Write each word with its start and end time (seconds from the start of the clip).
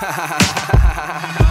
Ha 0.00 0.10
ha 0.12 0.26
ha 0.26 0.38
ha 0.78 1.04
ha 1.04 1.28
ha 1.38 1.47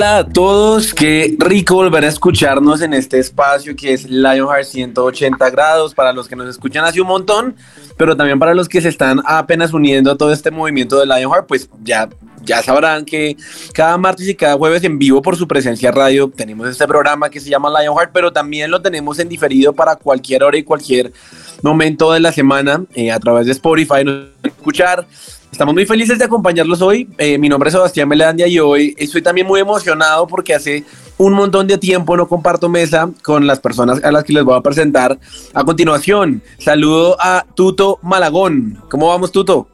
Hola 0.00 0.16
a 0.16 0.26
todos, 0.26 0.94
qué 0.94 1.36
rico 1.38 1.74
volver 1.74 2.06
a 2.06 2.08
escucharnos 2.08 2.80
en 2.80 2.94
este 2.94 3.18
espacio 3.18 3.76
que 3.76 3.92
es 3.92 4.08
Lionheart 4.08 4.64
180 4.64 5.50
grados 5.50 5.94
para 5.94 6.14
los 6.14 6.26
que 6.26 6.34
nos 6.34 6.48
escuchan 6.48 6.86
hace 6.86 7.02
un 7.02 7.06
montón, 7.06 7.54
pero 7.98 8.16
también 8.16 8.38
para 8.38 8.54
los 8.54 8.66
que 8.66 8.80
se 8.80 8.88
están 8.88 9.20
apenas 9.26 9.74
uniendo 9.74 10.10
a 10.10 10.16
todo 10.16 10.32
este 10.32 10.50
movimiento 10.50 10.98
de 10.98 11.04
Lionheart, 11.04 11.46
pues 11.46 11.68
ya 11.82 12.08
ya 12.42 12.62
sabrán 12.62 13.04
que 13.04 13.36
cada 13.74 13.98
martes 13.98 14.26
y 14.26 14.34
cada 14.34 14.54
jueves 14.54 14.82
en 14.84 14.98
vivo 14.98 15.20
por 15.20 15.36
su 15.36 15.46
presencia 15.46 15.90
radio 15.90 16.32
tenemos 16.34 16.66
este 16.66 16.86
programa 16.86 17.28
que 17.28 17.38
se 17.38 17.50
llama 17.50 17.68
Lionheart, 17.68 18.10
pero 18.10 18.32
también 18.32 18.70
lo 18.70 18.80
tenemos 18.80 19.18
en 19.18 19.28
diferido 19.28 19.74
para 19.74 19.96
cualquier 19.96 20.44
hora 20.44 20.56
y 20.56 20.62
cualquier 20.62 21.12
momento 21.60 22.10
de 22.10 22.20
la 22.20 22.32
semana 22.32 22.86
eh, 22.94 23.12
a 23.12 23.20
través 23.20 23.44
de 23.44 23.52
Spotify, 23.52 24.02
nos 24.02 24.28
escuchar. 24.42 25.06
Estamos 25.52 25.74
muy 25.74 25.84
felices 25.84 26.18
de 26.18 26.24
acompañarlos 26.24 26.80
hoy. 26.80 27.08
Eh, 27.18 27.36
mi 27.36 27.48
nombre 27.48 27.68
es 27.68 27.74
Sebastián 27.74 28.08
Melandia 28.08 28.46
y 28.46 28.58
hoy 28.58 28.94
estoy 28.96 29.20
también 29.20 29.46
muy 29.46 29.60
emocionado 29.60 30.26
porque 30.26 30.54
hace 30.54 30.84
un 31.18 31.34
montón 31.34 31.66
de 31.66 31.76
tiempo 31.76 32.16
no 32.16 32.28
comparto 32.28 32.68
mesa 32.68 33.10
con 33.22 33.46
las 33.46 33.60
personas 33.60 34.02
a 34.02 34.12
las 34.12 34.24
que 34.24 34.32
les 34.32 34.44
voy 34.44 34.56
a 34.56 34.60
presentar 34.60 35.18
a 35.52 35.64
continuación. 35.64 36.40
Saludo 36.58 37.16
a 37.20 37.44
Tuto 37.54 37.98
Malagón. 38.02 38.78
¿Cómo 38.88 39.08
vamos, 39.08 39.32
Tuto? 39.32 39.68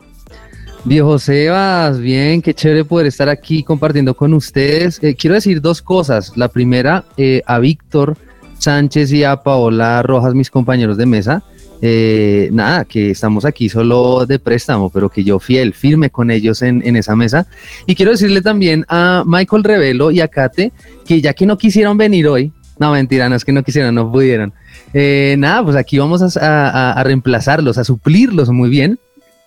Viejo 0.85 1.19
Sebas, 1.19 1.99
bien, 1.99 2.41
qué 2.41 2.55
chévere 2.55 2.85
poder 2.85 3.07
estar 3.07 3.29
aquí 3.29 3.63
compartiendo 3.63 4.15
con 4.15 4.33
ustedes. 4.35 5.03
Eh, 5.03 5.15
quiero 5.15 5.35
decir 5.35 5.61
dos 5.61 5.83
cosas. 5.83 6.33
La 6.37 6.49
primera, 6.49 7.05
eh, 7.17 7.43
a 7.47 7.59
Víctor 7.59 8.17
Sánchez 8.59 9.13
y 9.13 9.25
a 9.25 9.43
Paola 9.43 10.03
Rojas, 10.03 10.35
mis 10.35 10.51
compañeros 10.51 10.97
de 10.97 11.07
mesa. 11.07 11.45
Eh, 11.83 12.49
nada, 12.53 12.85
que 12.85 13.11
estamos 13.11 13.45
aquí 13.45 13.69
solo 13.69 14.25
de 14.27 14.39
préstamo, 14.39 14.91
pero 14.91 15.11
que 15.11 15.25
yo 15.25 15.39
fiel, 15.39 15.75
firme 15.75 16.11
con 16.11 16.31
ellos 16.31 16.63
en, 16.63 16.83
en, 16.87 16.97
esa 16.97 17.15
mesa. 17.15 17.47
Y 17.87 17.95
quiero 17.95 18.13
decirle 18.13 18.41
también 18.41 18.85
a 18.89 19.25
Michael 19.27 19.65
Revelo 19.65 20.11
y 20.11 20.21
a 20.21 20.29
Kate 20.29 20.73
que 21.05 21.21
ya 21.21 21.35
que 21.35 21.47
no 21.47 21.59
quisieron 21.59 21.97
venir 21.99 22.29
hoy, 22.29 22.53
no 22.79 22.93
mentira, 22.93 23.29
no 23.29 23.37
es 23.37 23.45
que 23.45 23.53
no 23.53 23.63
quisieron, 23.63 23.95
no 23.95 24.11
pudieron. 24.11 24.53
nada, 24.93 25.63
pues 25.63 25.77
aquí 25.77 25.99
vamos 25.99 26.23
a, 26.23 26.41
a, 26.41 26.93
a 26.93 27.05
reemplazarlos, 27.05 27.79
a 27.79 27.85
suplirlos 27.85 28.51
muy 28.51 28.71
bien 28.71 28.99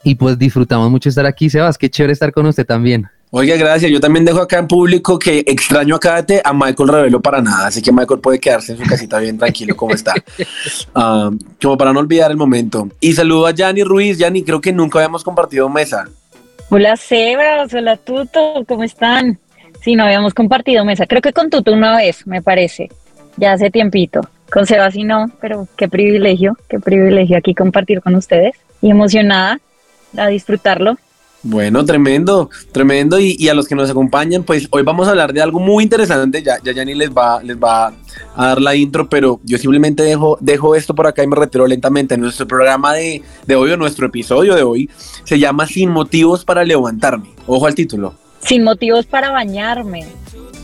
y 0.03 0.15
pues 0.15 0.37
disfrutamos 0.37 0.89
mucho 0.89 1.09
estar 1.09 1.25
aquí, 1.25 1.49
Sebas. 1.49 1.77
Qué 1.77 1.89
chévere 1.89 2.13
estar 2.13 2.31
con 2.31 2.45
usted 2.45 2.65
también. 2.65 3.09
Oiga, 3.31 3.55
gracias. 3.57 3.91
Yo 3.91 3.99
también 3.99 4.25
dejo 4.25 4.41
acá 4.41 4.57
en 4.57 4.67
público 4.67 5.19
que 5.19 5.43
extraño 5.45 5.95
a 5.95 5.99
Kate, 5.99 6.41
a 6.43 6.51
Michael 6.51 6.89
Revelo 6.89 7.21
para 7.21 7.41
nada, 7.41 7.67
así 7.67 7.79
que 7.79 7.91
Michael 7.91 8.19
puede 8.21 8.39
quedarse 8.39 8.71
en 8.71 8.79
su 8.79 8.85
casita 8.85 9.19
bien 9.19 9.37
tranquilo 9.37 9.75
como 9.75 9.93
está, 9.93 10.15
uh, 10.95 11.37
como 11.61 11.77
para 11.77 11.93
no 11.93 11.99
olvidar 11.99 12.31
el 12.31 12.37
momento. 12.37 12.89
Y 12.99 13.13
saludo 13.13 13.45
a 13.45 13.51
Yanni 13.51 13.83
Ruiz. 13.83 14.17
Yanni, 14.17 14.43
creo 14.43 14.59
que 14.59 14.73
nunca 14.73 14.97
habíamos 14.97 15.23
compartido 15.23 15.69
mesa. 15.69 16.09
Hola 16.71 16.97
Sebas, 16.97 17.71
hola 17.73 17.97
Tuto, 17.97 18.65
¿cómo 18.67 18.83
están? 18.83 19.37
Sí, 19.81 19.95
no 19.95 20.05
habíamos 20.05 20.33
compartido 20.33 20.83
mesa. 20.83 21.05
Creo 21.05 21.21
que 21.21 21.31
con 21.31 21.51
Tuto 21.51 21.71
una 21.71 21.97
vez, 21.97 22.25
me 22.25 22.41
parece, 22.41 22.89
ya 23.37 23.53
hace 23.53 23.69
tiempito. 23.69 24.21
Con 24.51 24.65
Sebas 24.65 24.95
y 24.95 25.03
no, 25.03 25.27
pero 25.39 25.67
qué 25.77 25.87
privilegio, 25.87 26.57
qué 26.67 26.79
privilegio 26.79 27.37
aquí 27.37 27.53
compartir 27.53 28.01
con 28.01 28.15
ustedes. 28.15 28.55
Y 28.81 28.89
emocionada 28.89 29.59
a 30.17 30.27
disfrutarlo. 30.27 30.97
Bueno, 31.41 31.85
tremendo, 31.85 32.49
tremendo. 32.71 33.17
Y, 33.19 33.47
a 33.47 33.53
los 33.53 33.67
que 33.67 33.75
nos 33.75 33.89
acompañan, 33.89 34.43
pues 34.43 34.67
hoy 34.71 34.83
vamos 34.83 35.07
a 35.07 35.11
hablar 35.11 35.31
de 35.31 35.41
algo 35.41 35.59
muy 35.59 35.83
interesante. 35.83 36.43
Ya, 36.43 36.57
ya 36.61 36.83
ni 36.83 36.93
les 36.93 37.11
va, 37.11 37.41
les 37.41 37.57
va 37.57 37.93
a 38.35 38.45
dar 38.47 38.61
la 38.61 38.75
intro, 38.75 39.07
pero 39.07 39.39
yo 39.43 39.57
simplemente 39.57 40.03
dejo, 40.03 40.37
dejo 40.41 40.75
esto 40.75 40.93
por 40.93 41.07
acá 41.07 41.23
y 41.23 41.27
me 41.27 41.35
retiro 41.35 41.65
lentamente. 41.65 42.17
Nuestro 42.17 42.45
programa 42.45 42.93
de, 42.93 43.23
de 43.47 43.55
hoy, 43.55 43.71
o 43.71 43.77
nuestro 43.77 44.07
episodio 44.07 44.55
de 44.55 44.63
hoy, 44.63 44.89
se 45.23 45.39
llama 45.39 45.65
Sin 45.65 45.89
motivos 45.89 46.43
para 46.43 46.63
levantarme. 46.63 47.29
Ojo 47.47 47.65
al 47.65 47.75
título. 47.75 48.15
Sin 48.41 48.63
motivos 48.63 49.05
para 49.05 49.31
bañarme. 49.31 50.05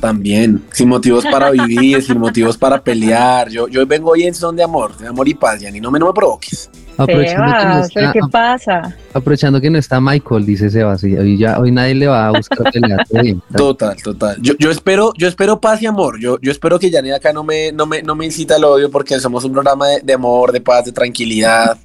También, 0.01 0.61
sin 0.71 0.89
motivos 0.89 1.23
para 1.23 1.51
vivir, 1.51 2.01
sin 2.03 2.19
motivos 2.19 2.57
para 2.57 2.83
pelear. 2.83 3.49
Yo, 3.49 3.67
yo 3.69 3.85
vengo 3.87 4.11
hoy 4.11 4.23
en 4.23 4.35
son 4.35 4.55
de 4.55 4.63
amor, 4.63 4.97
de 4.97 5.07
amor 5.07 5.27
y 5.27 5.33
paz, 5.33 5.61
ni 5.61 5.79
no 5.79 5.89
me, 5.89 5.99
no 5.99 6.07
me 6.07 6.13
provoques. 6.13 6.69
Aprovechando 6.97 7.53
que 7.53 7.65
no 7.65 7.81
está, 7.81 8.11
¿Qué 8.13 8.19
pasa? 8.31 8.95
Aprovechando 9.13 9.61
que 9.61 9.69
no 9.69 9.77
está 9.77 9.99
Michael, 9.99 10.45
dice 10.45 10.69
Sebas, 10.69 11.03
y 11.03 11.15
hoy, 11.17 11.37
ya, 11.37 11.59
hoy 11.59 11.71
nadie 11.71 11.95
le 11.95 12.07
va 12.07 12.27
a 12.27 12.31
buscar 12.31 12.71
pelear. 12.71 13.05
total, 13.55 13.95
total. 14.01 14.37
Yo, 14.41 14.53
yo, 14.57 14.71
espero, 14.71 15.11
yo 15.17 15.27
espero 15.27 15.59
paz 15.59 15.81
y 15.81 15.87
amor. 15.87 16.19
Yo, 16.19 16.39
yo 16.41 16.51
espero 16.51 16.79
que 16.79 16.89
Yanni 16.89 17.11
acá 17.11 17.33
no 17.33 17.43
me, 17.43 17.71
no, 17.71 17.85
me, 17.85 18.01
no 18.01 18.15
me 18.15 18.25
incita 18.25 18.55
al 18.55 18.63
odio 18.63 18.89
porque 18.89 19.19
somos 19.19 19.43
un 19.43 19.51
programa 19.51 19.87
de, 19.89 20.01
de 20.01 20.13
amor, 20.13 20.51
de 20.51 20.61
paz, 20.61 20.85
de 20.85 20.91
tranquilidad. 20.91 21.77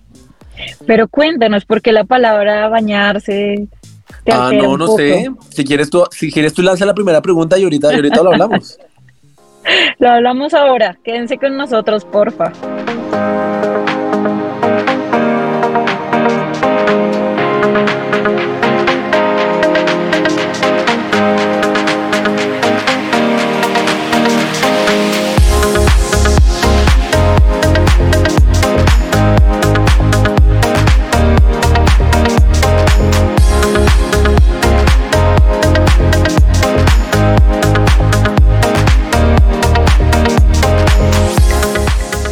Pero 0.86 1.08
cuéntanos, 1.08 1.64
¿por 1.64 1.82
qué 1.82 1.92
la 1.92 2.04
palabra 2.04 2.68
bañarse? 2.68 3.68
Ah, 4.30 4.50
no, 4.52 4.76
no 4.76 4.88
sé. 4.96 5.30
Si 5.50 5.64
quieres 5.64 5.90
tú, 5.90 6.04
si 6.10 6.30
quieres 6.30 6.52
tú 6.52 6.62
lanza 6.62 6.84
la 6.84 6.94
primera 6.94 7.20
pregunta 7.22 7.58
y 7.58 7.64
ahorita, 7.64 7.92
y 7.92 7.96
ahorita 7.96 8.22
lo 8.22 8.32
hablamos. 8.32 8.78
lo 9.98 10.08
hablamos 10.08 10.54
ahora. 10.54 10.98
Quédense 11.04 11.38
con 11.38 11.56
nosotros, 11.56 12.04
porfa. 12.04 12.52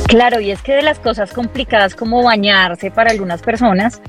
Claro, 0.08 0.40
y 0.40 0.50
es 0.50 0.62
que 0.62 0.72
de 0.72 0.82
las 0.82 0.98
cosas 0.98 1.34
complicadas 1.34 1.94
como 1.94 2.22
bañarse 2.22 2.90
para 2.90 3.10
algunas 3.10 3.42
personas, 3.42 4.00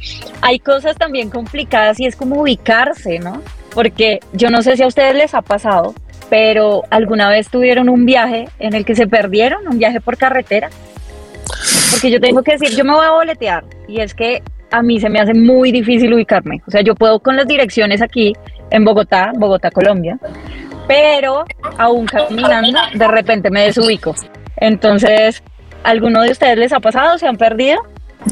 hay 0.41 0.59
cosas 0.59 0.95
también 0.95 1.29
complicadas 1.29 1.99
y 1.99 2.05
es 2.05 2.15
como 2.15 2.39
ubicarse, 2.41 3.19
¿no? 3.19 3.41
Porque 3.75 4.21
yo 4.31 4.49
no 4.49 4.61
sé 4.61 4.77
si 4.77 4.83
a 4.83 4.87
ustedes 4.87 5.13
les 5.13 5.33
ha 5.33 5.41
pasado, 5.41 5.93
pero 6.29 6.83
alguna 6.89 7.27
vez 7.27 7.49
tuvieron 7.49 7.89
un 7.89 8.05
viaje 8.05 8.47
en 8.59 8.75
el 8.75 8.85
que 8.85 8.95
se 8.95 9.07
perdieron, 9.07 9.67
un 9.67 9.77
viaje 9.77 9.99
por 9.99 10.15
carretera. 10.15 10.69
Porque 11.91 12.09
yo 12.09 12.21
tengo 12.21 12.43
que 12.43 12.53
decir, 12.53 12.77
yo 12.77 12.85
me 12.85 12.93
voy 12.93 13.05
a 13.05 13.11
boletear 13.11 13.65
y 13.85 13.99
es 13.99 14.13
que 14.13 14.41
a 14.71 14.81
mí 14.81 15.01
se 15.01 15.09
me 15.09 15.19
hace 15.19 15.33
muy 15.33 15.73
difícil 15.73 16.13
ubicarme. 16.13 16.61
O 16.65 16.71
sea, 16.71 16.79
yo 16.79 16.95
puedo 16.95 17.19
con 17.19 17.35
las 17.35 17.45
direcciones 17.45 18.01
aquí 18.01 18.33
en 18.71 18.85
Bogotá, 18.85 19.33
Bogotá, 19.35 19.69
Colombia, 19.69 20.17
pero 20.87 21.43
aún 21.77 22.05
caminando, 22.05 22.79
de 22.93 23.07
repente 23.09 23.49
me 23.49 23.65
desubico. 23.65 24.15
Entonces, 24.55 25.43
¿Alguno 25.83 26.21
de 26.21 26.31
ustedes 26.31 26.57
les 26.57 26.73
ha 26.73 26.79
pasado? 26.79 27.17
¿Se 27.17 27.27
han 27.27 27.37
perdido? 27.37 27.79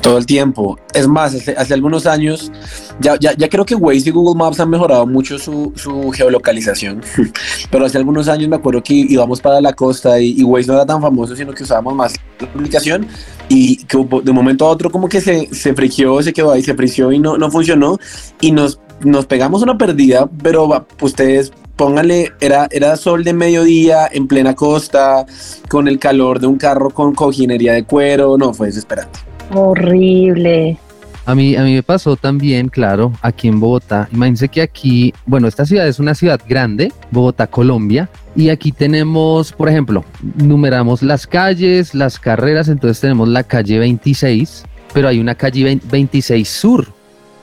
Todo 0.02 0.18
el 0.18 0.26
tiempo. 0.26 0.78
Es 0.94 1.08
más, 1.08 1.34
hace, 1.34 1.74
algunos 1.74 2.06
años, 2.06 2.52
ya, 3.00 3.18
creo 3.50 3.66
que 3.66 3.74
Waze 3.74 4.10
y 4.10 4.12
Google 4.12 4.38
Maps 4.38 4.60
han 4.60 4.70
mejorado 4.70 5.08
mucho 5.08 5.40
su, 5.40 5.74
geolocalización, 6.14 7.02
pero 7.72 7.86
hace 7.86 7.98
algunos 7.98 8.28
años 8.28 8.50
me 8.50 8.58
acuerdo 8.58 8.84
que 8.84 8.94
íbamos 8.94 9.40
para 9.40 9.62
la 9.62 9.72
costa 9.72 10.20
y, 10.20 10.44
Waze 10.44 10.68
no 10.68 10.74
era 10.74 10.86
tan 10.86 11.02
famoso, 11.02 11.38
sino 11.38 11.54
que 11.54 11.64
usábamos 11.64 11.96
más 11.96 12.16
la 12.40 12.48
aplicación 12.48 13.08
y 13.48 13.86
que 13.86 13.98
de 13.98 14.30
un 14.30 14.36
momento 14.36 14.66
a 14.66 14.70
otro 14.70 14.92
como 14.92 15.08
que 15.08 15.22
se, 15.22 15.48
se 15.56 15.74
frigió, 15.74 16.22
se 16.22 16.34
quedó 16.34 16.52
ahí, 16.52 16.62
se 16.62 16.76
frició 16.76 17.14
y 17.14 17.20
no, 17.20 17.38
no 17.38 17.50
funcionó 17.50 17.98
y 18.42 18.52
nos, 18.52 18.82
nos 19.00 19.26
pegamos 19.26 19.64
una 19.64 19.78
pérdida, 19.78 20.30
pero 20.44 20.86
ustedes 21.02 21.54
póngale, 21.78 22.34
era, 22.42 22.68
era 22.72 22.98
sol 22.98 23.24
de 23.24 23.34
mediodía, 23.34 24.10
en 24.12 24.28
plena 24.28 24.56
costa, 24.56 25.26
con 25.70 25.88
el 25.88 26.00
calor 26.00 26.40
de 26.40 26.48
un 26.48 26.58
carro 26.58 26.90
con 26.90 27.14
cojinería 27.14 27.74
de 27.74 27.84
cuero, 27.84 28.38
no, 28.38 28.54
fue 28.54 28.68
desesperante. 28.68 29.20
Horrible. 29.54 30.78
A 31.26 31.36
mí, 31.36 31.56
a 31.56 31.64
mí 31.64 31.74
me 31.74 31.84
pasó 31.84 32.16
también, 32.16 32.70
claro, 32.70 33.12
aquí 33.22 33.48
en 33.48 33.60
Bogotá. 33.60 34.08
Imagínense 34.12 34.48
que 34.48 34.62
aquí, 34.62 35.14
bueno, 35.26 35.48
esta 35.48 35.66
ciudad 35.66 35.88
es 35.88 36.00
una 36.00 36.16
ciudad 36.16 36.40
grande, 36.48 36.92
Bogotá, 37.12 37.48
Colombia, 37.48 38.10
y 38.36 38.50
aquí 38.50 38.72
tenemos, 38.72 39.52
por 39.52 39.70
ejemplo, 39.70 40.04
numeramos 40.36 41.04
las 41.04 41.28
calles, 41.28 41.94
las 41.94 42.18
carreras, 42.18 42.70
entonces 42.70 43.02
tenemos 43.02 43.28
la 43.28 43.44
calle 43.44 43.78
26, 43.78 44.64
pero 44.94 45.10
hay 45.10 45.20
una 45.20 45.36
calle 45.36 45.80
26 45.84 46.48
Sur, 46.48 46.88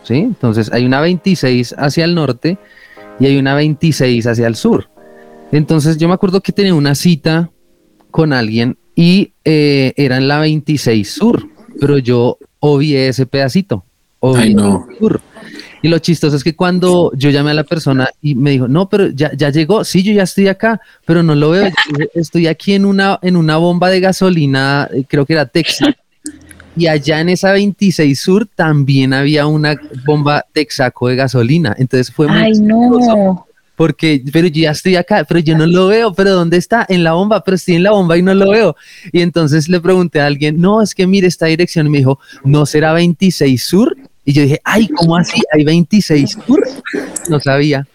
¿sí? 0.02 0.14
Entonces 0.14 0.72
hay 0.72 0.86
una 0.86 1.00
26 1.00 1.74
hacia 1.76 2.04
el 2.04 2.14
norte 2.14 2.56
y 3.20 3.26
hay 3.26 3.36
una 3.36 3.54
26 3.54 4.26
hacia 4.26 4.46
el 4.46 4.56
sur. 4.56 4.88
Entonces 5.52 5.96
yo 5.98 6.08
me 6.08 6.14
acuerdo 6.14 6.40
que 6.40 6.52
tenía 6.52 6.74
una 6.74 6.94
cita 6.94 7.50
con 8.10 8.32
alguien 8.32 8.76
y 8.94 9.32
eh, 9.44 9.92
era 9.96 10.16
en 10.16 10.28
la 10.28 10.38
26 10.38 11.10
sur, 11.10 11.46
pero 11.80 11.98
yo 11.98 12.38
obvié 12.60 13.08
ese 13.08 13.26
pedacito. 13.26 13.84
Ay, 14.20 14.54
no. 14.54 14.86
sur. 14.98 15.20
Y 15.82 15.88
lo 15.88 15.98
chistoso 15.98 16.36
es 16.36 16.42
que 16.42 16.56
cuando 16.56 17.12
yo 17.14 17.28
llamé 17.28 17.50
a 17.50 17.54
la 17.54 17.64
persona 17.64 18.08
y 18.22 18.34
me 18.34 18.52
dijo, 18.52 18.66
no, 18.66 18.88
pero 18.88 19.08
ya, 19.08 19.32
ya 19.34 19.50
llegó, 19.50 19.84
sí, 19.84 20.02
yo 20.02 20.14
ya 20.14 20.22
estoy 20.22 20.48
acá, 20.48 20.80
pero 21.04 21.22
no 21.22 21.34
lo 21.34 21.50
veo. 21.50 21.70
Estoy 22.14 22.46
aquí 22.46 22.72
en 22.72 22.86
una, 22.86 23.18
en 23.20 23.36
una 23.36 23.58
bomba 23.58 23.90
de 23.90 24.00
gasolina, 24.00 24.88
eh, 24.94 25.04
creo 25.06 25.26
que 25.26 25.34
era 25.34 25.44
Texas. 25.44 25.94
Y 26.76 26.86
allá 26.88 27.20
en 27.20 27.28
esa 27.28 27.52
26 27.52 28.18
Sur 28.18 28.48
también 28.54 29.12
había 29.12 29.46
una 29.46 29.76
bomba 30.04 30.44
Texaco 30.52 31.08
de 31.08 31.16
gasolina. 31.16 31.74
Entonces 31.78 32.12
fue 32.12 32.26
muy 32.26 32.38
Ay, 32.38 32.52
no. 32.60 33.46
porque, 33.76 34.22
pero 34.32 34.48
yo 34.48 34.62
ya 34.62 34.70
estoy 34.72 34.96
acá, 34.96 35.24
pero 35.24 35.40
yo 35.40 35.56
no 35.56 35.66
lo 35.66 35.86
veo, 35.88 36.12
pero 36.14 36.32
¿dónde 36.32 36.56
está? 36.56 36.84
En 36.88 37.04
la 37.04 37.12
bomba, 37.12 37.44
pero 37.44 37.54
estoy 37.54 37.76
en 37.76 37.84
la 37.84 37.92
bomba 37.92 38.18
y 38.18 38.22
no 38.22 38.34
lo 38.34 38.50
veo. 38.50 38.76
Y 39.12 39.20
entonces 39.20 39.68
le 39.68 39.80
pregunté 39.80 40.20
a 40.20 40.26
alguien, 40.26 40.60
no, 40.60 40.82
es 40.82 40.94
que 40.94 41.06
mire 41.06 41.28
esta 41.28 41.46
dirección, 41.46 41.86
y 41.86 41.90
me 41.90 41.98
dijo, 41.98 42.18
¿no 42.44 42.66
será 42.66 42.92
26 42.92 43.62
Sur? 43.62 43.96
Y 44.24 44.32
yo 44.32 44.42
dije, 44.42 44.60
ay, 44.64 44.88
¿cómo 44.88 45.16
así? 45.16 45.40
¿Hay 45.52 45.64
26 45.64 46.38
Sur? 46.46 46.66
No 47.28 47.38
sabía. 47.40 47.86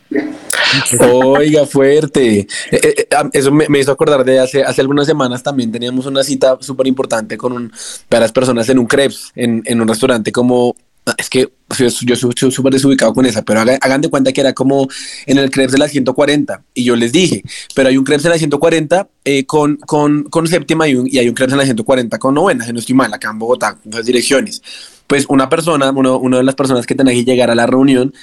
Oiga, 1.00 1.66
fuerte. 1.66 2.39
Eh, 2.39 2.48
eh, 2.71 3.07
eh, 3.10 3.30
eso 3.33 3.51
me, 3.51 3.80
hizo 3.80 3.92
acordar 3.92 4.24
de 4.24 4.39
hace, 4.39 4.63
hace 4.63 4.81
algunas 4.81 5.07
semanas 5.07 5.44
también 5.44 5.71
teníamos 5.71 6.06
una 6.06 6.24
cita 6.24 6.57
súper 6.60 6.88
importante 6.88 7.38
con 7.38 7.54
un, 7.54 7.71
varias 8.10 8.31
personas 8.31 8.68
en 8.69 8.80
un 8.80 8.86
crepes, 8.86 9.31
en, 9.36 9.62
en 9.66 9.81
un 9.81 9.88
restaurante 9.88 10.31
como 10.31 10.75
es 11.18 11.30
que 11.30 11.50
yo, 11.77 12.16
soy 12.16 12.51
súper 12.51 12.74
desubicado 12.74 13.13
con 13.13 13.25
esa, 13.25 13.44
pero 13.44 13.62
hagan, 13.62 14.01
de 14.01 14.10
cuenta 14.10 14.31
que 14.31 14.42
era 14.42 14.54
como 14.54 14.88
en 15.25 15.38
el 15.38 15.50
Krebs 15.50 15.71
de 15.71 15.77
la 15.77 15.88
140 15.88 16.63
y 16.74 16.83
yo 16.83 16.95
les 16.95 17.12
dije, 17.12 17.44
pero 17.75 17.89
hay 17.89 17.98
un 17.98 18.04
Krebs 18.04 18.24
de 18.24 18.30
la 18.30 18.38
140 18.38 19.07
eh, 19.25 19.45
con, 19.45 19.77
con, 19.77 20.24
con 20.24 20.48
séptima 20.48 20.88
y, 20.88 20.95
un, 20.95 21.07
y, 21.07 21.18
hay 21.19 21.30
un 21.30 21.36
Krebs 21.36 21.54
en 21.54 21.60
la 21.60 21.65
140 21.65 22.18
con 22.18 22.36
novena, 22.36 22.65
si 22.65 22.74
no 22.74 22.80
estoy 22.80 22.95
mal, 22.95 23.13
acá 23.13 23.30
en 23.30 23.39
Bogotá, 23.39 23.77
en 23.83 23.92
las 23.92 24.06
direcciones. 24.06 24.62
Pues 25.07 25.25
una 25.27 25.50
persona, 25.50 25.89
uno, 25.92 26.18
una 26.18 26.38
de 26.38 26.44
las 26.44 26.56
personas 26.56 26.86
que 26.86 26.95
tenía 26.95 27.13
que 27.13 27.24
llegar 27.24 27.50
a 27.50 27.56
la 27.56 27.65
reunión, 27.65 28.13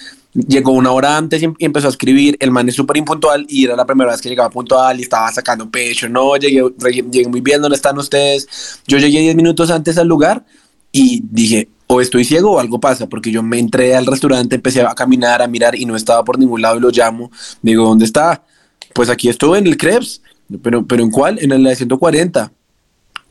llegó 0.46 0.72
una 0.72 0.92
hora 0.92 1.16
antes 1.16 1.42
y, 1.42 1.48
empezó 1.58 1.86
a 1.86 1.90
escribir, 1.90 2.36
el 2.40 2.50
man 2.50 2.68
es 2.68 2.74
súper 2.74 2.96
impuntual 2.96 3.46
y 3.48 3.64
era 3.64 3.76
la 3.76 3.86
primera 3.86 4.10
vez 4.10 4.20
que 4.20 4.28
llegaba 4.28 4.50
puntual 4.50 4.98
y 4.98 5.02
estaba 5.02 5.30
sacando 5.32 5.70
pecho, 5.70 6.08
no, 6.08 6.36
llegué, 6.36 6.62
llegué 7.10 7.28
muy 7.28 7.40
bien, 7.40 7.62
¿dónde 7.62 7.76
están 7.76 7.98
ustedes? 7.98 8.80
Yo 8.86 8.98
llegué 8.98 9.20
10 9.20 9.36
minutos 9.36 9.70
antes 9.70 9.98
al 9.98 10.08
lugar 10.08 10.44
y 10.92 11.22
dije, 11.30 11.68
o 11.86 12.00
estoy 12.00 12.24
ciego 12.24 12.52
o 12.52 12.58
algo 12.58 12.80
pasa, 12.80 13.08
porque 13.08 13.30
yo 13.30 13.42
me 13.42 13.58
entré 13.58 13.94
al 13.94 14.06
restaurante, 14.06 14.56
empecé 14.56 14.82
a 14.82 14.94
caminar, 14.94 15.42
a 15.42 15.46
mirar 15.46 15.74
y 15.74 15.84
no 15.84 15.96
estaba 15.96 16.24
por 16.24 16.38
ningún 16.38 16.62
lado 16.62 16.76
y 16.76 16.80
lo 16.80 16.90
llamo. 16.90 17.30
Digo, 17.62 17.84
¿dónde 17.84 18.04
está? 18.04 18.44
Pues 18.92 19.08
aquí 19.08 19.28
estuve 19.28 19.58
en 19.58 19.66
el 19.66 19.76
Krebs, 19.76 20.22
pero, 20.62 20.86
pero 20.86 21.02
¿en 21.02 21.10
cuál? 21.10 21.38
En 21.40 21.52
el 21.52 21.62
de 21.62 21.76
140. 21.76 22.52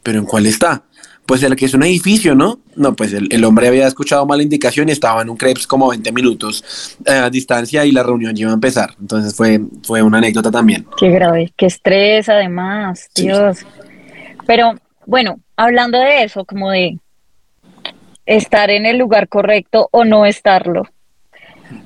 ¿Pero 0.03 0.19
en 0.19 0.25
cuál 0.25 0.45
está? 0.45 0.83
Pues 1.25 1.41
el 1.43 1.55
que 1.55 1.65
es 1.65 1.73
un 1.73 1.83
edificio, 1.83 2.35
¿no? 2.35 2.59
No, 2.75 2.95
pues 2.95 3.11
el, 3.13 3.27
el 3.31 3.43
hombre 3.45 3.67
había 3.67 3.87
escuchado 3.87 4.25
mala 4.25 4.43
indicación 4.43 4.89
y 4.89 4.91
estaba 4.91 5.21
en 5.23 5.29
un 5.29 5.37
Krebs 5.37 5.65
como 5.65 5.89
20 5.89 6.11
minutos 6.11 6.97
eh, 7.05 7.11
a 7.11 7.29
distancia 7.29 7.83
y 7.85 7.91
la 7.91 8.03
reunión 8.03 8.37
iba 8.37 8.51
a 8.51 8.53
empezar. 8.53 8.91
Entonces 8.99 9.35
fue, 9.35 9.59
fue 9.83 10.01
una 10.03 10.19
anécdota 10.19 10.51
también. 10.51 10.85
Qué 10.97 11.09
grave, 11.09 11.51
qué 11.57 11.65
estrés 11.65 12.29
además, 12.29 13.09
Dios. 13.15 13.57
Sí. 13.59 13.65
Pero 14.45 14.75
bueno, 15.07 15.39
hablando 15.55 15.97
de 15.99 16.23
eso, 16.23 16.45
como 16.45 16.69
de 16.69 16.99
estar 18.25 18.69
en 18.69 18.85
el 18.85 18.97
lugar 18.97 19.27
correcto 19.27 19.89
o 19.91 20.05
no 20.05 20.25
estarlo. 20.25 20.83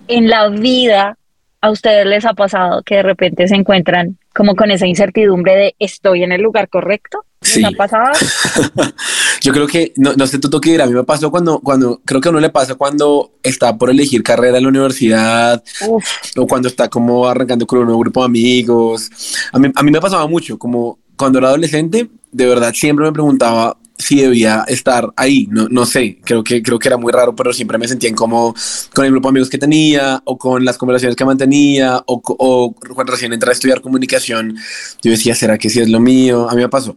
En 0.08 0.28
la 0.30 0.50
vida, 0.50 1.18
a 1.62 1.70
ustedes 1.72 2.06
les 2.06 2.26
ha 2.26 2.34
pasado 2.34 2.82
que 2.84 2.96
de 2.96 3.04
repente 3.04 3.48
se 3.48 3.56
encuentran 3.56 4.18
como 4.34 4.56
con 4.56 4.72
esa 4.72 4.88
incertidumbre 4.88 5.56
de 5.56 5.76
estoy 5.80 6.24
en 6.24 6.32
el 6.32 6.42
lugar 6.42 6.68
correcto. 6.70 7.24
¿Les 7.42 7.52
Sí. 7.54 7.64
ha 7.64 7.72
pasado? 7.72 8.12
Yo 9.42 9.54
creo 9.54 9.68
que, 9.68 9.94
no, 9.96 10.14
no 10.14 10.28
sé 10.28 10.40
tú 10.40 10.60
qué 10.60 10.72
dirás, 10.72 10.88
a 10.88 10.90
mí 10.90 10.96
me 10.96 11.04
pasó 11.04 11.32
cuando, 11.32 11.60
cuando, 11.60 12.02
creo 12.04 12.20
que 12.20 12.28
a 12.28 12.32
uno 12.32 12.40
le 12.40 12.50
pasa 12.50 12.76
cuando 12.76 13.32
está 13.42 13.78
por 13.78 13.90
elegir 13.90 14.22
carrera 14.24 14.58
en 14.58 14.64
la 14.64 14.70
universidad 14.70 15.64
Uf, 15.88 16.06
o 16.36 16.48
cuando 16.48 16.68
está 16.68 16.90
como 16.90 17.28
arrancando 17.28 17.66
con 17.66 17.80
un 17.80 17.86
nuevo 17.86 18.02
grupo 18.02 18.22
de 18.22 18.26
amigos. 18.26 19.10
A 19.52 19.60
mí, 19.60 19.72
a 19.74 19.84
mí 19.84 19.92
me 19.92 20.02
pasaba 20.02 20.28
mucho, 20.28 20.58
como 20.58 21.00
cuando 21.16 21.40
era 21.40 21.50
adolescente, 21.50 22.10
de 22.32 22.46
verdad 22.46 22.74
siempre 22.74 23.06
me 23.06 23.12
preguntaba 23.12 23.78
si 24.00 24.22
debía 24.22 24.64
estar 24.68 25.10
ahí, 25.18 25.48
no, 25.52 25.68
no 25.68 25.86
sé, 25.86 26.20
creo 26.24 26.42
que, 26.42 26.64
creo 26.64 26.80
que 26.80 26.88
era 26.88 26.96
muy 26.96 27.12
raro, 27.12 27.36
pero 27.36 27.52
siempre 27.52 27.78
me 27.78 27.88
sentía 27.88 28.10
incómodo 28.10 28.56
con 28.96 29.04
el 29.04 29.12
grupo 29.12 29.28
de 29.28 29.32
amigos 29.32 29.50
que 29.50 29.58
tenía 29.58 30.22
o 30.24 30.38
con 30.38 30.64
las 30.64 30.78
conversaciones 30.78 31.18
que 31.18 31.26
mantenía 31.26 32.02
o, 32.06 32.22
o 32.26 32.74
cuando 32.96 33.12
recién 33.12 33.34
entré 33.34 33.50
a 33.50 33.54
estudiar 33.54 33.82
comunicación, 33.82 34.56
yo 35.02 35.12
decía, 35.12 35.36
¿será 35.36 35.58
que 35.58 35.70
sí 35.70 35.82
es 35.82 35.90
lo 35.90 36.00
mío? 36.00 36.50
A 36.50 36.56
mí 36.56 36.62
me 36.62 36.70
pasó. 36.70 36.96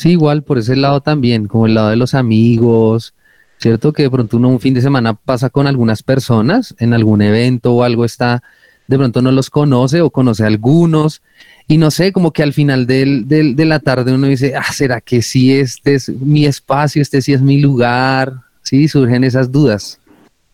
Sí, 0.00 0.12
igual 0.12 0.42
por 0.42 0.56
ese 0.56 0.76
lado 0.76 1.02
también, 1.02 1.46
como 1.46 1.66
el 1.66 1.74
lado 1.74 1.90
de 1.90 1.96
los 1.96 2.14
amigos, 2.14 3.12
¿cierto? 3.58 3.92
Que 3.92 4.04
de 4.04 4.10
pronto 4.10 4.38
uno 4.38 4.48
un 4.48 4.58
fin 4.58 4.72
de 4.72 4.80
semana 4.80 5.12
pasa 5.12 5.50
con 5.50 5.66
algunas 5.66 6.02
personas 6.02 6.74
en 6.78 6.94
algún 6.94 7.20
evento 7.20 7.74
o 7.74 7.82
algo 7.82 8.06
está, 8.06 8.42
de 8.86 8.96
pronto 8.96 9.20
no 9.20 9.30
los 9.30 9.50
conoce 9.50 10.00
o 10.00 10.08
conoce 10.08 10.44
a 10.44 10.46
algunos 10.46 11.20
y 11.68 11.76
no 11.76 11.90
sé, 11.90 12.12
como 12.12 12.32
que 12.32 12.42
al 12.42 12.54
final 12.54 12.86
del, 12.86 13.28
del, 13.28 13.54
de 13.54 13.64
la 13.66 13.78
tarde 13.78 14.14
uno 14.14 14.26
dice, 14.26 14.54
ah, 14.56 14.72
¿será 14.72 15.02
que 15.02 15.20
sí 15.20 15.52
este 15.52 15.96
es 15.96 16.08
mi 16.08 16.46
espacio, 16.46 17.02
este 17.02 17.20
sí 17.20 17.34
es 17.34 17.42
mi 17.42 17.60
lugar? 17.60 18.32
Sí, 18.62 18.88
surgen 18.88 19.22
esas 19.22 19.52
dudas. 19.52 20.00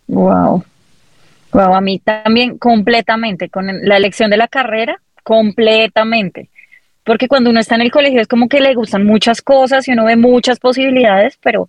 wow. 0.09 0.65
Wow, 1.53 1.73
a 1.73 1.81
mí 1.81 2.01
también 2.01 2.59
completamente, 2.59 3.49
con 3.49 3.69
la 3.83 3.97
elección 3.97 4.29
de 4.29 4.39
la 4.39 4.49
carrera, 4.49 5.01
completamente. 5.23 6.51
Porque 7.07 7.29
cuando 7.29 7.51
uno 7.51 7.61
está 7.61 7.77
en 7.77 7.83
el 7.83 7.93
colegio 7.93 8.21
es 8.21 8.27
como 8.27 8.49
que 8.49 8.61
le 8.61 8.75
gustan 8.75 9.07
muchas 9.07 9.41
cosas 9.41 9.87
y 9.87 9.93
uno 9.93 10.05
ve 10.05 10.17
muchas 10.17 10.59
posibilidades, 10.59 11.39
pero 11.41 11.69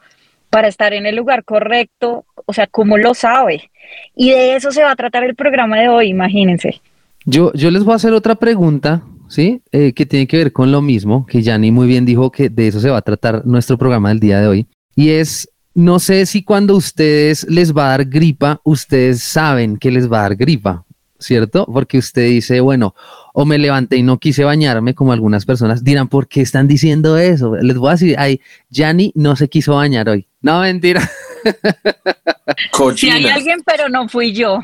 para 0.50 0.68
estar 0.68 0.94
en 0.94 1.06
el 1.06 1.16
lugar 1.16 1.44
correcto, 1.44 2.26
o 2.46 2.54
sea, 2.54 2.66
¿cómo 2.66 2.98
lo 2.98 3.14
sabe? 3.14 3.70
Y 4.16 4.32
de 4.32 4.56
eso 4.56 4.72
se 4.72 4.82
va 4.82 4.92
a 4.92 4.96
tratar 4.96 5.24
el 5.24 5.36
programa 5.36 5.78
de 5.78 5.90
hoy, 5.90 6.08
imagínense. 6.08 6.82
Yo, 7.24 7.54
yo 7.54 7.70
les 7.70 7.84
voy 7.84 7.94
a 7.94 7.98
hacer 7.98 8.14
otra 8.14 8.34
pregunta, 8.34 9.04
¿sí? 9.28 9.62
Eh, 9.72 9.94
que 9.94 10.08
tiene 10.08 10.26
que 10.26 10.38
ver 10.38 10.52
con 10.52 10.72
lo 10.72 10.82
mismo, 10.82 11.28
que 11.28 11.44
Yanni 11.44 11.72
muy 11.72 11.86
bien 11.86 12.06
dijo 12.06 12.32
que 12.32 12.50
de 12.50 12.70
eso 12.70 12.80
se 12.80 12.90
va 12.90 12.98
a 12.98 13.02
tratar 13.04 13.46
nuestro 13.46 13.78
programa 13.78 14.10
del 14.10 14.20
día 14.20 14.42
de 14.42 14.48
hoy. 14.48 14.66
Y 14.96 15.12
es, 15.12 15.52
no 15.76 16.00
sé 16.00 16.26
si 16.26 16.42
cuando 16.42 16.76
ustedes 16.76 17.46
les 17.48 17.78
va 17.78 17.86
a 17.86 17.90
dar 17.90 18.06
gripa, 18.06 18.60
ustedes 18.64 19.22
saben 19.22 19.78
que 19.78 19.92
les 19.92 20.12
va 20.12 20.20
a 20.20 20.22
dar 20.24 20.36
gripa, 20.36 20.84
¿cierto? 21.20 21.66
Porque 21.66 21.98
usted 21.98 22.28
dice, 22.28 22.60
bueno, 22.60 22.96
o 23.34 23.46
me 23.46 23.58
levanté 23.58 23.98
y 23.98 24.04
no 24.04 24.20
quise 24.20 24.44
bañarme, 24.44 24.96
como 24.96 25.14
algunas 25.14 25.46
personas 25.46 25.84
dirán, 25.84 26.08
¿por 26.08 26.28
qué 26.28 26.42
están 26.42 26.68
diciendo 26.68 27.18
eso? 27.18 27.56
Les 27.56 27.78
voy 27.78 27.90
a 27.90 27.92
decir, 27.94 28.16
ay, 28.18 28.42
Yanni 28.70 29.12
no 29.16 29.36
se 29.36 29.50
quiso 29.50 29.76
bañar 29.76 30.10
hoy. 30.10 30.28
No, 30.42 30.62
mentira. 30.62 31.08
Cochina. 32.72 33.18
Si 33.18 33.24
hay 33.26 33.30
alguien, 33.30 33.62
pero 33.66 33.90
no 33.90 34.08
fui 34.08 34.34
yo. 34.34 34.60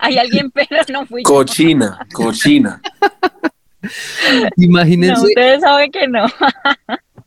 Hay 0.00 0.16
alguien, 0.18 0.50
pero 0.50 0.80
no 0.90 1.06
fui 1.06 1.22
cochina, 1.22 1.98
yo. 2.10 2.16
Cochina, 2.16 2.80
Imagínense. 4.56 5.20
No, 5.20 5.28
ustedes 5.28 5.60
saben 5.60 5.90
que 5.92 6.08
no. 6.08 6.26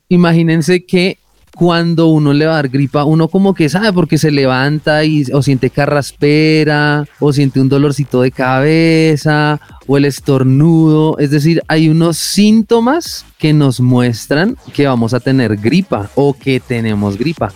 imagínense 0.10 0.86
que 0.86 1.18
cuando 1.60 2.08
uno 2.08 2.32
le 2.32 2.46
va 2.46 2.54
a 2.54 2.56
dar 2.56 2.70
gripa, 2.70 3.04
uno 3.04 3.28
como 3.28 3.54
que 3.54 3.68
sabe 3.68 3.92
porque 3.92 4.18
se 4.18 4.32
levanta 4.32 5.04
y 5.04 5.26
o 5.34 5.44
siente 5.44 5.70
carraspera, 5.70 7.06
o 7.20 7.34
siente 7.34 7.60
un 7.60 7.68
dolorcito 7.68 8.22
de 8.22 8.32
cabeza, 8.32 9.60
o 9.86 9.98
el 9.98 10.06
estornudo. 10.06 11.18
Es 11.20 11.32
decir, 11.32 11.62
hay 11.68 11.90
unos 11.90 12.16
síntomas 12.16 13.26
que 13.38 13.52
nos 13.52 13.82
muestran 13.82 14.56
que 14.74 14.88
vamos 14.88 15.14
a 15.14 15.20
tener 15.20 15.58
gripa 15.58 16.10
o 16.16 16.34
que 16.34 16.62
tenemos 16.62 17.18
gripa. 17.18 17.52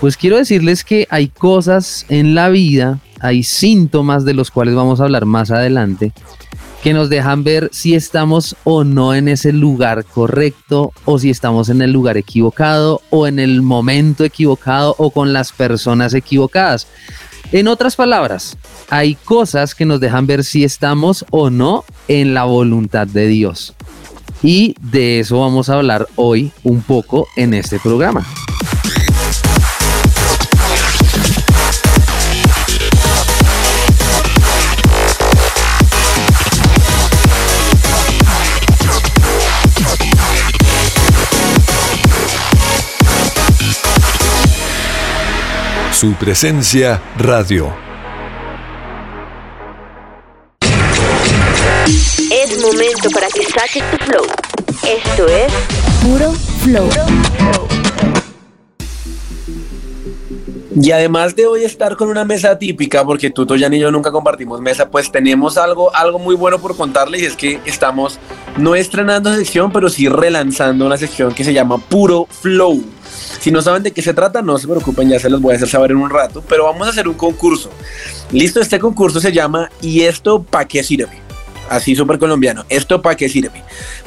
Pues 0.00 0.16
quiero 0.16 0.36
decirles 0.36 0.82
que 0.82 1.06
hay 1.08 1.28
cosas 1.28 2.06
en 2.08 2.34
la 2.34 2.48
vida, 2.48 2.98
hay 3.20 3.44
síntomas 3.44 4.24
de 4.24 4.34
los 4.34 4.50
cuales 4.50 4.74
vamos 4.74 5.00
a 5.00 5.04
hablar 5.04 5.26
más 5.26 5.52
adelante, 5.52 6.12
que 6.84 6.92
nos 6.92 7.08
dejan 7.08 7.44
ver 7.44 7.70
si 7.72 7.94
estamos 7.94 8.56
o 8.62 8.84
no 8.84 9.14
en 9.14 9.28
ese 9.28 9.54
lugar 9.54 10.04
correcto 10.04 10.92
o 11.06 11.18
si 11.18 11.30
estamos 11.30 11.70
en 11.70 11.80
el 11.80 11.92
lugar 11.92 12.18
equivocado 12.18 13.00
o 13.08 13.26
en 13.26 13.38
el 13.38 13.62
momento 13.62 14.22
equivocado 14.22 14.94
o 14.98 15.10
con 15.10 15.32
las 15.32 15.50
personas 15.50 16.12
equivocadas. 16.12 16.86
En 17.52 17.68
otras 17.68 17.96
palabras, 17.96 18.58
hay 18.90 19.14
cosas 19.14 19.74
que 19.74 19.86
nos 19.86 19.98
dejan 19.98 20.26
ver 20.26 20.44
si 20.44 20.62
estamos 20.62 21.24
o 21.30 21.48
no 21.48 21.86
en 22.06 22.34
la 22.34 22.44
voluntad 22.44 23.06
de 23.06 23.28
Dios. 23.28 23.72
Y 24.42 24.74
de 24.82 25.20
eso 25.20 25.40
vamos 25.40 25.70
a 25.70 25.76
hablar 25.76 26.06
hoy 26.16 26.52
un 26.64 26.82
poco 26.82 27.26
en 27.36 27.54
este 27.54 27.78
programa. 27.78 28.26
Su 46.04 46.12
presencia 46.16 47.00
radio. 47.16 47.74
Es 52.30 52.60
momento 52.60 53.08
para 53.08 53.28
que 53.28 53.42
saques 53.46 53.82
tu 53.90 53.96
flow. 54.04 54.26
Esto 54.86 55.26
es 55.26 55.50
Puro 56.02 56.34
Flow. 56.62 57.63
Y 60.76 60.90
además 60.90 61.36
de 61.36 61.46
hoy 61.46 61.62
estar 61.62 61.96
con 61.96 62.08
una 62.08 62.24
mesa 62.24 62.58
típica, 62.58 63.04
porque 63.04 63.30
tú, 63.30 63.46
Toyan 63.46 63.72
y 63.74 63.78
yo 63.78 63.92
nunca 63.92 64.10
compartimos 64.10 64.60
mesa, 64.60 64.90
pues 64.90 65.12
tenemos 65.12 65.56
algo, 65.56 65.94
algo 65.94 66.18
muy 66.18 66.34
bueno 66.34 66.58
por 66.58 66.76
contarles 66.76 67.22
y 67.22 67.26
es 67.26 67.36
que 67.36 67.60
estamos 67.64 68.18
no 68.56 68.74
estrenando 68.74 69.32
sección, 69.32 69.70
pero 69.70 69.88
sí 69.88 70.08
relanzando 70.08 70.84
una 70.84 70.96
sección 70.96 71.32
que 71.32 71.44
se 71.44 71.52
llama 71.52 71.78
Puro 71.78 72.26
Flow. 72.28 72.82
Si 73.40 73.52
no 73.52 73.62
saben 73.62 73.84
de 73.84 73.92
qué 73.92 74.02
se 74.02 74.14
trata, 74.14 74.42
no 74.42 74.58
se 74.58 74.66
preocupen, 74.66 75.08
ya 75.08 75.20
se 75.20 75.30
los 75.30 75.40
voy 75.40 75.52
a 75.52 75.56
hacer 75.56 75.68
saber 75.68 75.92
en 75.92 75.98
un 75.98 76.10
rato, 76.10 76.42
pero 76.48 76.64
vamos 76.64 76.88
a 76.88 76.90
hacer 76.90 77.06
un 77.06 77.14
concurso. 77.14 77.70
Listo, 78.32 78.60
este 78.60 78.80
concurso 78.80 79.20
se 79.20 79.30
llama 79.30 79.70
¿Y 79.80 80.00
esto 80.00 80.42
para 80.42 80.66
qué 80.66 80.82
sirve? 80.82 81.22
Así 81.70 81.94
súper 81.94 82.18
colombiano. 82.18 82.64
¿Esto 82.68 83.00
para 83.00 83.16
qué 83.16 83.28
sirve? 83.28 83.62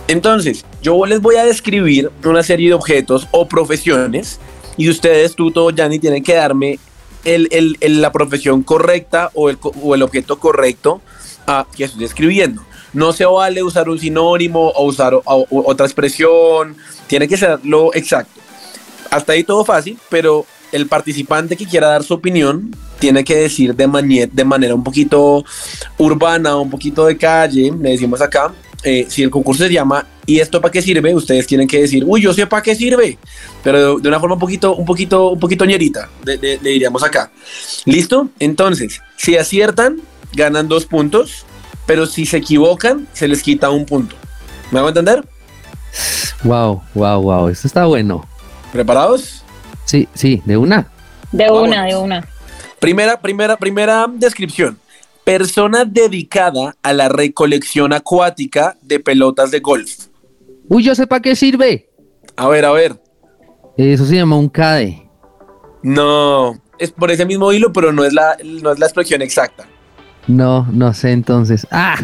Entonces, 0.07 0.65
yo 0.81 1.05
les 1.05 1.21
voy 1.21 1.37
a 1.37 1.45
describir 1.45 2.11
una 2.25 2.43
serie 2.43 2.67
de 2.69 2.73
objetos 2.73 3.27
o 3.31 3.47
profesiones 3.47 4.39
y 4.77 4.89
ustedes, 4.89 5.35
tú, 5.35 5.51
todo, 5.51 5.71
Yanni, 5.71 5.99
tienen 5.99 6.23
que 6.23 6.35
darme 6.35 6.79
el, 7.25 7.47
el, 7.51 7.77
el, 7.81 8.01
la 8.01 8.11
profesión 8.11 8.63
correcta 8.63 9.31
o 9.33 9.49
el, 9.49 9.57
o 9.61 9.95
el 9.95 10.03
objeto 10.03 10.39
correcto 10.39 11.01
a, 11.45 11.65
que 11.75 11.85
estoy 11.85 12.01
describiendo. 12.01 12.61
No 12.93 13.11
se 13.11 13.25
vale 13.25 13.63
usar 13.63 13.89
un 13.89 13.99
sinónimo 13.99 14.69
o 14.69 14.85
usar 14.85 15.13
otra 15.25 15.85
expresión, 15.85 16.77
tiene 17.07 17.27
que 17.27 17.37
ser 17.37 17.59
lo 17.63 17.93
exacto. 17.93 18.39
Hasta 19.11 19.33
ahí 19.33 19.43
todo 19.43 19.65
fácil, 19.65 19.97
pero 20.09 20.45
el 20.71 20.87
participante 20.87 21.55
que 21.55 21.65
quiera 21.65 21.87
dar 21.87 22.03
su 22.03 22.13
opinión 22.13 22.75
tiene 22.99 23.23
que 23.23 23.35
decir 23.35 23.75
de, 23.75 24.29
de 24.31 24.45
manera 24.45 24.75
un 24.75 24.83
poquito 24.83 25.43
urbana, 25.97 26.57
un 26.57 26.69
poquito 26.69 27.05
de 27.05 27.17
calle, 27.17 27.73
le 27.79 27.91
decimos 27.91 28.21
acá, 28.21 28.53
eh, 28.83 29.05
si 29.09 29.23
el 29.23 29.29
concurso 29.29 29.63
se 29.63 29.73
llama 29.73 30.05
¿y 30.27 30.39
esto 30.39 30.61
para 30.61 30.71
qué 30.71 30.81
sirve? 30.81 31.15
Ustedes 31.15 31.47
tienen 31.47 31.67
que 31.67 31.81
decir, 31.81 32.03
uy, 32.05 32.21
yo 32.21 32.33
sé 32.33 32.45
para 32.45 32.61
qué 32.61 32.75
sirve, 32.75 33.17
pero 33.63 33.95
de, 33.95 34.01
de, 34.01 34.09
una 34.09 34.19
forma 34.19 34.35
un 34.35 34.39
poquito, 34.39 34.75
un 34.75 34.85
poquito, 34.85 35.31
un 35.31 35.39
poquito 35.39 35.65
ñerita, 35.65 36.09
le 36.25 36.37
de, 36.37 36.57
diríamos 36.57 37.03
acá. 37.03 37.31
¿Listo? 37.85 38.29
Entonces, 38.39 39.01
si 39.15 39.37
aciertan, 39.37 40.01
ganan 40.33 40.67
dos 40.67 40.85
puntos, 40.85 41.45
pero 41.85 42.05
si 42.05 42.25
se 42.25 42.37
equivocan, 42.37 43.07
se 43.13 43.27
les 43.27 43.41
quita 43.41 43.69
un 43.69 43.85
punto. 43.85 44.15
¿Me 44.69 44.79
hago 44.79 44.89
entender? 44.89 45.25
Wow, 46.43 46.83
wow, 46.93 47.21
wow, 47.21 47.47
esto 47.47 47.67
está 47.67 47.85
bueno. 47.85 48.27
¿Preparados? 48.71 49.43
Sí, 49.85 50.07
sí, 50.13 50.41
de 50.45 50.57
una. 50.57 50.87
De 51.31 51.49
una, 51.49 51.85
de 51.85 51.95
una. 51.95 52.27
Primera, 52.79 53.19
primera, 53.19 53.57
primera 53.57 54.05
descripción. 54.07 54.77
Persona 55.27 55.83
dedicada 55.83 56.77
a 56.81 56.93
la 56.93 57.09
recolección 57.09 57.91
acuática 57.91 58.77
de 58.81 59.01
pelotas 59.01 59.51
de 59.51 59.59
golf. 59.59 60.05
Uy, 60.69 60.83
yo 60.83 60.95
sé 60.95 61.05
para 61.05 61.21
qué 61.21 61.35
sirve. 61.35 61.89
A 62.37 62.47
ver, 62.47 62.63
a 62.63 62.71
ver. 62.71 62.95
Eso 63.75 64.05
se 64.05 64.15
llama 64.15 64.37
un 64.37 64.47
CADE. 64.47 65.05
No, 65.83 66.53
es 66.79 66.91
por 66.91 67.11
ese 67.11 67.25
mismo 67.25 67.51
hilo, 67.51 67.73
pero 67.73 67.91
no 67.91 68.05
es 68.05 68.13
la, 68.13 68.37
no 68.41 68.71
es 68.71 68.79
la 68.79 68.85
expresión 68.85 69.21
exacta. 69.21 69.67
No, 70.27 70.65
no 70.71 70.93
sé 70.93 71.11
entonces. 71.11 71.67
¡Ah! 71.71 71.97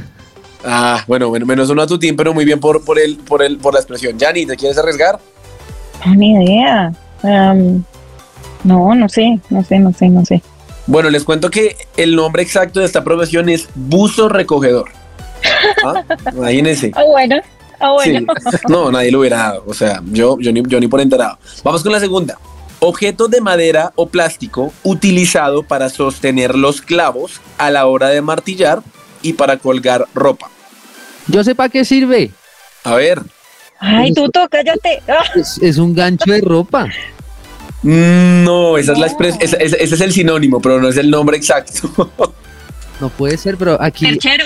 Ah, 0.66 1.06
bueno, 1.08 1.30
bueno 1.30 1.46
menos 1.46 1.70
uno 1.70 1.82
a 1.82 1.88
tu 1.88 1.98
team, 1.98 2.18
pero 2.18 2.34
muy 2.34 2.44
bien 2.44 2.60
por, 2.60 2.84
por, 2.84 3.00
el, 3.00 3.16
por, 3.16 3.42
el, 3.42 3.58
por 3.58 3.74
la 3.74 3.80
expresión. 3.80 4.20
Yanni, 4.20 4.46
¿te 4.46 4.58
quieres 4.58 4.78
arriesgar? 4.78 5.18
No, 6.06 6.14
ni 6.14 6.34
idea. 6.34 6.92
Um, 7.22 7.86
no, 8.66 8.94
no 8.94 9.08
sé, 9.08 9.40
no 9.50 9.64
sé, 9.64 9.80
no 9.80 9.94
sé, 9.94 10.10
no 10.10 10.26
sé. 10.26 10.44
Bueno, 10.86 11.10
les 11.10 11.24
cuento 11.24 11.50
que 11.50 11.78
el 11.96 12.16
nombre 12.16 12.44
exacto 12.44 12.80
de 12.80 12.86
esta 12.86 13.04
profesión 13.04 13.50
es 13.50 13.70
buzo 13.74 14.28
recogedor. 14.30 14.90
¿Ah? 15.86 16.04
Imagínense. 16.34 16.92
Ah, 16.96 17.04
bueno. 17.04 17.38
Ah, 17.80 17.92
bueno. 17.92 18.34
Sí. 18.52 18.58
No, 18.70 18.92
nadie 18.92 19.12
lo 19.12 19.20
hubiera 19.20 19.38
dado. 19.38 19.64
O 19.68 19.74
sea, 19.74 20.02
yo, 20.12 20.38
yo, 20.40 20.52
ni, 20.52 20.62
yo 20.68 20.80
ni 20.80 20.88
por 20.88 21.02
enterado. 21.02 21.38
Vamos 21.64 21.84
con 21.84 21.92
la 21.92 22.00
segunda. 22.00 22.38
Objeto 22.80 23.30
de 23.30 23.40
madera 23.40 23.94
o 23.96 24.08
plástico 24.08 24.74
utilizado 24.84 25.64
para 25.64 25.90
sostener 25.90 26.56
los 26.56 26.82
clavos 26.82 27.40
a 27.58 27.70
la 27.70 27.86
hora 27.86 28.10
de 28.10 28.22
martillar 28.22 28.82
y 29.22 29.34
para 29.34 29.58
colgar 29.58 30.06
ropa. 30.14 30.50
Yo 31.28 31.44
sé 31.46 31.56
para 31.56 31.70
qué 31.70 31.86
sirve. 31.86 32.32
A 32.84 32.96
ver. 32.96 33.22
Ay, 33.80 34.14
tú 34.14 34.30
cállate. 34.50 35.02
Es, 35.36 35.58
es 35.62 35.78
un 35.78 35.94
gancho 35.94 36.32
de 36.32 36.42
ropa. 36.42 36.88
No, 37.84 38.78
esa 38.78 38.94
es 38.94 38.98
la 38.98 39.08
expres 39.08 39.36
ese, 39.42 39.58
ese, 39.60 39.84
ese, 39.84 39.96
es 39.96 40.02
el 40.02 40.14
sinónimo, 40.14 40.62
pero 40.62 40.80
no 40.80 40.88
es 40.88 40.96
el 40.96 41.10
nombre 41.10 41.36
exacto. 41.36 42.10
no 43.02 43.10
puede 43.10 43.38
ser, 43.38 43.58
pero 43.58 43.80
aquí. 43.82 44.06
Perchero. 44.06 44.46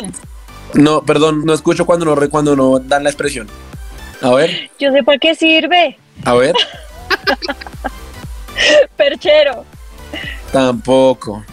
No, 0.74 1.04
perdón, 1.04 1.46
no 1.46 1.54
escucho 1.54 1.86
cuando 1.86 2.06
no, 2.06 2.30
cuando 2.30 2.56
no 2.56 2.80
dan 2.80 3.04
la 3.04 3.10
expresión. 3.10 3.48
A 4.22 4.34
ver. 4.34 4.72
Yo 4.80 4.92
sé 4.92 5.04
para 5.04 5.20
qué 5.20 5.36
sirve. 5.36 5.98
A 6.26 6.34
ver. 6.34 6.56
Perchero. 8.98 9.64
Tampoco. 10.52 11.46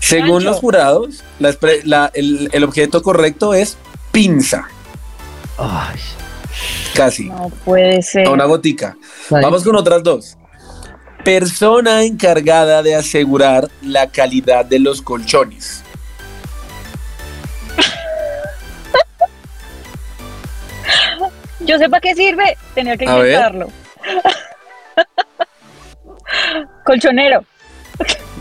Según 0.00 0.34
Gancho. 0.34 0.50
los 0.50 0.58
jurados, 0.58 1.24
la, 1.38 1.56
la, 1.84 2.10
el, 2.14 2.50
el, 2.52 2.64
objeto 2.64 3.02
correcto 3.02 3.54
es 3.54 3.78
pinza. 4.12 4.68
Ay. 5.56 5.98
Casi. 6.94 7.30
No 7.30 7.50
puede 7.64 8.02
ser. 8.02 8.26
A 8.26 8.30
una 8.30 8.44
gotica. 8.44 8.96
Vamos 9.30 9.64
con 9.64 9.74
otras 9.74 10.02
dos 10.02 10.38
persona 11.28 12.04
encargada 12.04 12.82
de 12.82 12.94
asegurar 12.94 13.68
la 13.82 14.10
calidad 14.10 14.64
de 14.64 14.78
los 14.78 15.02
colchones. 15.02 15.84
Yo 21.60 21.76
sé 21.76 21.90
para 21.90 22.00
qué 22.00 22.14
sirve, 22.14 22.56
tenía 22.74 22.96
que 22.96 23.04
intentarlo. 23.04 23.68
Colchonero. 26.86 27.44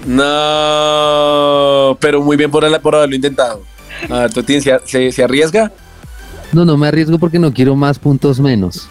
No, 0.06 1.98
pero 2.00 2.22
muy 2.22 2.38
bien 2.38 2.50
por, 2.50 2.64
el, 2.64 2.80
por 2.80 2.96
haberlo 2.96 3.16
intentado. 3.16 3.64
A 4.10 4.20
ver, 4.20 4.34
¿tú 4.34 4.44
tienes, 4.44 4.64
se, 4.86 5.12
se 5.12 5.24
arriesga? 5.26 5.74
No, 6.54 6.64
no 6.64 6.78
me 6.78 6.88
arriesgo 6.88 7.20
porque 7.20 7.38
no 7.38 7.54
quiero 7.54 7.76
más 7.76 8.00
puntos 8.00 8.40
menos. 8.40 8.88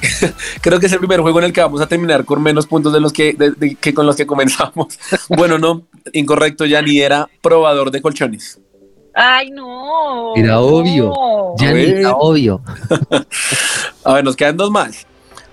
Creo 0.60 0.80
que 0.80 0.86
es 0.86 0.92
el 0.92 0.98
primer 0.98 1.20
juego 1.20 1.38
en 1.38 1.46
el 1.46 1.52
que 1.52 1.60
vamos 1.60 1.80
a 1.80 1.86
terminar 1.86 2.24
con 2.24 2.42
menos 2.42 2.66
puntos 2.66 2.92
de 2.92 3.00
los 3.00 3.12
que, 3.12 3.32
de, 3.32 3.52
de, 3.52 3.74
que 3.74 3.94
con 3.94 4.06
los 4.06 4.16
que 4.16 4.26
comenzamos. 4.26 4.98
bueno, 5.28 5.58
no, 5.58 5.82
incorrecto, 6.12 6.66
ya 6.66 6.82
ni 6.82 7.00
era 7.00 7.28
probador 7.40 7.90
de 7.90 8.02
colchones. 8.02 8.58
Ay, 9.14 9.50
no. 9.50 10.34
Era 10.36 10.54
no. 10.54 10.60
obvio. 10.60 11.12
Ya 11.58 11.72
ni 11.72 11.82
era 11.82 12.14
obvio. 12.14 12.62
a 14.04 14.14
ver, 14.14 14.24
nos 14.24 14.36
quedan 14.36 14.56
dos 14.56 14.70
más. 14.70 15.06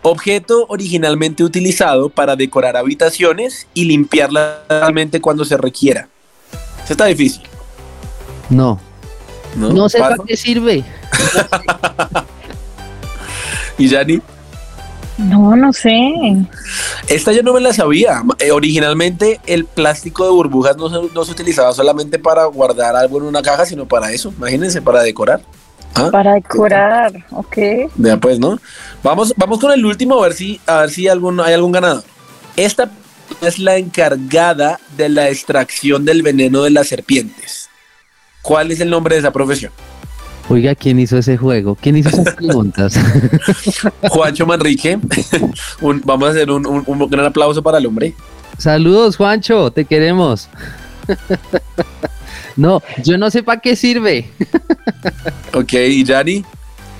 Objeto 0.03 0.65
originalmente 0.69 1.43
utilizado 1.43 2.09
para 2.09 2.35
decorar 2.35 2.77
habitaciones 2.77 3.67
y 3.73 3.85
limpiarlas 3.85 4.59
realmente 4.69 5.19
cuando 5.19 5.43
se 5.43 5.57
requiera. 5.57 6.07
Eso 6.83 6.93
está 6.93 7.05
difícil. 7.05 7.41
No. 8.49 8.79
No, 9.55 9.73
no 9.73 9.89
sé 9.89 9.99
para 9.99 10.15
qué 10.25 10.37
sirve. 10.37 10.83
¿Y 13.77 13.87
Yanni? 13.87 14.21
No, 15.17 15.55
no 15.55 15.73
sé. 15.73 15.95
Esta 17.07 17.31
yo 17.31 17.41
no 17.41 17.53
me 17.53 17.59
la 17.59 17.73
sabía. 17.73 18.23
Eh, 18.39 18.51
originalmente 18.51 19.39
el 19.45 19.65
plástico 19.65 20.25
de 20.25 20.31
burbujas 20.31 20.77
no 20.77 20.89
se, 20.89 21.13
no 21.13 21.25
se, 21.25 21.31
utilizaba 21.31 21.73
solamente 21.73 22.19
para 22.19 22.45
guardar 22.45 22.95
algo 22.95 23.17
en 23.17 23.23
una 23.23 23.41
caja, 23.41 23.65
sino 23.65 23.87
para 23.87 24.11
eso. 24.11 24.33
Imagínense, 24.37 24.81
para 24.81 25.01
decorar. 25.01 25.41
¿Ah? 25.95 26.09
Para 26.11 26.33
decorar, 26.33 27.25
ok. 27.31 27.57
Vea 27.95 28.17
pues, 28.17 28.39
¿no? 28.39 28.59
Vamos, 29.01 29.33
vamos 29.35 29.59
con 29.59 29.71
el 29.71 29.83
último 29.83 30.19
a 30.19 30.27
ver 30.27 30.33
si, 30.33 30.61
a 30.67 30.81
ver 30.81 30.91
si 30.91 31.07
algún, 31.07 31.39
hay 31.39 31.53
algún 31.53 31.71
ganador. 31.71 32.03
Esta 32.55 32.91
es 33.41 33.57
la 33.57 33.77
encargada 33.77 34.79
de 34.95 35.09
la 35.09 35.29
extracción 35.29 36.05
del 36.05 36.21
veneno 36.21 36.63
de 36.63 36.69
las 36.69 36.87
serpientes. 36.87 37.69
¿Cuál 38.43 38.71
es 38.71 38.79
el 38.79 38.89
nombre 38.89 39.15
de 39.15 39.19
esa 39.19 39.31
profesión? 39.31 39.71
Oiga, 40.49 40.75
¿quién 40.75 40.99
hizo 40.99 41.17
ese 41.17 41.35
juego? 41.35 41.75
¿Quién 41.79 41.97
hizo 41.97 42.09
esas 42.09 42.33
preguntas? 42.35 42.97
Juancho 44.09 44.45
Manrique. 44.45 44.97
Un, 45.81 46.01
vamos 46.05 46.29
a 46.29 46.31
hacer 46.31 46.49
un, 46.49 46.65
un, 46.65 46.83
un, 46.85 47.09
gran 47.09 47.25
aplauso 47.25 47.61
para 47.61 47.77
el 47.77 47.85
hombre. 47.85 48.13
Saludos, 48.57 49.17
Juancho, 49.17 49.71
te 49.71 49.85
queremos. 49.85 50.49
no, 52.55 52.81
yo 53.03 53.17
no 53.17 53.29
sé 53.29 53.43
para 53.43 53.59
qué 53.61 53.75
sirve. 53.75 54.29
ok, 55.53 55.73
¿y 55.73 56.03
Yanni? 56.03 56.43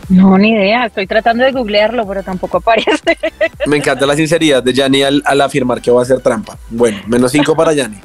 No, 0.09 0.37
ni 0.37 0.51
idea. 0.51 0.85
Estoy 0.85 1.07
tratando 1.07 1.43
de 1.43 1.51
googlearlo, 1.51 2.07
pero 2.07 2.23
tampoco 2.23 2.57
aparece. 2.57 3.17
Me 3.65 3.77
encanta 3.77 4.05
la 4.05 4.15
sinceridad 4.15 4.61
de 4.61 4.73
Yanni 4.73 5.03
al, 5.03 5.21
al 5.25 5.41
afirmar 5.41 5.81
que 5.81 5.89
va 5.91 6.01
a 6.01 6.05
ser 6.05 6.19
trampa. 6.19 6.57
Bueno, 6.69 6.99
menos 7.07 7.31
cinco 7.31 7.55
para 7.55 7.73
Yanni. 7.73 7.97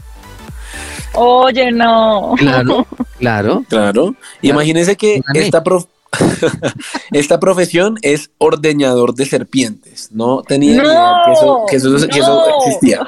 Oye, 1.15 1.71
no. 1.73 2.35
Claro, 2.37 2.87
claro. 3.19 3.65
Claro. 3.69 4.15
Imagínense 4.41 4.97
que 4.97 5.23
esta, 5.35 5.63
prof 5.63 5.87
esta 7.13 7.41
profesión 7.41 7.99
es 8.03 8.31
ordeñador 8.39 9.15
de 9.15 9.27
serpientes. 9.27 10.11
No 10.13 10.43
tenía 10.43 10.77
no, 10.77 10.85
idea 10.85 11.13
que 11.27 11.33
eso, 11.33 11.65
que 11.69 11.77
eso, 11.77 11.89
no. 11.91 12.09
que 12.09 12.19
eso 12.19 12.45
existía. 12.59 13.07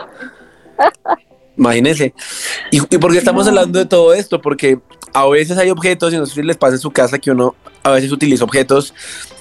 Imagínense. 1.57 2.15
¿Y, 2.71 2.79
¿Y 2.79 2.99
por 2.99 3.13
qué 3.13 3.19
estamos 3.19 3.47
hablando 3.47 3.79
de 3.79 3.87
todo 3.87 4.13
esto? 4.13 4.41
Porque 4.41 4.81
a 5.13 5.27
veces 5.29 5.57
hay 5.59 5.71
objetos, 5.71 6.13
y 6.13 6.17
no 6.17 6.27
sé 6.27 6.35
si 6.35 6.43
les 6.43 6.57
pasa 6.57 6.75
en 6.75 6.81
su 6.81 6.91
casa, 6.91 7.19
que 7.19 7.31
uno 7.31 7.55
a 7.83 7.93
veces 7.93 8.11
utiliza 8.11 8.45
objetos 8.45 8.93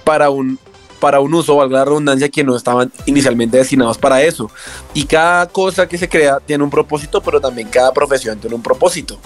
para 0.04 0.30
un, 0.30 0.60
para 1.04 1.20
un 1.20 1.34
uso, 1.34 1.58
valga 1.58 1.80
la 1.80 1.84
redundancia, 1.84 2.30
que 2.30 2.46
no 2.46 2.56
estaban 2.56 2.90
inicialmente 3.06 3.58
destinados 3.58 3.98
para 3.98 4.22
eso. 4.22 4.50
Y 4.94 5.04
cada 5.04 5.48
cosa 5.48 5.86
que 5.86 5.98
se 5.98 6.08
crea 6.08 6.40
tiene 6.40 6.64
un 6.64 6.70
propósito, 6.70 7.20
pero 7.20 7.42
también 7.42 7.68
cada 7.68 7.92
profesión 7.92 8.40
tiene 8.40 8.56
un 8.56 8.64
propósito. 8.64 9.20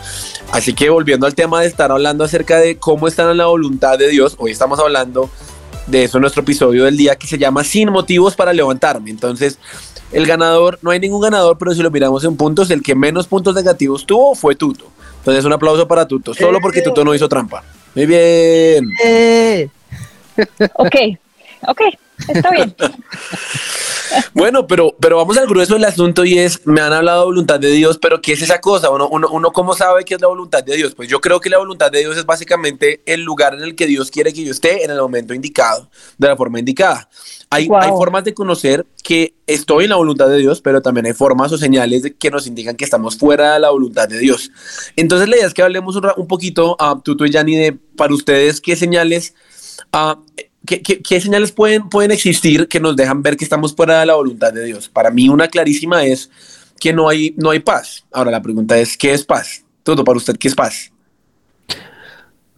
Así 0.52 0.74
que 0.74 0.90
volviendo 0.90 1.28
al 1.28 1.36
tema 1.36 1.62
de 1.62 1.68
estar 1.68 1.92
hablando 1.92 2.24
acerca 2.24 2.58
de 2.58 2.78
cómo 2.80 3.08
están 3.08 3.30
en 3.30 3.38
la 3.38 3.46
voluntad 3.46 3.96
de 4.00 4.08
Dios, 4.08 4.36
hoy 4.40 4.50
estamos 4.50 4.80
hablando 4.80 5.30
de 5.86 6.06
eso 6.06 6.18
en 6.18 6.22
nuestro 6.22 6.42
episodio 6.42 6.84
del 6.86 6.98
día 6.98 7.16
que 7.16 7.28
se 7.28 7.38
llama 7.38 7.64
Sin 7.64 7.92
motivos 7.92 8.36
para 8.36 8.54
levantarme. 8.54 9.12
Entonces, 9.12 9.60
el 10.12 10.26
ganador, 10.26 10.80
no 10.82 10.90
hay 10.90 11.00
ningún 11.00 11.22
ganador, 11.22 11.60
pero 11.60 11.76
si 11.76 11.84
lo 11.84 11.92
miramos 11.92 12.24
en 12.24 12.38
puntos, 12.38 12.72
el 12.72 12.82
que 12.82 12.96
menos 12.96 13.28
puntos 13.28 13.54
negativos 13.54 14.04
tuvo 14.04 14.34
fue 14.34 14.56
Tuto. 14.56 14.86
Entonces, 15.20 15.46
un 15.46 15.54
aplauso 15.54 15.88
para 15.88 16.08
Tuto, 16.08 16.34
solo 16.34 16.60
porque 16.60 16.82
Tuto 16.82 17.06
no 17.06 17.14
hizo 17.14 17.30
trampa. 17.30 17.64
Muy 17.94 18.08
bien. 18.08 18.90
Eh, 19.06 19.70
Ok, 20.76 20.96
ok, 21.68 21.82
está 22.28 22.52
bien. 22.52 22.76
Bueno, 24.34 24.68
pero, 24.68 24.96
pero 25.00 25.18
vamos 25.18 25.38
al 25.38 25.48
grueso 25.48 25.74
del 25.74 25.86
asunto 25.86 26.24
y 26.26 26.38
es, 26.40 26.66
me 26.66 26.82
han 26.82 26.94
hablado 26.94 27.22
de 27.22 27.26
voluntad 27.26 27.60
de 27.60 27.72
Dios, 27.72 27.98
pero 28.02 28.22
¿qué 28.22 28.34
es 28.34 28.42
esa 28.42 28.60
cosa? 28.60 28.90
Uno, 28.90 29.08
uno, 29.10 29.28
uno 29.32 29.52
cómo 29.52 29.74
sabe 29.74 30.06
qué 30.06 30.16
es 30.16 30.22
la 30.22 30.28
voluntad 30.28 30.64
de 30.64 30.76
Dios? 30.76 30.96
Pues 30.96 31.10
yo 31.10 31.20
creo 31.20 31.40
que 31.40 31.50
la 31.50 31.58
voluntad 31.58 31.92
de 31.92 32.00
Dios 32.00 32.18
es 32.18 32.26
básicamente 32.26 33.02
el 33.06 33.22
lugar 33.24 33.54
en 33.54 33.62
el 33.62 33.76
que 33.76 33.86
Dios 33.86 34.12
quiere 34.12 34.34
que 34.34 34.44
yo 34.44 34.52
esté 34.52 34.84
en 34.84 34.92
el 34.92 34.98
momento 34.98 35.34
indicado, 35.34 35.90
de 36.18 36.28
la 36.28 36.36
forma 36.36 36.60
indicada. 36.60 37.10
Hay, 37.50 37.68
Wow. 37.68 37.80
hay 37.82 37.90
formas 37.90 38.24
de 38.24 38.34
conocer 38.34 38.86
que 39.04 39.34
estoy 39.46 39.86
en 39.86 39.90
la 39.92 39.96
voluntad 39.96 40.28
de 40.30 40.38
Dios, 40.38 40.62
pero 40.62 40.82
también 40.82 41.06
hay 41.06 41.14
formas 41.14 41.52
o 41.52 41.58
señales 41.58 42.04
que 42.18 42.32
nos 42.32 42.48
indican 42.48 42.76
que 42.76 42.86
estamos 42.86 43.18
fuera 43.18 43.54
de 43.54 43.60
la 43.60 43.72
voluntad 43.72 44.08
de 44.08 44.20
Dios. 44.20 44.52
Entonces 44.96 45.28
la 45.28 45.38
idea 45.38 45.48
es 45.48 45.54
que 45.54 45.64
hablemos 45.64 45.96
un, 45.96 46.08
un 46.16 46.28
poquito, 46.28 46.76
a 46.80 47.00
Tuto 47.04 47.26
y 47.26 47.32
Yanni, 47.32 47.56
de 47.56 47.78
para 47.96 48.14
ustedes 48.14 48.62
qué 48.62 48.76
señales, 48.76 49.34
ah, 49.92 50.20
qué, 50.68 51.22
señales 51.22 51.52
pueden, 51.52 51.90
pueden 51.90 52.12
existir 52.12 52.68
que 52.68 52.80
nos 52.80 52.96
dejan 52.96 53.24
ver 53.24 53.38
que 53.38 53.44
estamos 53.44 53.76
fuera 53.76 54.02
de 54.02 54.06
la 54.06 54.16
voluntad 54.16 54.54
de 54.54 54.66
Dios. 54.66 54.90
Para 54.90 55.10
mí 55.10 55.30
una 55.30 55.48
clarísima 55.48 56.04
es 56.04 56.30
que 56.80 56.94
no 56.94 57.10
hay, 57.10 57.34
no 57.38 57.50
hay 57.50 57.60
paz. 57.60 58.06
Ahora 58.12 58.30
la 58.30 58.42
pregunta 58.42 58.78
es, 58.78 58.98
¿qué 58.98 59.14
es 59.14 59.24
paz? 59.24 59.64
Tuto, 59.84 60.04
para 60.04 60.18
usted, 60.18 60.38
¿qué 60.38 60.48
es 60.48 60.56
paz? 60.56 60.92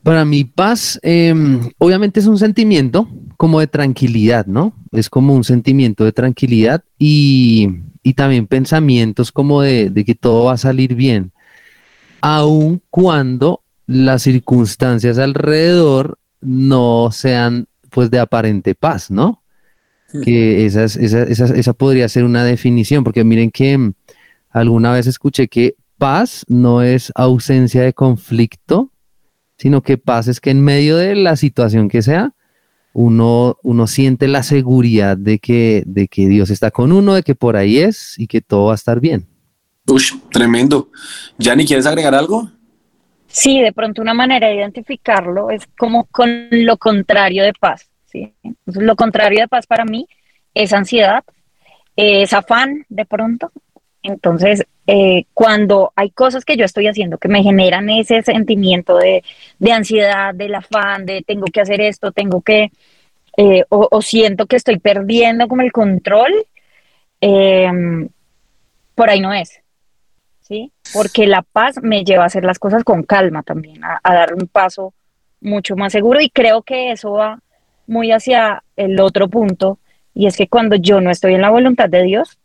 Para 0.03 0.25
mí, 0.25 0.43
paz, 0.43 0.99
em, 1.03 1.69
obviamente 1.77 2.19
es 2.19 2.25
un 2.25 2.37
sentimiento 2.37 3.07
como 3.37 3.59
de 3.59 3.67
tranquilidad, 3.67 4.45
¿no? 4.45 4.73
Es 4.91 5.09
como 5.09 5.33
un 5.35 5.43
sentimiento 5.43 6.03
de 6.03 6.11
tranquilidad 6.11 6.83
y, 6.97 7.69
y 8.01 8.13
también 8.13 8.47
pensamientos 8.47 9.31
como 9.31 9.61
de, 9.61 9.89
de 9.89 10.05
que 10.05 10.15
todo 10.15 10.45
va 10.45 10.53
a 10.53 10.57
salir 10.57 10.95
bien, 10.95 11.31
aun 12.21 12.81
cuando 12.89 13.61
las 13.87 14.23
circunstancias 14.23 15.17
alrededor 15.17 16.17
no 16.41 17.09
sean 17.11 17.67
pues 17.89 18.09
de 18.11 18.19
aparente 18.19 18.75
paz, 18.75 19.11
¿no? 19.11 19.43
Que 20.23 20.65
esa, 20.65 20.83
es- 20.85 20.95
esa, 20.97 21.23
esa, 21.23 21.45
esa 21.45 21.73
podría 21.73 22.09
ser 22.09 22.23
una 22.23 22.43
definición, 22.43 23.03
porque 23.03 23.23
miren 23.23 23.51
que 23.51 23.73
em, 23.73 23.93
alguna 24.49 24.91
vez 24.91 25.05
escuché 25.07 25.47
que 25.47 25.75
paz 25.99 26.45
no 26.47 26.81
es 26.81 27.11
ausencia 27.15 27.81
de 27.83 27.93
conflicto, 27.93 28.91
sino 29.57 29.81
que 29.83 29.97
paz 29.97 30.27
es 30.27 30.39
que 30.39 30.49
en 30.51 30.61
medio 30.63 30.97
de 30.97 31.13
la 31.15 31.35
situación 31.35 31.89
que 31.89 32.01
sea, 32.01 32.33
uno, 32.93 33.57
uno 33.61 33.85
siente 33.85 34.27
la 34.27 34.41
seguridad 34.41 35.15
de 35.15 35.37
que, 35.37 35.83
de 35.85 36.07
que 36.07 36.27
Dios 36.27 36.49
está 36.49 36.71
con 36.71 36.91
uno, 36.91 37.13
de 37.13 37.21
que 37.23 37.35
por 37.35 37.55
ahí 37.55 37.77
es 37.77 38.15
y 38.17 38.25
que 38.27 38.41
todo 38.41 38.65
va 38.67 38.71
a 38.71 38.75
estar 38.75 38.99
bien. 38.99 39.27
Ush, 39.85 40.13
tremendo. 40.31 40.89
Yanni, 41.37 41.65
¿quieres 41.65 41.85
agregar 41.85 42.15
algo? 42.15 42.49
Sí, 43.29 43.61
de 43.61 43.71
pronto 43.71 44.01
una 44.01 44.15
manera 44.15 44.47
de 44.47 44.55
identificarlo 44.55 45.51
es 45.51 45.67
como 45.77 46.05
con 46.05 46.47
lo 46.49 46.77
contrario 46.77 47.43
de 47.43 47.53
paz. 47.53 47.87
¿sí? 48.05 48.33
Lo 48.65 48.95
contrario 48.95 49.41
de 49.41 49.47
paz 49.47 49.67
para 49.67 49.85
mí 49.85 50.07
es 50.53 50.73
ansiedad, 50.73 51.23
es 51.95 52.33
afán 52.33 52.85
de 52.89 53.05
pronto. 53.05 53.51
Entonces, 54.01 54.65
eh, 54.87 55.25
cuando 55.33 55.93
hay 55.95 56.09
cosas 56.09 56.43
que 56.43 56.57
yo 56.57 56.65
estoy 56.65 56.87
haciendo 56.87 57.19
que 57.19 57.27
me 57.27 57.43
generan 57.43 57.89
ese 57.89 58.23
sentimiento 58.23 58.97
de, 58.97 59.23
de 59.59 59.71
ansiedad, 59.71 60.33
del 60.33 60.55
afán, 60.55 61.05
de 61.05 61.21
tengo 61.21 61.45
que 61.45 61.61
hacer 61.61 61.81
esto, 61.81 62.11
tengo 62.11 62.41
que, 62.41 62.71
eh, 63.37 63.63
o, 63.69 64.01
siento 64.01 64.47
que 64.47 64.55
estoy 64.55 64.79
perdiendo 64.79 65.47
como 65.47 65.61
el 65.61 65.71
control, 65.71 66.31
eh, 67.21 67.69
por 68.95 69.09
ahí 69.09 69.19
no 69.19 69.33
es. 69.33 69.61
¿Sí? 70.49 70.73
Porque 70.91 71.27
la 71.27 71.43
paz 71.43 71.75
me 71.81 72.03
lleva 72.03 72.23
a 72.23 72.27
hacer 72.27 72.43
las 72.43 72.59
cosas 72.59 72.83
con 72.83 73.03
calma 73.03 73.43
también, 73.43 73.81
a, 73.83 73.99
dar 74.03 74.33
un 74.33 74.47
paso 74.47 74.93
mucho 75.39 75.77
más 75.77 75.93
seguro 75.93 76.19
y 76.19 76.29
creo 76.29 76.63
que 76.63 76.91
eso 76.91 77.11
va 77.11 77.39
muy 77.87 78.11
hacia 78.11 78.63
el 78.75 78.99
otro 78.99 79.29
punto 79.29 79.79
y 80.13 80.25
es 80.25 80.35
que 80.35 80.47
cuando 80.47 80.75
yo 80.75 80.99
no 80.99 81.11
estoy 81.11 81.35
en 81.35 81.41
la 81.41 81.49
voluntad 81.49 81.87
de 81.87 82.03
Dios, 82.03 82.39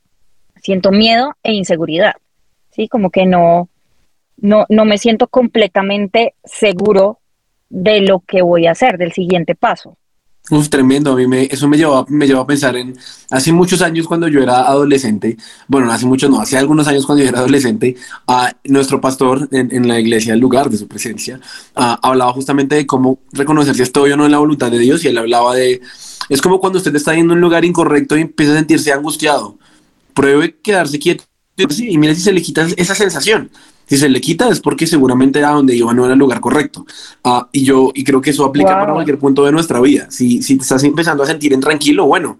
siento 0.62 0.92
miedo 0.92 1.34
e 1.42 1.52
inseguridad, 1.54 2.14
¿sí? 2.70 2.88
Como 2.88 3.10
que 3.10 3.26
no, 3.26 3.68
no, 4.36 4.66
no 4.68 4.84
me 4.84 4.98
siento 4.98 5.26
completamente 5.26 6.34
seguro 6.44 7.18
de 7.68 8.02
lo 8.02 8.20
que 8.20 8.42
voy 8.42 8.66
a 8.66 8.72
hacer, 8.72 8.98
del 8.98 9.12
siguiente 9.12 9.54
paso. 9.54 9.96
Uf, 10.50 10.68
tremendo. 10.68 11.12
A 11.12 11.16
mí 11.16 11.26
me, 11.26 11.44
eso 11.44 11.66
me 11.68 11.78
llevó, 11.78 12.04
me 12.10 12.26
llevó 12.26 12.42
a 12.42 12.46
pensar 12.46 12.76
en 12.76 12.94
hace 13.30 13.50
muchos 13.50 13.80
años 13.80 14.06
cuando 14.06 14.28
yo 14.28 14.42
era 14.42 14.60
adolescente. 14.68 15.38
Bueno, 15.68 15.90
hace 15.90 16.04
muchos 16.04 16.28
no, 16.28 16.38
hace 16.38 16.58
algunos 16.58 16.86
años 16.86 17.06
cuando 17.06 17.24
yo 17.24 17.30
era 17.30 17.38
adolescente, 17.38 17.96
a 18.26 18.54
nuestro 18.64 19.00
pastor 19.00 19.48
en, 19.52 19.74
en 19.74 19.88
la 19.88 19.98
iglesia, 19.98 20.34
el 20.34 20.40
lugar 20.40 20.68
de 20.68 20.76
su 20.76 20.86
presencia, 20.86 21.40
ah, 21.74 21.98
hablaba 22.02 22.32
justamente 22.34 22.74
de 22.74 22.86
cómo 22.86 23.20
reconocer 23.32 23.74
si 23.74 23.82
estoy 23.82 24.12
o 24.12 24.18
no 24.18 24.26
en 24.26 24.32
la 24.32 24.38
voluntad 24.38 24.70
de 24.70 24.78
Dios. 24.78 25.02
Y 25.04 25.08
él 25.08 25.16
hablaba 25.16 25.54
de. 25.54 25.80
Es 26.28 26.42
como 26.42 26.60
cuando 26.60 26.78
usted 26.78 26.94
está 26.94 27.14
yendo 27.14 27.32
un 27.32 27.40
lugar 27.40 27.64
incorrecto 27.64 28.16
y 28.18 28.22
empieza 28.22 28.52
a 28.52 28.56
sentirse 28.56 28.92
angustiado. 28.92 29.58
Pruebe 30.12 30.56
quedarse 30.62 30.98
quieto 30.98 31.24
y 31.56 31.98
mire 31.98 32.14
si 32.14 32.20
se 32.20 32.32
le 32.32 32.42
quita 32.42 32.66
esa 32.76 32.94
sensación. 32.94 33.50
Si 33.86 33.96
se 33.98 34.08
le 34.08 34.20
quita 34.20 34.48
es 34.48 34.60
porque 34.60 34.86
seguramente 34.86 35.38
era 35.38 35.50
donde 35.50 35.76
iba 35.76 35.92
no 35.92 36.04
era 36.04 36.14
el 36.14 36.18
lugar 36.18 36.40
correcto. 36.40 36.86
Ah, 37.22 37.48
y 37.52 37.64
yo 37.64 37.90
y 37.94 38.02
creo 38.04 38.20
que 38.20 38.30
eso 38.30 38.44
aplica 38.44 38.70
Wow. 38.70 38.80
para 38.80 38.92
cualquier 38.94 39.18
punto 39.18 39.44
de 39.44 39.52
nuestra 39.52 39.80
vida. 39.80 40.06
Si, 40.10 40.42
si 40.42 40.56
te 40.56 40.62
estás 40.62 40.82
empezando 40.84 41.22
a 41.22 41.26
sentir 41.26 41.52
intranquilo, 41.52 42.06
bueno, 42.06 42.38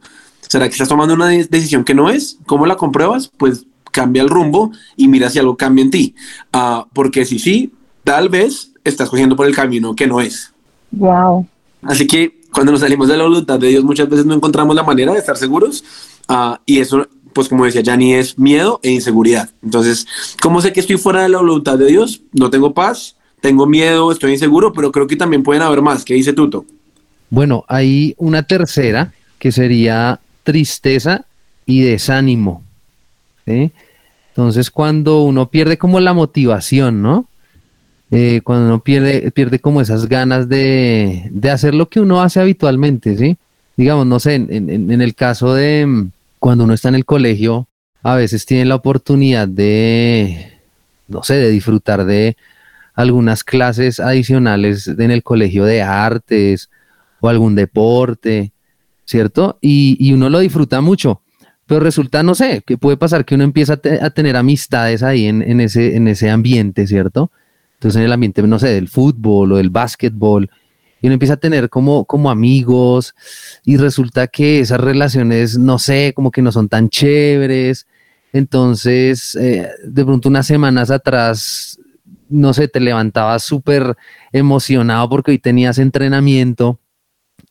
¿será 0.48 0.66
que 0.66 0.72
estás 0.72 0.88
tomando 0.88 1.14
una 1.14 1.28
de- 1.28 1.44
decisión 1.44 1.85
que 1.85 1.94
no 1.94 2.09
es? 2.11 2.38
¿Cómo 2.46 2.64
la 2.66 2.76
compruebas? 2.76 3.30
Pues 3.37 3.66
cambia 3.92 4.22
el 4.22 4.28
rumbo 4.28 4.72
y 4.96 5.07
mira 5.09 5.28
si 5.30 5.38
algo 5.38 5.57
cambia 5.57 5.85
en 5.85 5.90
ti. 5.90 6.14
Ah, 6.52 6.87
porque 6.92 7.24
si 7.24 7.38
sí, 7.38 7.72
tal 8.04 8.28
vez 8.30 8.72
estás 8.83 9.09
cogiendo 9.11 9.37
por 9.37 9.46
el 9.46 9.54
camino 9.54 9.94
que 9.94 10.07
no 10.07 10.20
es. 10.20 10.52
Wow. 10.92 11.46
Así 11.83 12.07
que 12.07 12.40
cuando 12.52 12.72
nos 12.72 12.80
salimos 12.80 13.09
de 13.09 13.16
la 13.16 13.24
voluntad 13.24 13.59
de 13.59 13.68
Dios, 13.68 13.85
muchas 13.85 14.09
veces 14.09 14.24
no 14.26 14.35
encontramos 14.35 14.74
la 14.74 14.83
manera 14.83 15.12
de 15.12 15.18
estar 15.18 15.37
seguros. 15.37 15.85
ah, 16.28 16.59
y 16.64 16.78
eso, 16.78 17.07
pues 17.35 17.49
como 17.49 17.64
decía 17.64 17.83
Yanni, 17.83 18.14
es 18.14 18.38
miedo 18.38 18.81
e 18.83 18.90
inseguridad. 18.90 19.51
Entonces, 19.62 20.07
¿cómo 20.40 20.61
sé 20.61 20.73
que 20.73 20.81
estoy 20.81 20.97
fuera 20.97 21.23
de 21.23 21.29
la 21.29 21.38
voluntad 21.38 21.77
de 21.77 21.87
Dios? 21.87 22.23
No 22.33 22.49
tengo 22.51 22.73
paz, 22.73 23.16
tengo 23.40 23.66
miedo, 23.66 24.11
estoy 24.11 24.33
inseguro, 24.33 24.73
pero 24.73 24.90
creo 24.90 25.07
que 25.07 25.16
también 25.16 25.42
pueden 25.42 25.62
haber 25.62 25.83
más. 25.83 26.05
¿Qué 26.05 26.14
dice 26.14 26.33
Tuto? 26.33 26.64
Bueno, 27.29 27.64
hay 27.68 28.14
una 28.16 28.44
tercera 28.44 29.12
que 29.38 29.53
sería 29.53 30.20
tristeza 30.44 31.27
y 31.66 31.83
desánimo. 31.83 32.62
Entonces, 33.47 34.70
cuando 34.70 35.23
uno 35.23 35.51
pierde 35.51 35.77
como 35.77 36.01
la 36.01 36.12
motivación, 36.12 37.03
¿no? 37.03 37.27
Eh, 38.11 38.40
cuando 38.44 38.66
uno 38.66 38.79
pierde, 38.81 39.31
pierde 39.33 39.59
como 39.59 39.81
esas 39.81 40.09
ganas 40.09 40.49
de, 40.49 41.29
de 41.31 41.51
hacer 41.51 41.75
lo 41.75 41.88
que 41.88 42.01
uno 42.01 42.23
hace 42.23 42.40
habitualmente, 42.40 43.16
¿sí? 43.16 43.37
Digamos, 43.77 44.07
no 44.07 44.20
sé, 44.20 44.35
en, 44.35 44.90
el 45.03 45.14
caso 45.14 45.53
de 45.55 46.07
cuando 46.44 46.64
uno 46.64 46.74
está 46.74 46.90
en 46.90 46.96
el 46.96 47.07
colegio, 47.07 47.68
a 48.02 48.16
veces 48.16 48.44
tiene 48.44 48.66
la 48.66 48.74
oportunidad 48.74 49.48
de, 49.48 50.52
no 51.09 51.22
sé, 51.22 51.37
de 51.37 51.48
disfrutar 51.48 52.04
de 52.04 52.37
algunas 52.94 53.44
clases 53.44 53.98
adicionales 53.98 54.87
en 54.88 55.11
el 55.11 55.22
colegio 55.22 55.64
de 55.64 55.80
artes 55.80 56.68
o 57.20 57.30
algún 57.30 57.54
deporte, 57.54 58.52
¿cierto? 59.07 59.57
Y, 59.62 59.96
y 59.98 60.12
uno 60.12 60.28
lo 60.28 60.40
disfruta 60.40 60.83
mucho, 60.83 61.22
pero 61.64 61.80
resulta, 61.80 62.22
no 62.22 62.35
sé, 62.35 62.62
que 62.66 62.76
puede 62.76 62.98
pasar 62.98 63.24
que 63.24 63.37
uno 63.37 63.44
empieza 63.44 63.72
a, 63.72 63.76
te- 63.78 64.04
a 64.04 64.11
tener 64.11 64.37
amistades 64.37 65.02
ahí 65.02 65.24
en, 65.24 65.40
en 65.40 65.62
ese, 65.62 65.96
en 65.96 66.09
ese 66.09 66.28
ambiente, 66.28 66.87
¿cierto? 66.87 67.30
Entonces 67.78 68.00
en 68.00 68.04
el 68.04 68.12
ambiente, 68.12 68.42
no 68.42 68.59
sé, 68.59 68.68
del 68.68 68.88
fútbol 68.88 69.52
o 69.52 69.57
del 69.57 69.70
básquetbol, 69.70 70.50
y 71.05 71.07
uno 71.07 71.12
empieza 71.12 71.35
a 71.35 71.37
tener 71.37 71.69
como, 71.69 72.07
como 72.07 72.31
amigos 72.31 73.14
y 73.62 73.77
resulta 73.77 74.27
que 74.27 74.61
esas 74.61 74.81
relaciones, 74.81 75.59
no 75.59 75.79
sé, 75.79 76.14
como 76.17 76.31
que 76.31 76.40
no 76.40 76.51
son 76.51 76.71
tan 76.71 76.88
chéveres. 76.88 77.87
Entonces, 78.33 79.37
eh, 79.37 79.69
de 79.85 80.05
pronto 80.07 80.31
unas 80.31 80.47
semanas 80.47 80.90
atrás, 80.90 81.79
no 82.31 82.55
sé, 82.55 82.69
te 82.69 82.81
levantabas 82.81 83.43
súper 83.43 83.97
emocionado 84.33 85.11
porque 85.11 85.33
hoy 85.33 85.38
tenías 85.38 85.77
entrenamiento 85.77 86.81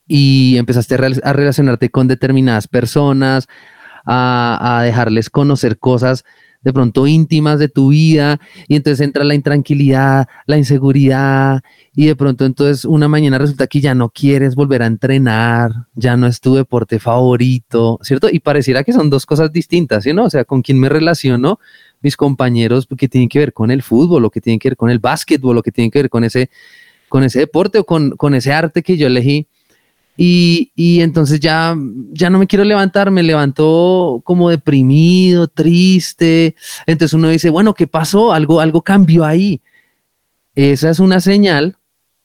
y 0.08 0.58
empezaste 0.58 0.96
a, 0.96 1.30
a 1.30 1.34
relacionarte 1.34 1.92
con 1.92 2.08
determinadas 2.08 2.68
personas, 2.68 3.46
a, 4.04 4.80
a 4.80 4.82
dejarles 4.82 5.30
conocer 5.30 5.78
cosas 5.78 6.26
de 6.64 6.74
pronto 6.74 7.08
íntimas 7.08 7.60
de 7.60 7.68
tu 7.68 7.90
vida 7.90 8.40
y 8.68 8.76
entonces 8.76 9.02
entra 9.02 9.24
la 9.24 9.36
intranquilidad, 9.36 10.28
la 10.46 10.58
inseguridad 10.58 11.62
y 11.96 12.08
de 12.08 12.16
pronto 12.16 12.46
entonces 12.46 12.86
una 12.86 13.08
mañana 13.08 13.38
resulta 13.38 13.68
que 13.68 13.82
ya 13.82 13.94
no 13.94 14.10
quieres 14.10 14.56
volver 14.56 14.82
a 14.82 14.88
entrenar, 14.88 15.72
ya 15.94 16.18
no 16.18 16.28
es 16.28 16.40
tu 16.40 16.56
deporte 16.56 17.00
favorito, 17.00 18.00
¿cierto? 18.02 18.30
Y 18.32 18.40
pareciera 18.40 18.84
que 18.84 18.94
son 18.94 19.10
dos 19.10 19.26
cosas 19.26 19.52
distintas, 19.52 20.04
¿sí? 20.04 20.14
¿no? 20.14 20.26
O 20.26 20.30
sea, 20.30 20.46
con 20.46 20.62
quién 20.62 20.80
me 20.80 20.90
relaciono, 20.90 21.60
mis 22.02 22.18
compañeros 22.18 22.88
que 22.98 23.08
tienen 23.08 23.30
que 23.30 23.40
ver 23.40 23.54
con 23.54 23.72
el 23.72 23.82
fútbol, 23.82 24.22
lo 24.22 24.30
que 24.30 24.42
tienen 24.42 24.60
que 24.60 24.70
ver 24.70 24.78
con 24.78 24.90
el 24.90 25.00
básquetbol, 25.00 25.56
lo 25.56 25.64
que 25.64 25.72
tienen 25.72 25.92
que 25.92 26.00
ver 26.00 26.10
con 26.10 26.24
ese, 26.24 26.50
con 27.10 27.24
ese 27.24 27.40
deporte 27.40 27.80
o 27.80 27.86
con, 27.86 28.12
con 28.12 28.36
ese 28.36 28.54
arte 28.54 28.84
que 28.84 28.98
yo 28.98 29.08
elegí. 29.08 29.48
Y, 30.16 30.72
y, 30.76 31.02
entonces 31.02 31.40
ya, 31.40 31.76
ya 32.12 32.30
no 32.30 32.40
me 32.40 32.48
quiero 32.48 32.64
levantar, 32.64 33.10
me 33.10 33.24
levanto 33.24 34.22
como 34.24 34.50
deprimido, 34.50 35.48
triste. 35.48 36.56
Entonces 36.86 37.14
uno 37.14 37.30
dice, 37.30 37.50
bueno, 37.50 37.74
¿qué 37.74 37.88
pasó? 37.88 38.32
Algo, 38.34 38.60
algo 38.60 38.82
cambió 38.84 39.26
ahí. 39.26 39.62
Esa 40.56 40.90
es 40.92 41.00
una 41.00 41.20
señal 41.20 41.78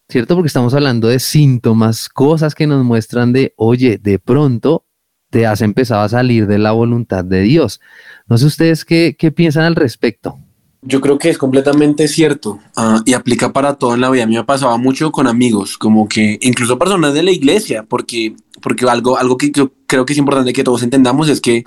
¿cierto? 0.08 0.34
Porque 0.34 0.46
estamos 0.46 0.74
hablando 0.74 1.08
de 1.08 1.18
síntomas, 1.18 2.08
cosas 2.08 2.54
que 2.54 2.66
nos 2.66 2.84
muestran 2.84 3.32
de, 3.32 3.52
oye, 3.56 3.98
de 3.98 4.18
pronto 4.18 4.86
te 5.30 5.46
has 5.46 5.60
empezado 5.60 6.02
a 6.02 6.08
salir 6.08 6.46
de 6.46 6.58
la 6.58 6.72
voluntad 6.72 7.24
de 7.24 7.42
Dios. 7.42 7.80
No 8.26 8.38
sé 8.38 8.46
ustedes 8.46 8.84
qué, 8.84 9.16
qué 9.18 9.30
piensan 9.30 9.64
al 9.64 9.76
respecto. 9.76 10.38
Yo 10.82 11.00
creo 11.00 11.18
que 11.18 11.28
es 11.28 11.38
completamente 11.38 12.06
cierto 12.06 12.60
uh, 12.76 13.00
y 13.04 13.14
aplica 13.14 13.52
para 13.52 13.74
todo 13.74 13.94
en 13.94 14.00
la 14.00 14.10
vida. 14.10 14.22
A 14.22 14.26
mí 14.26 14.36
me 14.36 14.44
pasaba 14.44 14.76
mucho 14.78 15.10
con 15.10 15.26
amigos, 15.26 15.76
como 15.76 16.08
que 16.08 16.38
incluso 16.40 16.78
personas 16.78 17.14
de 17.14 17.24
la 17.24 17.32
iglesia, 17.32 17.82
porque, 17.82 18.36
porque 18.62 18.88
algo, 18.88 19.18
algo 19.18 19.36
que 19.36 19.50
yo 19.50 19.72
creo 19.86 20.06
que 20.06 20.12
es 20.12 20.18
importante 20.18 20.52
que 20.52 20.62
todos 20.62 20.84
entendamos 20.84 21.28
es 21.28 21.40
que 21.40 21.64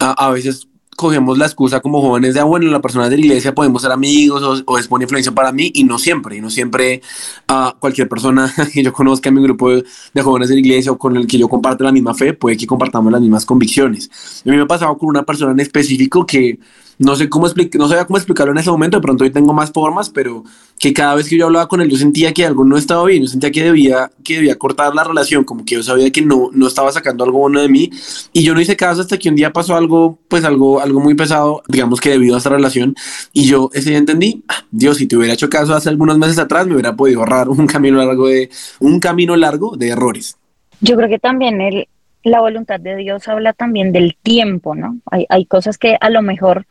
uh, 0.00 0.14
a 0.16 0.30
veces 0.30 0.68
cogemos 0.96 1.36
la 1.38 1.44
excusa 1.44 1.80
como 1.80 2.00
jóvenes 2.00 2.34
de, 2.34 2.40
ah, 2.40 2.44
bueno, 2.44 2.70
la 2.70 2.80
persona 2.80 3.08
de 3.08 3.18
la 3.18 3.26
iglesia 3.26 3.54
podemos 3.54 3.82
ser 3.82 3.92
amigos 3.92 4.64
o, 4.66 4.78
es 4.78 4.88
buena 4.88 5.04
influencia 5.04 5.32
para 5.32 5.52
mí 5.52 5.70
y 5.74 5.84
no 5.84 5.98
siempre, 5.98 6.36
y 6.36 6.40
no 6.40 6.50
siempre 6.50 7.02
uh, 7.50 7.78
cualquier 7.78 8.08
persona 8.08 8.52
que 8.72 8.82
yo 8.82 8.92
conozca 8.92 9.28
en 9.28 9.34
mi 9.36 9.42
grupo 9.42 9.70
de, 9.70 9.84
de, 10.14 10.22
jóvenes 10.22 10.48
de 10.48 10.54
la 10.54 10.60
iglesia 10.60 10.90
o 10.90 10.98
con 10.98 11.16
el 11.16 11.26
que 11.26 11.38
yo 11.38 11.48
comparto 11.48 11.84
la 11.84 11.92
misma 11.92 12.14
fe, 12.14 12.32
puede 12.32 12.56
que 12.56 12.66
compartamos 12.66 13.12
las 13.12 13.20
mismas 13.20 13.44
convicciones. 13.44 14.10
A 14.44 14.50
mí 14.50 14.56
me 14.56 14.62
ha 14.62 14.66
pasado 14.66 14.96
con 14.96 15.10
una 15.10 15.22
persona 15.22 15.52
en 15.52 15.60
específico 15.60 16.24
que 16.24 16.58
no 16.98 17.14
sé 17.16 17.28
cómo 17.28 17.46
explicar, 17.46 17.78
no 17.80 17.88
sabía 17.88 18.06
cómo 18.06 18.16
explicarlo 18.16 18.52
en 18.52 18.58
ese 18.58 18.70
momento, 18.70 18.96
de 18.96 19.02
pronto 19.02 19.24
hoy 19.24 19.30
tengo 19.30 19.52
más 19.52 19.70
formas, 19.70 20.08
pero 20.10 20.44
que 20.78 20.92
cada 20.92 21.14
vez 21.14 21.28
que 21.28 21.36
yo 21.36 21.46
hablaba 21.46 21.68
con 21.68 21.80
él 21.80 21.90
yo 21.90 21.96
sentía 21.96 22.32
que 22.32 22.44
algo 22.44 22.64
no 22.64 22.76
estaba 22.76 23.04
bien, 23.04 23.22
yo 23.22 23.28
sentía 23.28 23.50
que 23.50 23.62
debía, 23.62 24.10
que 24.24 24.34
debía 24.34 24.56
cortar 24.56 24.94
la 24.94 25.04
relación, 25.04 25.44
como 25.44 25.64
que 25.64 25.74
yo 25.76 25.82
sabía 25.82 26.10
que 26.10 26.22
no, 26.22 26.50
no 26.52 26.66
estaba 26.66 26.90
sacando 26.92 27.24
algo 27.24 27.38
bueno 27.38 27.60
de 27.60 27.68
mí 27.68 27.90
y 28.32 28.42
yo 28.42 28.54
no 28.54 28.60
hice 28.60 28.76
caso 28.76 29.02
hasta 29.02 29.18
que 29.18 29.28
un 29.28 29.36
día 29.36 29.52
pasó 29.52 29.76
algo, 29.76 30.18
pues 30.28 30.44
algo, 30.44 30.80
algo 30.80 31.00
muy 31.00 31.14
pesado, 31.14 31.62
digamos 31.68 32.00
que 32.00 32.10
debido 32.10 32.34
a 32.34 32.38
esta 32.38 32.50
relación 32.50 32.94
y 33.32 33.46
yo 33.46 33.70
ese 33.74 33.90
día 33.90 33.98
entendí, 33.98 34.44
ah, 34.48 34.64
Dios, 34.70 34.96
si 34.96 35.06
te 35.06 35.16
hubiera 35.16 35.34
hecho 35.34 35.50
caso 35.50 35.74
hace 35.74 35.88
algunos 35.88 36.18
meses 36.18 36.38
atrás 36.38 36.66
me 36.66 36.74
hubiera 36.74 36.96
podido 36.96 37.20
ahorrar 37.20 37.48
un 37.48 37.66
camino 37.66 37.98
largo 38.04 38.28
de, 38.28 38.50
un 38.80 39.00
camino 39.00 39.36
largo 39.36 39.76
de 39.76 39.88
errores. 39.88 40.36
Yo 40.80 40.96
creo 40.96 41.08
que 41.08 41.18
también 41.18 41.60
el, 41.60 41.88
la 42.22 42.40
voluntad 42.40 42.80
de 42.80 42.96
Dios 42.96 43.28
habla 43.28 43.52
también 43.52 43.92
del 43.92 44.16
tiempo, 44.22 44.74
¿no? 44.74 44.98
Hay, 45.10 45.26
hay 45.28 45.46
cosas 45.46 45.78
que 45.78 45.96
a 46.00 46.10
lo 46.10 46.22
mejor 46.22 46.66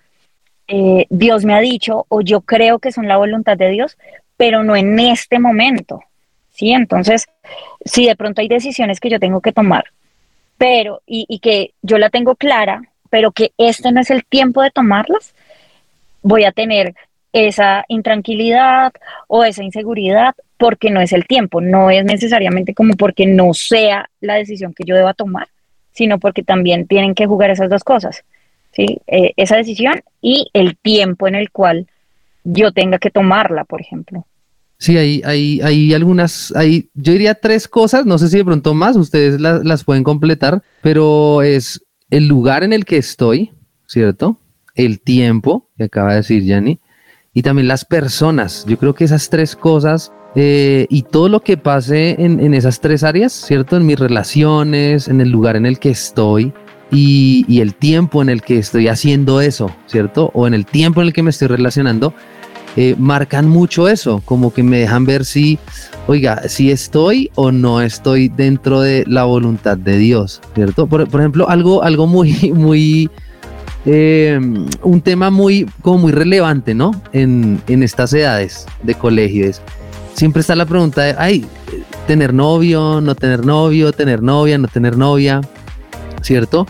eh, 0.67 1.05
Dios 1.09 1.45
me 1.45 1.53
ha 1.53 1.59
dicho 1.59 2.05
o 2.09 2.21
yo 2.21 2.41
creo 2.41 2.79
que 2.79 2.91
son 2.91 3.07
la 3.07 3.17
voluntad 3.17 3.57
de 3.57 3.69
Dios, 3.69 3.97
pero 4.37 4.63
no 4.63 4.75
en 4.75 4.99
este 4.99 5.39
momento. 5.39 6.01
¿sí? 6.51 6.71
Entonces, 6.71 7.27
si 7.83 8.05
de 8.05 8.15
pronto 8.15 8.41
hay 8.41 8.47
decisiones 8.47 8.99
que 8.99 9.09
yo 9.09 9.19
tengo 9.19 9.41
que 9.41 9.51
tomar, 9.51 9.85
pero 10.57 11.01
y, 11.05 11.25
y 11.27 11.39
que 11.39 11.73
yo 11.81 11.97
la 11.97 12.09
tengo 12.09 12.35
clara, 12.35 12.81
pero 13.09 13.31
que 13.31 13.51
este 13.57 13.91
no 13.91 14.01
es 14.01 14.09
el 14.09 14.25
tiempo 14.25 14.61
de 14.61 14.71
tomarlas, 14.71 15.33
voy 16.21 16.43
a 16.43 16.51
tener 16.51 16.95
esa 17.33 17.83
intranquilidad 17.89 18.93
o 19.27 19.43
esa 19.43 19.63
inseguridad 19.63 20.33
porque 20.57 20.89
no 20.89 21.01
es 21.01 21.11
el 21.11 21.27
tiempo, 21.27 21.59
no 21.59 21.91
es 21.91 22.05
necesariamente 22.05 22.73
como 22.73 22.95
porque 22.95 23.25
no 23.25 23.53
sea 23.53 24.09
la 24.21 24.35
decisión 24.35 24.73
que 24.73 24.85
yo 24.85 24.95
deba 24.95 25.13
tomar, 25.13 25.49
sino 25.91 26.17
porque 26.17 26.43
también 26.43 26.87
tienen 26.87 27.13
que 27.13 27.25
jugar 27.25 27.49
esas 27.49 27.69
dos 27.69 27.83
cosas. 27.83 28.23
¿Sí? 28.75 28.99
Eh, 29.07 29.33
esa 29.37 29.57
decisión 29.57 30.01
y 30.21 30.49
el 30.53 30.77
tiempo 30.77 31.27
en 31.27 31.35
el 31.35 31.51
cual 31.51 31.87
yo 32.43 32.71
tenga 32.71 32.99
que 32.99 33.09
tomarla, 33.09 33.63
por 33.63 33.81
ejemplo. 33.81 34.25
Sí, 34.77 34.97
hay, 34.97 35.21
hay, 35.25 35.61
hay 35.61 35.93
algunas, 35.93 36.53
hay, 36.55 36.89
yo 36.93 37.13
diría 37.13 37.33
tres 37.35 37.67
cosas, 37.67 38.05
no 38.05 38.17
sé 38.17 38.27
si 38.27 38.37
de 38.37 38.45
pronto 38.45 38.73
más, 38.73 38.97
ustedes 38.97 39.39
las 39.39 39.83
pueden 39.83 40.03
completar, 40.03 40.61
pero 40.81 41.41
es 41.41 41.81
el 42.09 42.27
lugar 42.27 42.63
en 42.63 42.73
el 42.73 42.85
que 42.85 42.97
estoy, 42.97 43.51
¿cierto? 43.87 44.37
El 44.75 44.99
tiempo, 44.99 45.69
que 45.77 45.85
acaba 45.85 46.11
de 46.11 46.17
decir 46.17 46.43
Yanni, 46.43 46.79
y 47.33 47.41
también 47.41 47.67
las 47.67 47.85
personas. 47.85 48.65
Yo 48.67 48.77
creo 48.77 48.93
que 48.93 49.05
esas 49.05 49.29
tres 49.29 49.55
cosas 49.55 50.11
eh, 50.35 50.87
y 50.89 51.03
todo 51.03 51.29
lo 51.29 51.39
que 51.39 51.55
pase 51.55 52.21
en, 52.21 52.41
en, 52.41 52.53
esas 52.53 52.81
tres 52.81 53.03
áreas, 53.03 53.31
¿cierto? 53.31 53.77
En 53.77 53.85
mis 53.85 53.97
relaciones, 53.97 55.07
en 55.07 55.21
el 55.21 55.29
lugar 55.29 55.55
en 55.55 55.65
el 55.65 55.79
que 55.79 55.89
estoy, 55.89 56.53
y, 56.91 57.59
el 57.59 57.73
tiempo 57.73 58.21
en 58.21 58.29
el 58.29 58.41
que 58.41 58.57
estoy 58.57 58.87
haciendo 58.87 59.41
eso, 59.41 59.75
¿cierto? 59.87 60.31
O 60.33 60.47
en 60.47 60.53
el 60.53 60.65
tiempo 60.65 61.01
en 61.01 61.07
el 61.07 61.13
que 61.13 61.23
me 61.23 61.29
estoy 61.29 61.47
relacionando, 61.47 62.13
eh, 62.77 62.95
marcan 62.97 63.47
mucho 63.47 63.87
eso, 63.87 64.21
como 64.25 64.53
que 64.53 64.61
me 64.61 64.79
dejan 64.79 65.05
ver 65.05 65.25
si, 65.25 65.57
oiga, 66.07 66.47
si 66.47 66.71
estoy 66.71 67.31
o 67.35 67.51
no 67.51 67.81
estoy 67.81 68.29
dentro 68.29 68.81
de 68.81 69.03
la 69.07 69.23
voluntad 69.23 69.77
de 69.77 69.97
Dios, 69.97 70.41
¿cierto? 70.53 70.87
Por, 70.87 71.01
ejemplo, 71.01 71.49
algo, 71.49 71.83
algo 71.83 72.05
muy, 72.05 72.33
muy, 72.53 73.09
eh, 73.85 74.39
un 74.81 75.01
tema 75.01 75.29
muy, 75.29 75.65
como 75.81 75.99
muy 75.99 76.11
relevante, 76.11 76.73
¿no? 76.73 76.91
En, 77.13 77.61
en 77.67 77.83
estas 77.83 78.13
edades 78.13 78.65
de 78.83 78.95
colegio 78.95 79.49
siempre 80.15 80.41
está 80.41 80.55
la 80.55 80.65
pregunta 80.65 81.03
de, 81.03 81.15
ay, 81.17 81.45
tener 82.07 82.33
novio, 82.33 83.01
no 83.01 83.15
tener 83.15 83.45
novio, 83.45 83.91
tener 83.91 84.21
novia, 84.21 84.57
no 84.57 84.67
tener 84.67 84.97
novia, 84.97 85.41
¿cierto? 86.25 86.65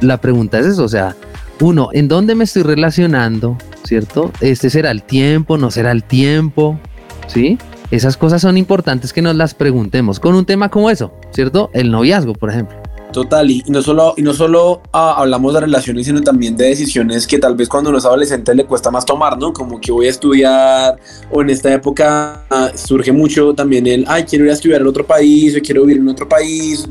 La 0.00 0.20
pregunta 0.20 0.58
es 0.58 0.66
eso, 0.66 0.84
o 0.84 0.88
sea, 0.88 1.16
uno, 1.60 1.88
¿en 1.92 2.08
dónde 2.08 2.34
me 2.34 2.44
estoy 2.44 2.62
relacionando? 2.62 3.56
¿Cierto? 3.84 4.30
¿Este 4.40 4.70
será 4.70 4.90
el 4.90 5.02
tiempo? 5.02 5.58
¿No 5.58 5.70
será 5.70 5.92
el 5.92 6.04
tiempo? 6.04 6.78
¿Sí? 7.26 7.58
Esas 7.90 8.16
cosas 8.16 8.42
son 8.42 8.56
importantes 8.58 9.12
que 9.12 9.22
nos 9.22 9.34
las 9.34 9.54
preguntemos 9.54 10.20
con 10.20 10.34
un 10.34 10.44
tema 10.44 10.70
como 10.70 10.90
eso, 10.90 11.12
¿cierto? 11.30 11.70
El 11.72 11.90
noviazgo, 11.90 12.34
por 12.34 12.50
ejemplo. 12.50 12.76
Total, 13.12 13.50
y 13.50 13.62
no 13.68 13.82
solo, 13.82 14.14
y 14.16 14.22
no 14.22 14.32
solo 14.32 14.80
ah, 14.92 15.16
hablamos 15.18 15.52
de 15.52 15.60
relaciones, 15.60 16.06
sino 16.06 16.22
también 16.22 16.56
de 16.56 16.68
decisiones 16.68 17.26
que 17.26 17.38
tal 17.38 17.54
vez 17.54 17.68
cuando 17.68 17.90
uno 17.90 17.98
es 17.98 18.06
adolescente 18.06 18.54
le 18.54 18.64
cuesta 18.64 18.90
más 18.90 19.04
tomar, 19.04 19.38
¿no? 19.38 19.52
Como 19.52 19.78
que 19.78 19.92
voy 19.92 20.06
a 20.06 20.10
estudiar, 20.10 20.98
o 21.30 21.42
en 21.42 21.50
esta 21.50 21.72
época 21.72 22.44
ah, 22.48 22.70
surge 22.74 23.12
mucho 23.12 23.52
también 23.52 23.86
el, 23.86 24.06
ay, 24.08 24.24
quiero 24.24 24.46
ir 24.46 24.50
a 24.50 24.54
estudiar 24.54 24.80
en 24.80 24.86
otro 24.86 25.06
país, 25.06 25.54
o 25.54 25.60
quiero 25.60 25.82
vivir 25.82 25.98
en 25.98 26.08
otro 26.08 26.26
país. 26.26 26.88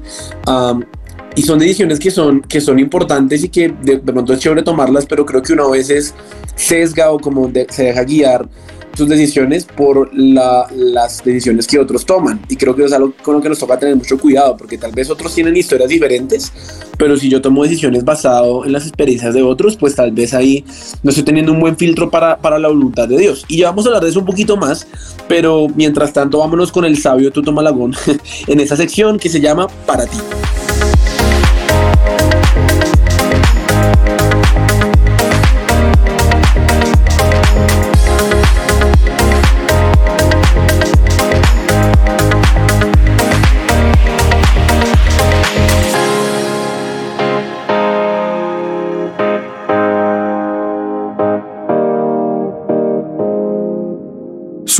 Y 1.35 1.43
son 1.43 1.59
decisiones 1.59 1.99
que 1.99 2.11
son, 2.11 2.41
que 2.41 2.61
son 2.61 2.79
importantes 2.79 3.43
y 3.43 3.49
que 3.49 3.69
de, 3.69 3.97
de, 3.97 4.13
pronto 4.13 4.33
es 4.33 4.39
chévere 4.39 4.63
tomarlas, 4.63 5.05
pero 5.05 5.25
creo 5.25 5.41
que 5.41 5.53
uno 5.53 5.67
a 5.67 5.71
veces 5.71 6.13
sesga 6.55 7.11
o 7.11 7.19
como 7.19 7.47
de, 7.47 7.67
se 7.69 7.85
deja 7.85 8.03
guiar 8.03 8.49
sus 8.95 9.07
decisiones 9.07 9.65
por 9.65 10.09
la, 10.13 10.67
las 10.75 11.23
decisiones 11.23 11.67
que 11.67 11.79
otros 11.79 12.05
toman. 12.05 12.41
Y 12.49 12.55
creo 12.55 12.75
que 12.75 12.83
es 12.83 12.93
algo 12.93 13.13
con 13.23 13.35
lo 13.35 13.41
que 13.41 13.49
nos 13.49 13.59
toca 13.59 13.79
tener 13.79 13.95
mucho 13.95 14.17
cuidado, 14.17 14.57
porque 14.57 14.77
tal 14.77 14.91
vez 14.91 15.09
otros 15.09 15.33
tienen 15.33 15.55
historias 15.55 15.89
diferentes, 15.89 16.51
pero 16.97 17.17
si 17.17 17.29
yo 17.29 17.41
tomo 17.41 17.63
decisiones 17.63 18.03
basado 18.03 18.65
en 18.65 18.73
las 18.73 18.85
experiencias 18.85 19.33
de 19.33 19.43
otros, 19.43 19.77
pues 19.77 19.95
tal 19.95 20.11
vez 20.11 20.33
ahí 20.33 20.65
no 21.03 21.09
estoy 21.09 21.23
teniendo 21.23 21.51
un 21.51 21.59
buen 21.59 21.77
filtro 21.77 22.09
para, 22.09 22.37
para 22.37 22.59
la 22.59 22.67
voluntad 22.67 23.07
de 23.07 23.17
Dios. 23.17 23.45
Y 23.47 23.59
ya 23.59 23.69
vamos 23.69 23.85
a 23.85 23.89
hablar 23.89 24.03
de 24.03 24.09
eso 24.09 24.19
un 24.19 24.25
poquito 24.25 24.57
más, 24.57 24.87
pero 25.27 25.67
mientras 25.75 26.13
tanto 26.13 26.39
vámonos 26.39 26.71
con 26.71 26.85
el 26.85 26.97
sabio 26.97 27.31
Tuto 27.31 27.51
Malagón 27.51 27.93
en 28.47 28.59
esa 28.59 28.75
sección 28.75 29.17
que 29.19 29.29
se 29.29 29.39
llama 29.39 29.67
Para 29.85 30.05
ti. 30.05 30.17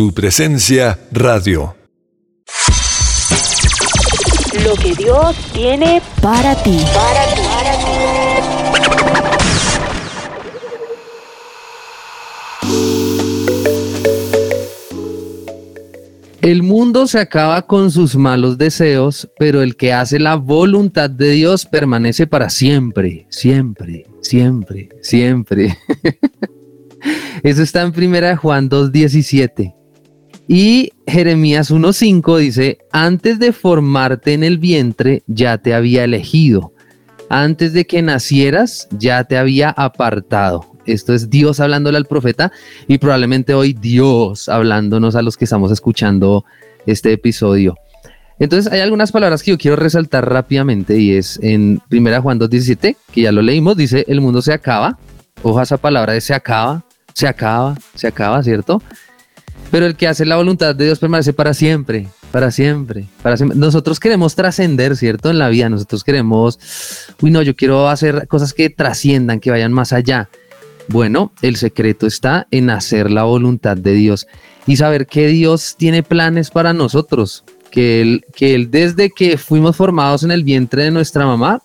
Su 0.01 0.11
presencia 0.15 0.97
radio. 1.11 1.75
Lo 4.65 4.73
que 4.73 4.95
Dios 4.95 5.35
tiene 5.53 6.01
para 6.19 6.55
ti. 6.63 6.79
Para 6.91 7.23
ti. 7.35 7.41
Para 7.53 7.71
ti. 7.77 7.91
El 16.41 16.63
mundo 16.63 17.05
se 17.05 17.19
acaba 17.19 17.61
con 17.67 17.91
sus 17.91 18.15
malos 18.15 18.57
deseos, 18.57 19.29
pero 19.37 19.61
el 19.61 19.75
que 19.75 19.93
hace 19.93 20.17
la 20.17 20.33
voluntad 20.33 21.11
de 21.11 21.29
Dios 21.29 21.67
permanece 21.67 22.25
para 22.25 22.49
siempre, 22.49 23.27
siempre, 23.29 24.07
siempre, 24.21 24.89
siempre. 25.03 25.77
Eso 27.43 27.61
está 27.61 27.83
en 27.83 27.91
primera 27.91 28.35
Juan 28.35 28.67
2.17. 28.67 29.75
Y 30.53 30.91
Jeremías 31.07 31.71
1.5 31.71 32.37
dice, 32.37 32.79
antes 32.91 33.39
de 33.39 33.53
formarte 33.53 34.33
en 34.33 34.43
el 34.43 34.57
vientre 34.57 35.23
ya 35.25 35.59
te 35.59 35.73
había 35.73 36.03
elegido, 36.03 36.73
antes 37.29 37.71
de 37.71 37.87
que 37.87 38.01
nacieras 38.01 38.89
ya 38.91 39.23
te 39.23 39.37
había 39.37 39.69
apartado. 39.69 40.65
Esto 40.85 41.13
es 41.13 41.29
Dios 41.29 41.61
hablándole 41.61 41.95
al 41.95 42.05
profeta 42.05 42.51
y 42.89 42.97
probablemente 42.97 43.53
hoy 43.53 43.71
Dios 43.71 44.49
hablándonos 44.49 45.15
a 45.15 45.21
los 45.21 45.37
que 45.37 45.45
estamos 45.45 45.71
escuchando 45.71 46.43
este 46.85 47.13
episodio. 47.13 47.77
Entonces 48.37 48.69
hay 48.73 48.81
algunas 48.81 49.13
palabras 49.13 49.43
que 49.43 49.51
yo 49.51 49.57
quiero 49.57 49.77
resaltar 49.77 50.29
rápidamente 50.29 50.99
y 50.99 51.13
es 51.13 51.39
en 51.41 51.79
1 51.89 52.21
Juan 52.21 52.41
2.17, 52.41 52.97
que 53.13 53.21
ya 53.21 53.31
lo 53.31 53.41
leímos, 53.41 53.77
dice, 53.77 54.03
el 54.09 54.19
mundo 54.19 54.41
se 54.41 54.51
acaba. 54.51 54.99
Ojo 55.43 55.61
esa 55.61 55.77
palabra 55.77 56.11
de 56.11 56.19
se 56.19 56.33
acaba, 56.33 56.83
se 57.13 57.29
acaba, 57.29 57.77
se 57.95 58.07
acaba, 58.07 58.43
¿cierto? 58.43 58.81
Pero 59.69 59.85
el 59.85 59.95
que 59.95 60.07
hace 60.07 60.25
la 60.25 60.35
voluntad 60.35 60.75
de 60.75 60.85
Dios 60.85 60.99
permanece 60.99 61.33
para 61.33 61.53
siempre, 61.53 62.07
para 62.31 62.51
siempre, 62.51 63.07
para 63.21 63.37
siempre. 63.37 63.57
Nosotros 63.57 63.99
queremos 63.99 64.35
trascender, 64.35 64.97
¿cierto? 64.97 65.29
En 65.29 65.37
la 65.37 65.49
vida, 65.49 65.69
nosotros 65.69 66.03
queremos, 66.03 66.59
uy, 67.21 67.31
no, 67.31 67.41
yo 67.41 67.55
quiero 67.55 67.87
hacer 67.87 68.27
cosas 68.27 68.53
que 68.53 68.69
trasciendan, 68.69 69.39
que 69.39 69.51
vayan 69.51 69.71
más 69.71 69.93
allá. 69.93 70.29
Bueno, 70.87 71.31
el 71.41 71.55
secreto 71.55 72.07
está 72.07 72.47
en 72.51 72.69
hacer 72.69 73.11
la 73.11 73.23
voluntad 73.23 73.77
de 73.77 73.93
Dios 73.93 74.27
y 74.67 74.75
saber 74.77 75.07
que 75.07 75.27
Dios 75.27 75.75
tiene 75.77 76.03
planes 76.03 76.49
para 76.49 76.73
nosotros, 76.73 77.43
que 77.69 78.01
él, 78.01 78.25
que 78.35 78.55
él 78.55 78.71
desde 78.71 79.09
que 79.09 79.37
fuimos 79.37 79.75
formados 79.75 80.23
en 80.23 80.31
el 80.31 80.43
vientre 80.43 80.83
de 80.83 80.91
nuestra 80.91 81.25
mamá, 81.25 81.61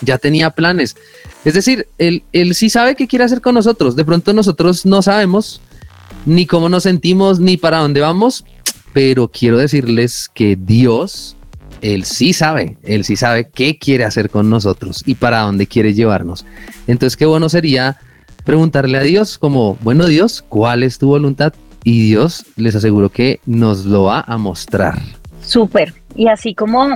ya 0.00 0.18
tenía 0.18 0.50
planes. 0.50 0.96
Es 1.44 1.54
decir, 1.54 1.88
él, 1.98 2.22
él 2.32 2.54
sí 2.54 2.70
sabe 2.70 2.94
qué 2.94 3.08
quiere 3.08 3.24
hacer 3.24 3.40
con 3.40 3.54
nosotros. 3.54 3.96
De 3.96 4.04
pronto 4.04 4.32
nosotros 4.32 4.86
no 4.86 5.02
sabemos 5.02 5.60
ni 6.26 6.46
cómo 6.46 6.68
nos 6.68 6.82
sentimos, 6.84 7.40
ni 7.40 7.56
para 7.56 7.78
dónde 7.78 8.00
vamos, 8.00 8.44
pero 8.92 9.28
quiero 9.28 9.58
decirles 9.58 10.28
que 10.32 10.56
Dios, 10.56 11.36
Él 11.80 12.04
sí 12.04 12.32
sabe, 12.32 12.78
Él 12.82 13.04
sí 13.04 13.16
sabe 13.16 13.48
qué 13.48 13.78
quiere 13.78 14.04
hacer 14.04 14.30
con 14.30 14.50
nosotros 14.50 15.02
y 15.06 15.14
para 15.14 15.40
dónde 15.40 15.66
quiere 15.66 15.94
llevarnos. 15.94 16.44
Entonces, 16.86 17.16
qué 17.16 17.26
bueno 17.26 17.48
sería 17.48 17.98
preguntarle 18.44 18.98
a 18.98 19.02
Dios 19.02 19.38
como, 19.38 19.76
bueno 19.82 20.06
Dios, 20.06 20.44
¿cuál 20.48 20.82
es 20.82 20.98
tu 20.98 21.08
voluntad? 21.08 21.52
Y 21.84 22.08
Dios 22.08 22.44
les 22.56 22.74
aseguro 22.74 23.10
que 23.10 23.40
nos 23.46 23.84
lo 23.84 24.04
va 24.04 24.24
a 24.26 24.36
mostrar. 24.36 25.00
Súper. 25.42 25.94
Y 26.16 26.28
así 26.28 26.54
como 26.54 26.94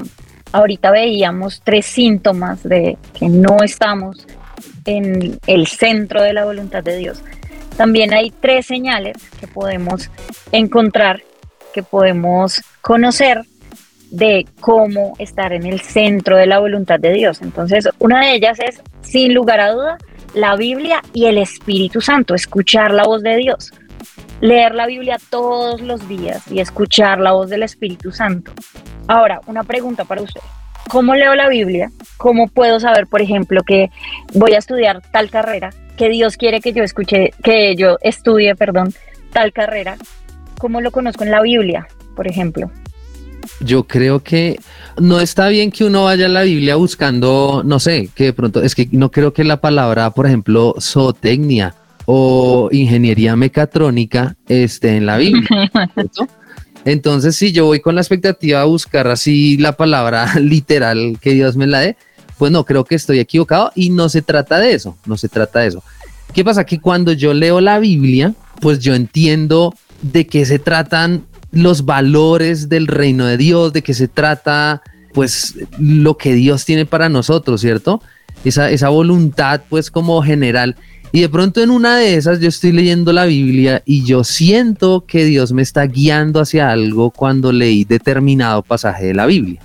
ahorita 0.52 0.90
veíamos 0.90 1.62
tres 1.64 1.86
síntomas 1.86 2.62
de 2.62 2.98
que 3.14 3.28
no 3.28 3.58
estamos 3.62 4.26
en 4.84 5.38
el 5.46 5.66
centro 5.66 6.22
de 6.22 6.32
la 6.32 6.44
voluntad 6.44 6.82
de 6.82 6.96
Dios, 6.96 7.22
también 7.76 8.12
hay 8.12 8.30
tres 8.30 8.66
señales 8.66 9.16
que 9.40 9.46
podemos 9.46 10.10
encontrar, 10.52 11.22
que 11.72 11.82
podemos 11.82 12.62
conocer 12.80 13.42
de 14.10 14.46
cómo 14.60 15.14
estar 15.18 15.52
en 15.52 15.64
el 15.64 15.80
centro 15.80 16.36
de 16.36 16.46
la 16.46 16.58
voluntad 16.58 17.00
de 17.00 17.12
Dios. 17.12 17.40
Entonces, 17.40 17.88
una 17.98 18.20
de 18.20 18.34
ellas 18.34 18.58
es, 18.60 18.82
sin 19.00 19.32
lugar 19.32 19.60
a 19.60 19.72
duda, 19.72 19.98
la 20.34 20.56
Biblia 20.56 21.02
y 21.12 21.26
el 21.26 21.38
Espíritu 21.38 22.00
Santo, 22.00 22.34
escuchar 22.34 22.92
la 22.92 23.04
voz 23.04 23.22
de 23.22 23.36
Dios. 23.36 23.72
Leer 24.40 24.74
la 24.74 24.86
Biblia 24.86 25.18
todos 25.30 25.80
los 25.80 26.08
días 26.08 26.42
y 26.50 26.60
escuchar 26.60 27.20
la 27.20 27.32
voz 27.32 27.48
del 27.48 27.62
Espíritu 27.62 28.12
Santo. 28.12 28.52
Ahora, 29.08 29.40
una 29.46 29.62
pregunta 29.62 30.04
para 30.04 30.22
usted. 30.22 30.40
¿Cómo 30.88 31.14
leo 31.14 31.34
la 31.34 31.48
Biblia? 31.48 31.90
¿Cómo 32.16 32.48
puedo 32.48 32.80
saber, 32.80 33.06
por 33.06 33.22
ejemplo, 33.22 33.62
que 33.62 33.90
voy 34.34 34.52
a 34.52 34.58
estudiar 34.58 35.02
tal 35.12 35.30
carrera 35.30 35.70
que 35.96 36.08
Dios 36.08 36.36
quiere 36.36 36.60
que 36.60 36.72
yo 36.72 36.82
escuche, 36.82 37.32
que 37.42 37.76
yo 37.76 37.98
estudie, 38.00 38.54
perdón, 38.54 38.92
tal 39.32 39.52
carrera, 39.52 39.96
¿cómo 40.58 40.80
lo 40.80 40.90
conozco 40.90 41.24
en 41.24 41.30
la 41.30 41.42
Biblia, 41.42 41.86
por 42.16 42.26
ejemplo? 42.26 42.70
Yo 43.60 43.84
creo 43.84 44.22
que 44.22 44.58
no 45.00 45.20
está 45.20 45.48
bien 45.48 45.70
que 45.70 45.84
uno 45.84 46.04
vaya 46.04 46.26
a 46.26 46.28
la 46.28 46.42
Biblia 46.42 46.76
buscando, 46.76 47.62
no 47.64 47.78
sé, 47.80 48.08
que 48.14 48.24
de 48.24 48.32
pronto, 48.32 48.62
es 48.62 48.74
que 48.74 48.88
no 48.92 49.10
creo 49.10 49.32
que 49.32 49.44
la 49.44 49.60
palabra, 49.60 50.10
por 50.10 50.26
ejemplo, 50.26 50.74
zootecnia 50.80 51.74
o 52.06 52.68
ingeniería 52.72 53.36
mecatrónica 53.36 54.36
esté 54.48 54.96
en 54.96 55.06
la 55.06 55.16
Biblia. 55.16 55.70
Entonces, 56.84 57.36
si 57.36 57.52
yo 57.52 57.66
voy 57.66 57.80
con 57.80 57.94
la 57.94 58.00
expectativa 58.00 58.60
a 58.60 58.64
buscar 58.64 59.06
así 59.08 59.56
la 59.56 59.72
palabra 59.72 60.34
literal 60.40 61.18
que 61.20 61.32
Dios 61.32 61.56
me 61.56 61.66
la 61.66 61.80
dé, 61.80 61.96
pues 62.38 62.50
no, 62.50 62.64
creo 62.64 62.84
que 62.84 62.94
estoy 62.94 63.20
equivocado 63.20 63.70
y 63.74 63.90
no 63.90 64.08
se 64.08 64.22
trata 64.22 64.58
de 64.58 64.74
eso, 64.74 64.96
no 65.06 65.16
se 65.16 65.28
trata 65.28 65.60
de 65.60 65.68
eso. 65.68 65.84
¿Qué 66.34 66.44
pasa? 66.44 66.64
Que 66.64 66.80
cuando 66.80 67.12
yo 67.12 67.34
leo 67.34 67.60
la 67.60 67.78
Biblia, 67.78 68.34
pues 68.60 68.78
yo 68.80 68.94
entiendo 68.94 69.74
de 70.00 70.26
qué 70.26 70.44
se 70.44 70.58
tratan 70.58 71.24
los 71.52 71.84
valores 71.84 72.68
del 72.68 72.86
reino 72.86 73.26
de 73.26 73.36
Dios, 73.36 73.72
de 73.72 73.82
qué 73.82 73.94
se 73.94 74.08
trata, 74.08 74.82
pues 75.12 75.54
lo 75.78 76.16
que 76.16 76.34
Dios 76.34 76.64
tiene 76.64 76.86
para 76.86 77.08
nosotros, 77.08 77.60
¿cierto? 77.60 78.02
Esa, 78.44 78.70
esa 78.70 78.88
voluntad, 78.88 79.60
pues 79.68 79.90
como 79.90 80.22
general. 80.22 80.76
Y 81.12 81.20
de 81.20 81.28
pronto 81.28 81.62
en 81.62 81.70
una 81.70 81.98
de 81.98 82.14
esas 82.14 82.40
yo 82.40 82.48
estoy 82.48 82.72
leyendo 82.72 83.12
la 83.12 83.26
Biblia 83.26 83.82
y 83.84 84.02
yo 84.04 84.24
siento 84.24 85.04
que 85.06 85.26
Dios 85.26 85.52
me 85.52 85.60
está 85.60 85.84
guiando 85.86 86.40
hacia 86.40 86.70
algo 86.70 87.10
cuando 87.10 87.52
leí 87.52 87.84
determinado 87.84 88.62
pasaje 88.62 89.06
de 89.06 89.14
la 89.14 89.26
Biblia, 89.26 89.60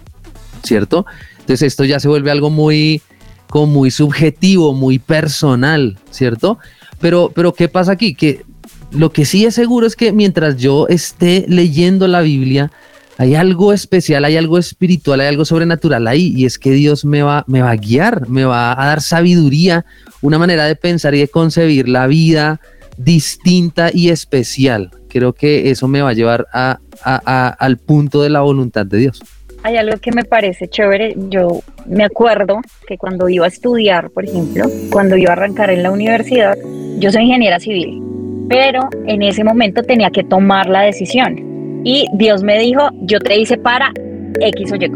¿cierto? 0.64 1.06
Entonces 1.40 1.62
esto 1.62 1.86
ya 1.86 2.02
se 2.02 2.10
vuelve 2.10 2.32
algo 2.32 2.50
muy, 2.50 3.02
como 3.50 3.68
muy 3.68 3.92
subjetivo, 3.92 4.74
muy 4.74 5.00
personal, 5.00 5.98
¿cierto? 6.12 6.58
Pero, 7.00 7.32
pero 7.34 7.54
¿qué 7.54 7.70
pasa 7.70 7.94
aquí? 7.94 8.14
Que 8.14 8.44
lo 8.92 9.14
que 9.14 9.24
sí 9.24 9.46
es 9.46 9.56
seguro 9.56 9.88
es 9.88 9.96
que 9.96 10.12
mientras 10.12 10.58
yo 10.58 10.88
esté 10.90 11.46
leyendo 11.48 12.10
la 12.10 12.20
Biblia, 12.20 12.72
hay 13.18 13.36
algo 13.36 13.74
especial, 13.74 14.26
hay 14.26 14.38
algo 14.38 14.58
espiritual, 14.58 15.22
hay 15.22 15.28
algo 15.28 15.46
sobrenatural 15.46 16.08
ahí, 16.08 16.34
y 16.36 16.46
es 16.46 16.60
que 16.60 16.72
Dios 16.72 17.06
me 17.06 17.24
va, 17.24 17.46
me 17.48 17.62
va 17.62 17.72
a 17.72 17.76
guiar, 17.76 18.30
me 18.30 18.46
va 18.46 18.72
a 18.72 18.86
dar 18.86 19.02
sabiduría, 19.02 19.86
una 20.22 20.40
manera 20.40 20.66
de 20.66 20.76
pensar 20.76 21.16
y 21.16 21.20
de 21.20 21.28
concebir 21.28 21.88
la 21.88 22.08
vida 22.08 22.60
distinta 22.98 23.90
y 23.94 24.10
especial. 24.10 24.92
Creo 25.10 25.34
que 25.34 25.70
eso 25.70 25.88
me 25.88 26.02
va 26.02 26.10
a 26.10 26.14
llevar 26.14 26.48
al 27.04 27.78
punto 27.78 28.22
de 28.22 28.30
la 28.30 28.42
voluntad 28.42 28.86
de 28.86 28.98
Dios 28.98 29.22
hay 29.64 29.76
algo 29.76 29.98
que 29.98 30.12
me 30.12 30.24
parece 30.24 30.68
chévere. 30.68 31.14
Yo 31.30 31.60
me 31.86 32.06
acuerdo 32.06 32.62
que 32.88 32.98
cuando 32.98 33.28
iba 33.28 33.46
a 33.46 33.50
estudiar, 33.50 34.10
por 34.12 34.26
ejemplo, 34.26 34.66
cuando 34.92 35.18
iba 35.18 35.32
a 35.32 35.34
arrancar 35.34 35.70
en 35.70 35.84
la 35.84 35.92
universidad, 35.92 36.58
yo 37.00 37.12
soy 37.12 37.24
ingeniera 37.24 37.60
civil, 37.60 38.02
pero 38.50 38.88
en 39.06 39.22
ese 39.24 39.44
momento 39.44 39.84
tenía 39.84 40.10
que 40.10 40.24
tomar 40.24 40.70
la 40.70 40.82
decisión. 40.82 41.82
Y 41.84 42.06
Dios 42.14 42.44
me 42.44 42.58
dijo, 42.60 42.90
yo 43.02 43.20
te 43.20 43.38
hice 43.38 43.58
para 43.58 43.92
X 44.40 44.72
o 44.72 44.76
Y. 44.76 44.90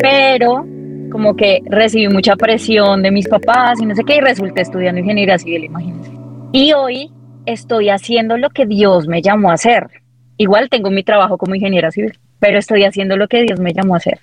Pero 0.00 0.66
como 1.10 1.36
que 1.36 1.60
recibí 1.66 2.08
mucha 2.08 2.36
presión 2.36 3.02
de 3.02 3.10
mis 3.10 3.28
papás 3.28 3.80
y 3.80 3.86
no 3.86 3.94
sé 3.94 4.04
qué, 4.04 4.16
y 4.16 4.20
resulté 4.20 4.62
estudiando 4.62 5.00
ingeniería 5.00 5.38
civil, 5.38 5.64
imagínense. 5.64 6.10
Y 6.52 6.72
hoy 6.72 7.10
estoy 7.46 7.90
haciendo 7.90 8.36
lo 8.36 8.50
que 8.50 8.66
Dios 8.66 9.06
me 9.06 9.22
llamó 9.22 9.50
a 9.50 9.54
hacer. 9.54 9.88
Igual 10.36 10.68
tengo 10.70 10.90
mi 10.90 11.02
trabajo 11.02 11.36
como 11.36 11.54
ingeniera 11.54 11.90
civil 11.90 12.12
pero 12.40 12.58
estoy 12.58 12.84
haciendo 12.84 13.16
lo 13.16 13.28
que 13.28 13.42
Dios 13.42 13.60
me 13.60 13.72
llamó 13.72 13.94
a 13.94 13.98
hacer. 13.98 14.18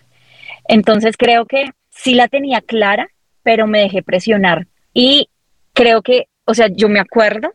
Entonces 0.68 1.16
creo 1.16 1.46
que 1.46 1.70
sí 1.90 2.16
la 2.16 2.28
tenía 2.28 2.60
clara, 2.62 3.08
pero 3.44 3.68
me 3.68 3.80
dejé 3.80 4.04
presionar. 4.04 4.68
Y 4.94 5.30
creo 5.74 6.02
que, 6.02 6.28
o 6.44 6.54
sea, 6.54 6.68
yo 6.68 6.90
me 6.90 7.00
acuerdo 7.00 7.54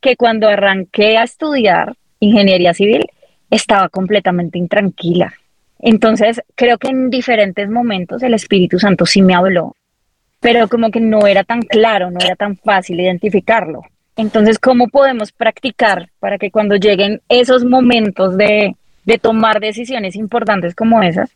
que 0.00 0.16
cuando 0.16 0.48
arranqué 0.48 1.18
a 1.18 1.24
estudiar 1.24 1.96
ingeniería 2.20 2.72
civil, 2.72 3.04
estaba 3.50 3.88
completamente 3.88 4.58
intranquila. 4.58 5.34
Entonces, 5.78 6.40
creo 6.54 6.78
que 6.78 6.88
en 6.88 7.10
diferentes 7.10 7.68
momentos 7.68 8.22
el 8.22 8.34
Espíritu 8.34 8.78
Santo 8.78 9.06
sí 9.06 9.22
me 9.22 9.34
habló, 9.34 9.76
pero 10.40 10.68
como 10.68 10.90
que 10.90 11.00
no 11.00 11.26
era 11.26 11.44
tan 11.44 11.62
claro, 11.62 12.10
no 12.10 12.18
era 12.20 12.36
tan 12.36 12.56
fácil 12.56 13.00
identificarlo. 13.00 13.82
Entonces, 14.16 14.58
¿cómo 14.58 14.88
podemos 14.88 15.32
practicar 15.32 16.08
para 16.18 16.38
que 16.38 16.50
cuando 16.50 16.76
lleguen 16.76 17.20
esos 17.28 17.64
momentos 17.64 18.36
de, 18.36 18.74
de 19.04 19.18
tomar 19.18 19.60
decisiones 19.60 20.16
importantes 20.16 20.74
como 20.74 21.02
esas, 21.02 21.30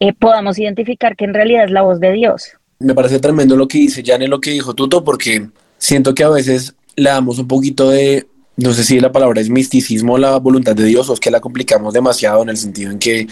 eh, 0.00 0.14
podamos 0.14 0.58
identificar 0.58 1.14
que 1.14 1.26
en 1.26 1.34
realidad 1.34 1.64
es 1.64 1.70
la 1.70 1.82
voz 1.82 2.00
de 2.00 2.12
Dios. 2.12 2.52
Me 2.78 2.94
parece 2.94 3.20
tremendo 3.20 3.54
lo 3.54 3.68
que 3.68 3.78
dice 3.78 4.02
Jan 4.04 4.22
y 4.22 4.26
lo 4.26 4.40
que 4.40 4.50
dijo 4.50 4.74
Tuto, 4.74 5.04
porque 5.04 5.46
siento 5.76 6.14
que 6.14 6.24
a 6.24 6.30
veces 6.30 6.74
le 6.96 7.10
damos 7.10 7.38
un 7.38 7.46
poquito 7.46 7.90
de, 7.90 8.26
no 8.60 8.72
sé 8.72 8.84
si 8.84 9.00
la 9.00 9.12
palabra 9.12 9.40
es 9.40 9.50
misticismo, 9.50 10.18
la 10.18 10.38
voluntad 10.38 10.76
de 10.76 10.84
Dios, 10.84 11.08
o 11.08 11.14
es 11.14 11.20
que 11.20 11.30
la 11.30 11.40
complicamos 11.40 11.94
demasiado 11.94 12.42
en 12.42 12.50
el 12.50 12.56
sentido 12.56 12.90
en 12.90 12.98
que, 12.98 13.26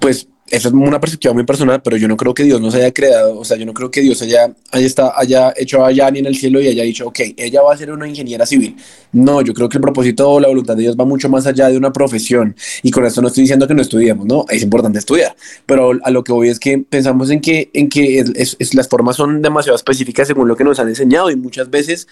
pues, 0.00 0.28
eso 0.48 0.68
es 0.68 0.74
una 0.74 1.00
perspectiva 1.00 1.34
muy 1.34 1.44
personal, 1.44 1.82
pero 1.82 1.96
yo 1.96 2.06
no 2.06 2.16
creo 2.16 2.32
que 2.32 2.44
Dios 2.44 2.60
nos 2.60 2.74
haya 2.74 2.92
creado, 2.92 3.38
o 3.38 3.44
sea, 3.44 3.56
yo 3.56 3.66
no 3.66 3.74
creo 3.74 3.90
que 3.90 4.00
Dios 4.00 4.22
haya, 4.22 4.54
haya, 4.70 4.86
está, 4.86 5.12
haya 5.16 5.52
hecho 5.56 5.84
a 5.84 5.90
Yanni 5.90 6.20
en 6.20 6.26
el 6.26 6.36
cielo 6.36 6.60
y 6.60 6.68
haya 6.68 6.84
dicho, 6.84 7.08
ok, 7.08 7.20
ella 7.36 7.62
va 7.62 7.74
a 7.74 7.76
ser 7.76 7.90
una 7.90 8.06
ingeniera 8.06 8.46
civil. 8.46 8.76
No, 9.12 9.42
yo 9.42 9.52
creo 9.54 9.68
que 9.68 9.78
el 9.78 9.82
propósito 9.82 10.30
o 10.30 10.38
la 10.38 10.46
voluntad 10.46 10.76
de 10.76 10.82
Dios 10.82 10.96
va 10.98 11.04
mucho 11.04 11.28
más 11.28 11.46
allá 11.46 11.68
de 11.68 11.76
una 11.76 11.92
profesión. 11.92 12.54
Y 12.82 12.92
con 12.92 13.04
esto 13.04 13.20
no 13.22 13.28
estoy 13.28 13.42
diciendo 13.42 13.66
que 13.66 13.74
no 13.74 13.82
estudiemos, 13.82 14.24
no, 14.24 14.44
es 14.48 14.62
importante 14.62 15.00
estudiar, 15.00 15.34
pero 15.66 15.92
a 16.02 16.10
lo 16.10 16.22
que 16.22 16.32
voy 16.32 16.48
es 16.48 16.60
que 16.60 16.78
pensamos 16.78 17.30
en 17.30 17.40
que, 17.40 17.70
en 17.72 17.88
que 17.88 18.20
es, 18.20 18.74
las 18.74 18.88
formas 18.88 19.16
son 19.16 19.42
demasiado 19.42 19.74
específicas 19.74 20.28
según 20.28 20.46
lo 20.46 20.56
que 20.56 20.62
nos 20.62 20.78
han 20.78 20.88
enseñado 20.88 21.28
y 21.30 21.36
muchas 21.36 21.70
veces 21.70 22.06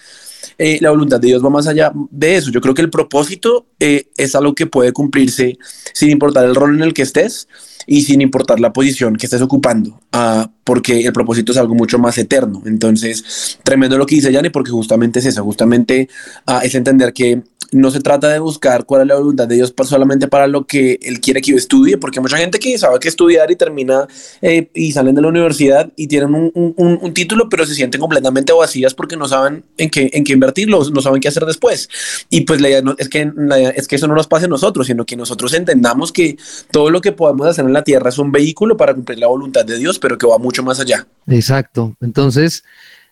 eh, 0.57 0.77
la 0.81 0.89
voluntad 0.89 1.19
de 1.19 1.27
Dios 1.27 1.43
va 1.43 1.49
más 1.49 1.67
allá 1.67 1.91
de 2.11 2.35
eso. 2.35 2.51
Yo 2.51 2.59
creo 2.59 2.73
que 2.73 2.81
el 2.81 2.89
propósito 2.89 3.65
eh, 3.79 4.07
es 4.17 4.35
algo 4.35 4.53
que 4.53 4.67
puede 4.67 4.91
cumplirse 4.91 5.57
sin 5.93 6.09
importar 6.09 6.45
el 6.45 6.55
rol 6.55 6.75
en 6.75 6.83
el 6.83 6.93
que 6.93 7.01
estés 7.01 7.47
y 7.87 8.01
sin 8.01 8.21
importar 8.25 8.59
la 8.59 8.73
posición 8.73 9.15
que 9.15 9.25
estés 9.25 9.41
ocupando, 9.41 9.99
uh, 10.13 10.47
porque 10.63 11.01
el 11.01 11.13
propósito 11.13 11.51
es 11.51 11.57
algo 11.57 11.75
mucho 11.75 11.99
más 11.99 12.17
eterno. 12.17 12.61
Entonces, 12.65 13.57
tremendo 13.63 13.97
lo 13.97 14.05
que 14.05 14.15
dice 14.15 14.31
Yanni, 14.31 14.49
porque 14.49 14.71
justamente 14.71 15.19
es 15.19 15.25
eso, 15.25 15.43
justamente 15.43 16.09
uh, 16.47 16.59
es 16.63 16.75
entender 16.75 17.13
que 17.13 17.43
no 17.71 17.91
se 17.91 17.99
trata 17.99 18.29
de 18.29 18.39
buscar 18.39 18.85
cuál 18.85 19.01
es 19.01 19.07
la 19.07 19.15
voluntad 19.15 19.47
de 19.47 19.55
Dios 19.55 19.73
solamente 19.83 20.27
para 20.27 20.47
lo 20.47 20.65
que 20.65 20.99
Él 21.01 21.19
quiere 21.19 21.41
que 21.41 21.51
yo 21.51 21.57
estudie, 21.57 21.97
porque 21.97 22.19
hay 22.19 22.23
mucha 22.23 22.37
gente 22.37 22.59
que 22.59 22.77
sabe 22.77 22.99
que 22.99 23.07
estudiar 23.07 23.51
y 23.51 23.55
termina 23.55 24.07
eh, 24.41 24.69
y 24.73 24.91
salen 24.91 25.15
de 25.15 25.21
la 25.21 25.27
universidad 25.27 25.91
y 25.95 26.07
tienen 26.07 26.33
un, 26.33 26.51
un, 26.53 26.99
un, 27.01 27.13
título, 27.13 27.49
pero 27.49 27.65
se 27.65 27.75
sienten 27.75 27.99
completamente 28.01 28.53
vacías 28.53 28.93
porque 28.93 29.17
no 29.17 29.27
saben 29.27 29.63
en 29.77 29.89
qué, 29.89 30.09
en 30.13 30.23
qué 30.23 30.33
invertirlo, 30.33 30.83
no 30.89 31.01
saben 31.01 31.21
qué 31.21 31.27
hacer 31.27 31.45
después. 31.45 31.89
Y 32.29 32.41
pues 32.41 32.61
la 32.61 32.69
idea 32.69 32.81
no, 32.81 32.95
es, 32.97 33.09
que, 33.09 33.31
es 33.75 33.87
que 33.87 33.95
eso 33.95 34.07
no 34.07 34.15
nos 34.15 34.27
pase 34.27 34.45
a 34.45 34.49
nosotros, 34.49 34.87
sino 34.87 35.05
que 35.05 35.15
nosotros 35.15 35.53
entendamos 35.53 36.11
que 36.11 36.37
todo 36.71 36.89
lo 36.89 37.01
que 37.01 37.11
podemos 37.11 37.47
hacer 37.47 37.65
en 37.65 37.73
la 37.73 37.83
tierra 37.83 38.09
es 38.09 38.14
un 38.17 38.31
vehículo 38.31 38.77
para 38.77 38.93
cumplir 38.93 39.19
la 39.19 39.27
voluntad 39.27 39.65
de 39.65 39.77
Dios, 39.77 39.99
pero 39.99 40.17
que 40.17 40.27
va 40.27 40.37
mucho 40.37 40.63
más 40.63 40.79
allá. 40.79 41.07
Exacto. 41.27 41.95
Entonces, 42.01 42.63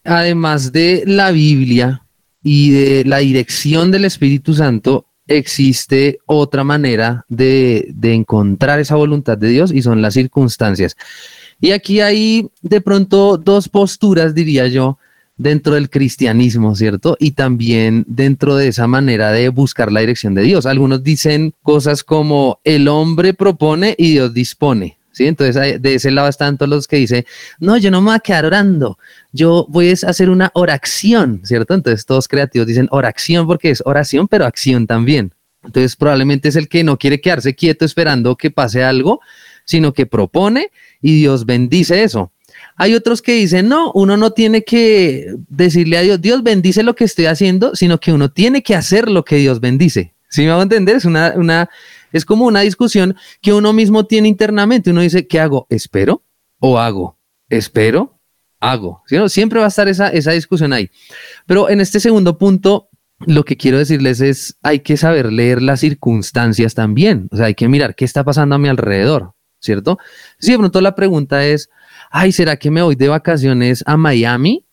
además 0.03 0.71
de 0.71 1.03
la 1.05 1.31
Biblia, 1.31 2.03
y 2.43 2.71
de 2.71 3.05
la 3.05 3.19
dirección 3.19 3.89
del 3.89 4.05
Espíritu 4.05 4.53
Santo 4.53 5.05
existe 5.27 6.19
otra 6.25 6.65
manera 6.65 7.25
de, 7.29 7.87
de, 7.95 8.13
encontrar 8.13 8.81
esa 8.81 8.95
voluntad 8.95 9.37
de 9.37 9.47
Dios 9.47 9.71
y 9.71 9.81
son 9.81 10.01
las 10.01 10.13
circunstancias. 10.15 10.97
Y 11.61 11.71
aquí 11.71 12.01
hay 12.01 12.49
de 12.61 12.81
pronto 12.81 13.37
dos 13.37 13.69
posturas, 13.69 14.35
diría 14.35 14.67
yo, 14.67 14.97
dentro 15.38 15.74
del 15.74 15.89
cristianismo, 15.89 16.76
¿cierto? 16.76 17.17
Y 17.19 17.32
también 17.32 18.06
dentro 18.08 18.56
de 18.56 18.67
esa 18.67 18.88
manera 18.88 19.32
de 19.32 19.50
buscar 19.50 19.91
la 19.91 20.02
dirección 20.02 20.36
de 20.36 20.43
Dios. 20.43 20.65
Algunos 20.65 21.04
dicen 21.04 21.54
cosas 21.63 22.04
como 22.04 22.60
el 22.63 22.88
hombre 22.88 23.34
propone 23.34 23.96
y 23.98 24.12
Dios 24.12 24.34
dispone, 24.34 24.98
¿sí? 25.12 25.26
Entonces, 25.26 25.82
de 25.82 25.96
ese 25.96 26.12
lado 26.12 26.28
están 26.28 26.58
todos 26.58 26.69
los 26.69 26.88
que 26.88 26.98
dicen, 26.98 27.26
no, 27.60 27.78
yo 27.78 27.89
no 27.89 28.02
me 28.02 28.08
voy 28.08 28.15
a 28.15 28.19
quedar 28.19 28.46
orando, 28.46 28.98
yo 29.32 29.65
voy 29.69 29.89
a 29.89 29.93
hacer 30.08 30.30
una 30.30 30.52
oración, 30.54 31.41
¿cierto? 31.43 31.74
Entonces, 31.74 32.06
todos 32.06 32.28
creativos 32.28 32.67
dicen 32.67 32.88
oración 32.91 33.48
porque 33.48 33.72
es 33.72 33.82
oración, 33.86 34.28
pero 34.28 34.46
acción 34.46 34.86
también. 34.86 35.34
Entonces, 35.63 35.96
probablemente 35.96 36.50
es 36.50 36.58
el 36.58 36.67
que 36.67 36.84
no 36.84 36.98
quiere 36.98 37.22
quedarse 37.22 37.56
quieto 37.56 37.86
esperando 37.86 38.36
que 38.36 38.52
pase 38.52 38.84
algo, 38.84 39.22
sino 39.65 39.93
que 39.93 40.06
propone 40.06 40.72
y 41.02 41.15
Dios 41.15 41.46
bendice 41.46 42.04
eso. 42.04 42.33
Hay 42.75 42.95
otros 42.95 43.21
que 43.21 43.33
dicen, 43.33 43.69
no, 43.69 43.91
uno 43.93 44.17
no 44.17 44.31
tiene 44.31 44.63
que 44.63 45.33
decirle 45.47 45.97
a 45.97 46.01
Dios, 46.01 46.21
Dios 46.21 46.43
bendice 46.43 46.83
lo 46.83 46.95
que 46.95 47.03
estoy 47.03 47.25
haciendo, 47.25 47.75
sino 47.75 47.99
que 47.99 48.13
uno 48.13 48.31
tiene 48.31 48.63
que 48.63 48.75
hacer 48.75 49.09
lo 49.09 49.23
que 49.23 49.38
Dios 49.38 49.59
bendice. 49.59 50.13
¿Sí 50.29 50.41
me 50.41 50.49
va 50.49 50.59
a 50.59 50.63
entender? 50.63 50.95
Es 50.95 51.05
una, 51.05 51.33
una 51.36 51.69
es 52.12 52.25
como 52.25 52.45
una 52.45 52.62
discusión 52.62 53.15
que 53.41 53.53
uno 53.53 53.73
mismo 53.73 54.05
tiene 54.05 54.27
internamente. 54.27 54.91
Uno 54.91 55.01
dice, 55.01 55.27
¿qué 55.27 55.39
hago? 55.39 55.67
¿Espero 55.69 56.23
o 56.59 56.79
hago? 56.79 57.17
¿Espero? 57.49 58.19
Hago. 58.59 59.03
Siempre 59.27 59.59
va 59.59 59.65
a 59.65 59.69
estar 59.69 59.88
esa, 59.89 60.07
esa 60.07 60.31
discusión 60.31 60.71
ahí. 60.71 60.89
Pero 61.45 61.69
en 61.69 61.81
este 61.81 61.99
segundo 61.99 62.38
punto, 62.38 62.88
lo 63.19 63.43
que 63.43 63.57
quiero 63.57 63.77
decirles 63.77 64.21
es, 64.21 64.57
hay 64.62 64.79
que 64.79 64.95
saber 64.95 65.33
leer 65.33 65.62
las 65.62 65.81
circunstancias 65.81 66.73
también. 66.73 67.27
O 67.31 67.38
sea, 67.38 67.47
hay 67.47 67.55
que 67.55 67.67
mirar 67.67 67.93
qué 67.93 68.05
está 68.05 68.23
pasando 68.23 68.55
a 68.55 68.59
mi 68.59 68.69
alrededor, 68.69 69.33
¿cierto? 69.59 69.97
Si 70.39 70.51
de 70.51 70.59
pronto 70.59 70.79
la 70.81 70.95
pregunta 70.95 71.45
es, 71.45 71.69
ay, 72.13 72.32
¿será 72.32 72.56
que 72.58 72.69
me 72.69 72.82
voy 72.84 72.95
de 72.95 73.08
vacaciones 73.10 73.84
a 73.88 73.97
Miami? 73.97 74.63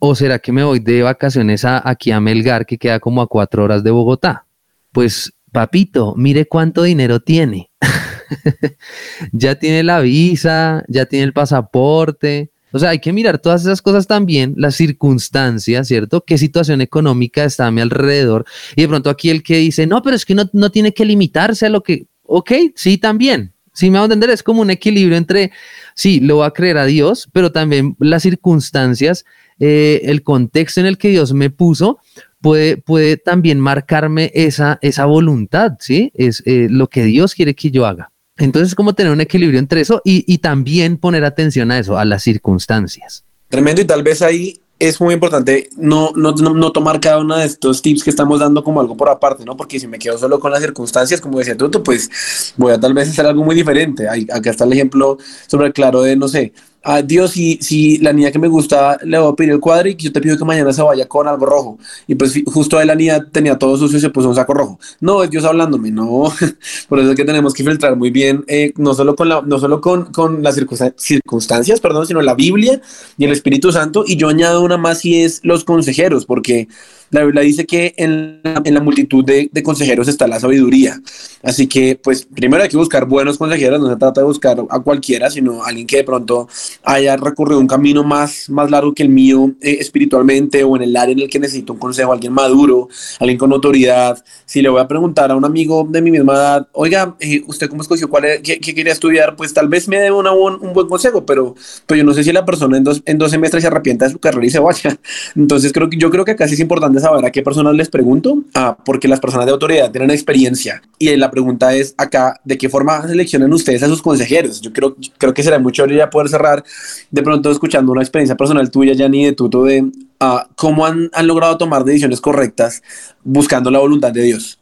¿O 0.00 0.14
será 0.16 0.40
que 0.40 0.50
me 0.52 0.64
voy 0.64 0.80
de 0.80 1.02
vacaciones 1.02 1.64
a, 1.64 1.88
aquí 1.88 2.10
a 2.10 2.20
Melgar, 2.20 2.66
que 2.66 2.76
queda 2.76 2.98
como 2.98 3.22
a 3.22 3.28
cuatro 3.28 3.64
horas 3.64 3.84
de 3.84 3.92
Bogotá? 3.92 4.46
Pues 4.92 5.32
papito, 5.52 6.14
mire 6.16 6.46
cuánto 6.46 6.82
dinero 6.82 7.20
tiene. 7.20 7.70
ya 9.32 9.54
tiene 9.54 9.84
la 9.84 10.00
visa, 10.00 10.84
ya 10.88 11.06
tiene 11.06 11.24
el 11.24 11.32
pasaporte. 11.32 12.50
O 12.72 12.80
sea, 12.80 12.90
hay 12.90 12.98
que 12.98 13.12
mirar 13.12 13.38
todas 13.38 13.62
esas 13.62 13.80
cosas 13.80 14.08
también, 14.08 14.54
las 14.56 14.74
circunstancias, 14.74 15.86
¿cierto? 15.86 16.24
¿Qué 16.24 16.36
situación 16.36 16.80
económica 16.80 17.44
está 17.44 17.68
a 17.68 17.70
mi 17.70 17.80
alrededor? 17.80 18.44
Y 18.74 18.82
de 18.82 18.88
pronto 18.88 19.08
aquí 19.08 19.30
el 19.30 19.44
que 19.44 19.58
dice, 19.58 19.86
no, 19.86 20.02
pero 20.02 20.16
es 20.16 20.26
que 20.26 20.34
no, 20.34 20.50
no 20.52 20.70
tiene 20.70 20.92
que 20.92 21.04
limitarse 21.04 21.66
a 21.66 21.70
lo 21.70 21.82
que, 21.82 22.06
ok, 22.24 22.52
sí, 22.74 22.98
también. 22.98 23.54
Sí, 23.78 23.90
me 23.90 23.98
va 23.98 24.02
a 24.02 24.04
entender, 24.06 24.30
es 24.30 24.42
como 24.42 24.62
un 24.62 24.70
equilibrio 24.70 25.16
entre, 25.16 25.52
sí, 25.98 26.20
lo 26.20 26.38
va 26.38 26.46
a 26.46 26.52
creer 26.52 26.78
a 26.78 26.86
Dios, 26.86 27.28
pero 27.32 27.50
también 27.50 27.96
las 27.98 28.22
circunstancias, 28.22 29.24
eh, 29.58 30.02
el 30.04 30.22
contexto 30.22 30.78
en 30.78 30.86
el 30.86 30.96
que 30.96 31.08
Dios 31.08 31.32
me 31.32 31.50
puso, 31.50 31.98
puede, 32.40 32.76
puede 32.76 33.16
también 33.16 33.58
marcarme 33.58 34.30
esa, 34.32 34.78
esa 34.80 35.06
voluntad, 35.06 35.72
¿sí? 35.80 36.12
Es 36.14 36.44
eh, 36.46 36.68
lo 36.70 36.86
que 36.88 37.02
Dios 37.02 37.34
quiere 37.34 37.54
que 37.54 37.72
yo 37.72 37.84
haga. 37.84 38.12
Entonces, 38.36 38.76
como 38.76 38.94
tener 38.94 39.12
un 39.12 39.20
equilibrio 39.20 39.58
entre 39.58 39.80
eso 39.80 40.00
y, 40.04 40.24
y 40.32 40.38
también 40.38 40.98
poner 40.98 41.24
atención 41.24 41.72
a 41.72 41.80
eso, 41.80 41.98
a 41.98 42.04
las 42.04 42.22
circunstancias. 42.22 43.24
Tremendo, 43.48 43.80
y 43.80 43.84
tal 43.84 44.04
vez 44.04 44.22
ahí 44.22 44.60
es 44.78 45.00
muy 45.00 45.14
importante 45.14 45.68
no, 45.76 46.12
no, 46.14 46.32
no, 46.32 46.72
tomar 46.72 47.00
cada 47.00 47.18
uno 47.18 47.36
de 47.36 47.44
estos 47.44 47.82
tips 47.82 48.04
que 48.04 48.10
estamos 48.10 48.38
dando 48.38 48.62
como 48.62 48.80
algo 48.80 48.96
por 48.96 49.08
aparte, 49.08 49.44
¿no? 49.44 49.56
Porque 49.56 49.80
si 49.80 49.88
me 49.88 49.98
quedo 49.98 50.18
solo 50.18 50.38
con 50.38 50.52
las 50.52 50.60
circunstancias, 50.60 51.20
como 51.20 51.38
decía 51.38 51.56
tú, 51.56 51.70
pues 51.82 52.54
voy 52.56 52.72
a 52.72 52.80
tal 52.80 52.94
vez 52.94 53.08
hacer 53.08 53.26
algo 53.26 53.44
muy 53.44 53.56
diferente. 53.56 54.08
Hay, 54.08 54.26
acá 54.32 54.50
está 54.50 54.64
el 54.64 54.72
ejemplo 54.72 55.18
sobre 55.46 55.72
claro 55.72 56.02
de, 56.02 56.16
no 56.16 56.28
sé, 56.28 56.52
a 56.82 57.02
Dios, 57.02 57.32
si, 57.32 57.58
si 57.60 57.98
la 57.98 58.12
niña 58.12 58.30
que 58.30 58.38
me 58.38 58.48
gusta 58.48 58.98
le 59.02 59.18
voy 59.18 59.32
a 59.32 59.34
pedir 59.34 59.52
el 59.52 59.60
cuadro 59.60 59.88
y 59.88 59.96
yo 59.96 60.12
te 60.12 60.20
pido 60.20 60.38
que 60.38 60.44
mañana 60.44 60.72
se 60.72 60.82
vaya 60.82 61.06
con 61.06 61.26
algo 61.26 61.44
rojo. 61.44 61.78
Y 62.06 62.14
pues 62.14 62.40
justo 62.46 62.78
ahí 62.78 62.86
la 62.86 62.94
niña 62.94 63.26
tenía 63.30 63.58
todo 63.58 63.76
sucio 63.76 63.98
y 63.98 64.00
se 64.00 64.10
puso 64.10 64.28
un 64.28 64.34
saco 64.34 64.54
rojo. 64.54 64.78
No, 65.00 65.22
es 65.22 65.30
Dios 65.30 65.44
hablándome, 65.44 65.90
no. 65.90 66.32
Por 66.88 67.00
eso 67.00 67.10
es 67.10 67.16
que 67.16 67.24
tenemos 67.24 67.52
que 67.52 67.64
filtrar 67.64 67.96
muy 67.96 68.10
bien, 68.10 68.44
eh, 68.48 68.72
no 68.76 68.94
solo 68.94 69.16
con, 69.16 69.28
la, 69.28 69.42
no 69.42 69.58
solo 69.58 69.80
con, 69.80 70.12
con 70.12 70.42
las 70.42 70.56
circunstancias, 70.96 71.80
perdón, 71.80 72.06
sino 72.06 72.22
la 72.22 72.34
Biblia 72.34 72.80
y 73.16 73.24
el 73.24 73.32
Espíritu 73.32 73.72
Santo. 73.72 74.04
Y 74.06 74.16
yo 74.16 74.28
añado 74.28 74.62
una 74.62 74.76
más 74.76 75.04
y 75.04 75.22
es 75.22 75.40
los 75.42 75.64
consejeros, 75.64 76.26
porque 76.26 76.68
la 77.10 77.24
Biblia 77.24 77.42
dice 77.42 77.66
que 77.66 77.94
en 77.96 78.40
la, 78.42 78.62
en 78.64 78.74
la 78.74 78.80
multitud 78.80 79.24
de, 79.24 79.48
de, 79.50 79.62
consejeros 79.62 80.08
está 80.08 80.26
la 80.26 80.40
sabiduría. 80.40 81.00
Así 81.42 81.66
que, 81.66 81.98
pues, 82.02 82.26
primero 82.26 82.62
hay 82.62 82.68
que 82.68 82.76
buscar 82.76 83.06
buenos 83.06 83.38
consejeros, 83.38 83.80
no 83.80 83.88
se 83.88 83.96
trata 83.96 84.20
de 84.20 84.26
buscar 84.26 84.58
a 84.68 84.80
cualquiera, 84.80 85.30
sino 85.30 85.62
a 85.62 85.68
alguien 85.68 85.86
que 85.86 85.98
de 85.98 86.04
pronto 86.04 86.48
haya 86.84 87.16
recorrido 87.16 87.60
un 87.60 87.66
camino 87.66 88.04
más, 88.04 88.50
más 88.50 88.70
largo 88.70 88.92
que 88.94 89.02
el 89.02 89.08
mío 89.08 89.52
eh, 89.60 89.78
espiritualmente 89.80 90.64
o 90.64 90.76
en 90.76 90.82
el 90.82 90.96
área 90.96 91.12
en 91.12 91.20
el 91.20 91.28
que 91.28 91.38
necesito 91.38 91.72
un 91.72 91.78
consejo, 91.78 92.12
alguien 92.12 92.32
maduro, 92.32 92.88
alguien 93.20 93.38
con 93.38 93.52
autoridad. 93.52 94.22
Si 94.44 94.62
le 94.62 94.68
voy 94.68 94.80
a 94.80 94.88
preguntar 94.88 95.30
a 95.30 95.36
un 95.36 95.44
amigo 95.44 95.86
de 95.88 96.02
mi 96.02 96.10
misma 96.10 96.34
edad, 96.34 96.68
oiga, 96.72 97.16
eh, 97.20 97.42
¿usted 97.46 97.68
cómo 97.68 97.82
escogió 97.82 98.08
cuál 98.08 98.24
qué, 98.42 98.60
qué, 98.60 98.74
quería 98.74 98.92
estudiar? 98.92 99.36
Pues 99.36 99.54
tal 99.54 99.68
vez 99.68 99.88
me 99.88 99.98
dé 99.98 100.10
una, 100.10 100.32
un, 100.32 100.54
un, 100.60 100.72
buen 100.72 100.88
consejo, 100.88 101.24
pero, 101.24 101.54
pero 101.86 101.98
yo 101.98 102.04
no 102.04 102.12
sé 102.12 102.24
si 102.24 102.32
la 102.32 102.44
persona 102.44 102.76
en 102.76 102.84
dos, 102.84 103.02
en 103.04 103.18
dos 103.18 103.30
semestres 103.30 103.62
se 103.62 103.68
arrepienta 103.68 104.06
de 104.06 104.12
su 104.12 104.18
carrera 104.18 104.46
y 104.46 104.50
se 104.50 104.58
vaya. 104.58 104.98
Entonces, 105.36 105.72
creo 105.72 105.88
que, 105.88 105.96
yo 105.96 106.10
creo 106.10 106.24
que 106.24 106.36
casi 106.36 106.54
es 106.54 106.60
importante 106.60 106.97
saber 107.00 107.24
a 107.24 107.30
qué 107.30 107.42
personas 107.42 107.74
les 107.74 107.88
pregunto, 107.88 108.42
ah, 108.54 108.76
porque 108.84 109.08
las 109.08 109.20
personas 109.20 109.46
de 109.46 109.52
autoridad 109.52 109.90
tienen 109.90 110.10
experiencia. 110.10 110.82
Y 110.98 111.14
la 111.16 111.30
pregunta 111.30 111.74
es 111.74 111.94
acá, 111.96 112.40
¿de 112.44 112.58
qué 112.58 112.68
forma 112.68 113.06
seleccionan 113.06 113.52
ustedes 113.52 113.82
a 113.82 113.88
sus 113.88 114.02
consejeros? 114.02 114.60
Yo 114.60 114.72
creo, 114.72 114.96
creo 115.18 115.34
que 115.34 115.42
será 115.42 115.58
mucho 115.58 115.86
ya 115.86 116.10
poder 116.10 116.28
cerrar 116.28 116.64
de 117.10 117.22
pronto 117.22 117.50
escuchando 117.50 117.92
una 117.92 118.02
experiencia 118.02 118.36
personal 118.36 118.70
tuya, 118.70 118.92
Yanni, 118.92 119.24
de 119.24 119.32
Tuto, 119.32 119.64
de 119.64 119.82
uh, 119.82 120.38
cómo 120.56 120.86
han, 120.86 121.10
han 121.12 121.26
logrado 121.26 121.58
tomar 121.58 121.84
decisiones 121.84 122.20
correctas 122.20 122.82
buscando 123.22 123.70
la 123.70 123.78
voluntad 123.78 124.12
de 124.12 124.22
Dios. 124.22 124.58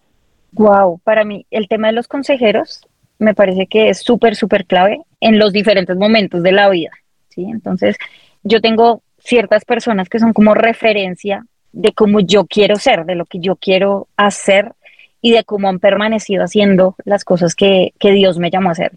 Wow, 0.53 1.01
para 1.05 1.25
mí 1.25 1.47
el 1.51 1.69
tema 1.69 1.89
de 1.89 1.93
los 1.93 2.09
consejeros 2.09 2.81
me 3.19 3.35
parece 3.35 3.67
que 3.67 3.91
es 3.91 3.99
súper, 4.01 4.37
súper 4.37 4.67
clave 4.67 5.01
en 5.21 5.39
los 5.39 5.53
diferentes 5.53 5.97
momentos 5.97 6.43
de 6.43 6.53
la 6.53 6.69
vida. 6.69 6.91
¿sí? 7.29 7.45
Entonces, 7.45 7.97
yo 8.43 8.61
tengo 8.61 9.03
ciertas 9.19 9.65
personas 9.65 10.09
que 10.09 10.19
son 10.19 10.33
como 10.33 10.55
referencia 10.55 11.45
de 11.77 11.93
cómo 11.93 12.21
yo 12.21 12.47
quiero 12.47 12.77
ser, 12.77 13.05
de 13.05 13.15
lo 13.15 13.27
que 13.27 13.39
yo 13.39 13.57
quiero 13.57 14.09
hacer 14.17 14.73
y 15.21 15.33
de 15.33 15.45
cómo 15.45 15.69
han 15.69 15.79
permanecido 15.79 16.43
haciendo 16.43 16.97
las 17.05 17.23
cosas 17.25 17.55
que, 17.55 17.93
que 17.99 18.13
Dios 18.13 18.39
me 18.39 18.51
llamó 18.51 18.71
a 18.71 18.73
hacer. 18.73 18.93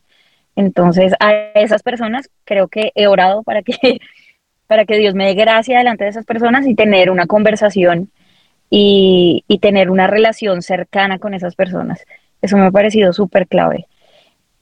Entonces, 0.56 1.14
a 1.20 1.34
esas 1.56 1.84
personas 1.84 2.30
creo 2.46 2.70
que 2.70 2.92
he 2.96 3.08
orado 3.08 3.44
para 3.44 3.64
que, 3.64 3.74
para 4.68 4.86
que 4.86 4.98
Dios 4.98 5.14
me 5.14 5.26
dé 5.26 5.34
gracia 5.34 5.78
delante 5.78 6.06
de 6.06 6.12
esas 6.12 6.26
personas 6.26 6.66
y 6.68 6.76
tener 6.76 7.12
una 7.12 7.28
conversación 7.28 8.12
y, 8.70 9.44
y 9.48 9.60
tener 9.60 9.90
una 9.90 10.08
relación 10.08 10.62
cercana 10.62 11.20
con 11.20 11.34
esas 11.34 11.56
personas. 11.56 12.06
Eso 12.42 12.56
me 12.58 12.68
ha 12.68 12.72
parecido 12.72 13.12
súper 13.14 13.48
clave. 13.48 13.88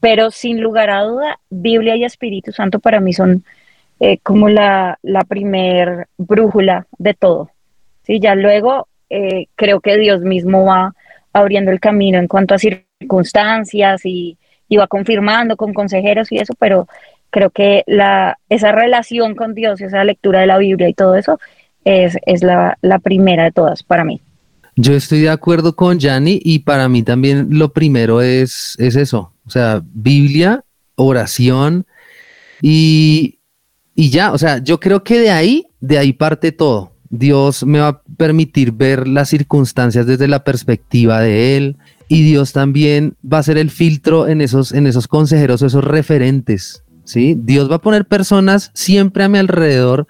pero 0.00 0.30
sin 0.30 0.60
lugar 0.60 0.90
a 0.90 1.02
duda, 1.02 1.40
Biblia 1.50 1.96
y 1.96 2.04
Espíritu 2.04 2.52
Santo 2.52 2.80
para 2.80 3.00
mí 3.00 3.12
son 3.12 3.44
eh, 4.00 4.18
como 4.18 4.48
la, 4.48 4.98
la 5.02 5.22
primer 5.22 6.08
brújula 6.16 6.86
de 6.98 7.14
todo. 7.14 7.50
¿Sí? 8.08 8.18
Ya 8.18 8.34
luego 8.34 8.88
eh, 9.08 9.46
creo 9.54 9.80
que 9.80 9.96
Dios 9.96 10.22
mismo 10.22 10.64
va 10.64 10.94
abriendo 11.32 11.70
el 11.70 11.78
camino 11.78 12.18
en 12.18 12.26
cuanto 12.26 12.54
a 12.54 12.58
circunstancias 12.58 14.04
y, 14.04 14.36
y 14.68 14.76
va 14.76 14.88
confirmando 14.88 15.56
con 15.56 15.72
consejeros 15.72 16.32
y 16.32 16.38
eso, 16.38 16.54
pero 16.58 16.88
creo 17.30 17.50
que 17.50 17.84
la, 17.86 18.38
esa 18.48 18.72
relación 18.72 19.36
con 19.36 19.54
Dios, 19.54 19.80
esa 19.80 20.02
lectura 20.02 20.40
de 20.40 20.46
la 20.46 20.58
Biblia 20.58 20.88
y 20.88 20.94
todo 20.94 21.14
eso 21.14 21.38
es, 21.84 22.16
es 22.26 22.42
la, 22.42 22.76
la 22.82 22.98
primera 22.98 23.44
de 23.44 23.52
todas 23.52 23.82
para 23.84 24.04
mí. 24.04 24.20
Yo 24.76 24.94
estoy 24.94 25.20
de 25.20 25.30
acuerdo 25.30 25.74
con 25.74 25.98
Yanni 25.98 26.40
y 26.42 26.60
para 26.60 26.88
mí 26.88 27.02
también 27.02 27.48
lo 27.50 27.72
primero 27.72 28.22
es, 28.22 28.76
es 28.78 28.96
eso, 28.96 29.32
o 29.46 29.50
sea, 29.50 29.82
Biblia, 29.84 30.64
oración 30.94 31.84
y, 32.62 33.38
y 33.94 34.10
ya, 34.10 34.32
o 34.32 34.38
sea, 34.38 34.58
yo 34.58 34.78
creo 34.78 35.02
que 35.02 35.18
de 35.18 35.30
ahí, 35.30 35.66
de 35.80 35.98
ahí 35.98 36.12
parte 36.12 36.52
todo. 36.52 36.92
Dios 37.10 37.64
me 37.64 37.80
va 37.80 37.88
a 37.88 38.02
permitir 38.16 38.72
ver 38.72 39.08
las 39.08 39.28
circunstancias 39.28 40.06
desde 40.06 40.28
la 40.28 40.44
perspectiva 40.44 41.20
de 41.20 41.56
Él 41.56 41.76
y 42.08 42.22
Dios 42.22 42.52
también 42.52 43.14
va 43.30 43.38
a 43.38 43.42
ser 43.42 43.58
el 43.58 43.70
filtro 43.70 44.28
en 44.28 44.40
esos, 44.40 44.72
en 44.72 44.86
esos 44.86 45.08
consejeros, 45.08 45.62
esos 45.62 45.84
referentes, 45.84 46.82
¿sí? 47.04 47.36
Dios 47.38 47.70
va 47.70 47.76
a 47.76 47.80
poner 47.80 48.06
personas 48.06 48.70
siempre 48.74 49.24
a 49.24 49.28
mi 49.28 49.38
alrededor 49.38 50.06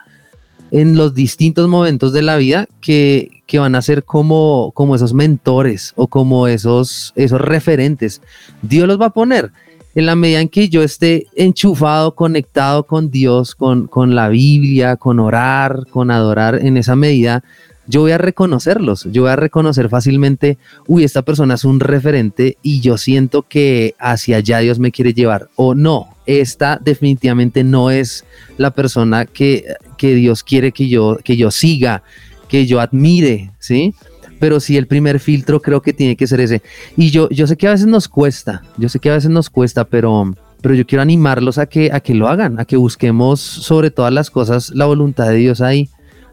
en 0.70 0.96
los 0.96 1.14
distintos 1.14 1.68
momentos 1.68 2.12
de 2.12 2.22
la 2.22 2.36
vida 2.36 2.66
que, 2.80 3.30
van 3.54 3.74
a 3.74 3.82
ser 3.82 4.04
como, 4.04 4.72
como 4.74 4.94
esos 4.94 5.14
mentores 5.14 5.92
o 5.96 6.06
como 6.06 6.46
esos, 6.46 7.12
esos 7.16 7.40
referentes. 7.40 8.20
Dios 8.62 8.86
los 8.86 9.00
va 9.00 9.06
a 9.06 9.10
poner 9.10 9.50
en 9.94 10.06
la 10.06 10.14
medida 10.16 10.40
en 10.40 10.48
que 10.48 10.68
yo 10.68 10.82
esté 10.82 11.26
enchufado, 11.34 12.14
conectado 12.14 12.84
con 12.84 13.10
Dios, 13.10 13.54
con, 13.54 13.86
con 13.86 14.14
la 14.14 14.28
Biblia, 14.28 14.96
con 14.96 15.18
orar, 15.18 15.86
con 15.90 16.10
adorar, 16.10 16.60
en 16.64 16.76
esa 16.76 16.96
medida 16.96 17.42
yo 17.88 18.02
voy 18.02 18.12
a 18.12 18.18
reconocerlos, 18.18 19.08
yo 19.10 19.22
voy 19.22 19.30
a 19.30 19.36
reconocer 19.36 19.88
fácilmente, 19.88 20.58
uy, 20.86 21.04
esta 21.04 21.22
persona 21.22 21.54
es 21.54 21.64
un 21.64 21.80
referente 21.80 22.58
y 22.62 22.80
yo 22.80 22.98
siento 22.98 23.42
que 23.42 23.94
hacia 23.98 24.36
allá 24.36 24.58
Dios 24.58 24.78
me 24.78 24.92
quiere 24.92 25.14
llevar. 25.14 25.48
O 25.56 25.74
no, 25.74 26.14
esta 26.26 26.78
definitivamente 26.84 27.64
no 27.64 27.90
es 27.90 28.26
la 28.58 28.72
persona 28.72 29.24
que, 29.24 29.64
que 29.96 30.14
Dios 30.14 30.44
quiere 30.44 30.70
que 30.72 30.88
yo, 30.88 31.18
que 31.24 31.38
yo 31.38 31.50
siga, 31.50 32.02
que 32.48 32.66
yo 32.66 32.80
admire, 32.80 33.52
¿sí? 33.58 33.94
Pero 34.40 34.60
sí, 34.60 34.76
el 34.76 34.86
primer 34.86 35.20
filtro 35.20 35.60
creo 35.60 35.82
que 35.82 35.92
tiene 35.92 36.16
que 36.16 36.26
ser 36.26 36.40
ese. 36.40 36.62
Y 36.96 37.10
yo, 37.10 37.28
yo 37.30 37.46
sé 37.46 37.56
que 37.56 37.68
a 37.68 37.72
veces 37.72 37.86
nos 37.86 38.08
cuesta, 38.08 38.62
yo 38.76 38.88
sé 38.88 38.98
que 39.00 39.10
a 39.10 39.14
veces 39.14 39.30
nos 39.30 39.50
cuesta, 39.50 39.84
pero, 39.84 40.32
pero 40.60 40.74
yo 40.74 40.86
quiero 40.86 41.02
animarlos 41.02 41.58
a 41.58 41.66
que, 41.66 41.90
a 41.92 42.00
que 42.00 42.14
lo 42.14 42.28
hagan, 42.28 42.58
a 42.60 42.64
que 42.64 42.76
busquemos 42.76 43.40
sobre 43.40 43.90
todas 43.90 44.12
las 44.12 44.30
cosas 44.30 44.70
la 44.70 44.86
voluntad 44.86 45.28
de 45.28 45.36
Dios 45.36 45.60
ahí 45.60 45.90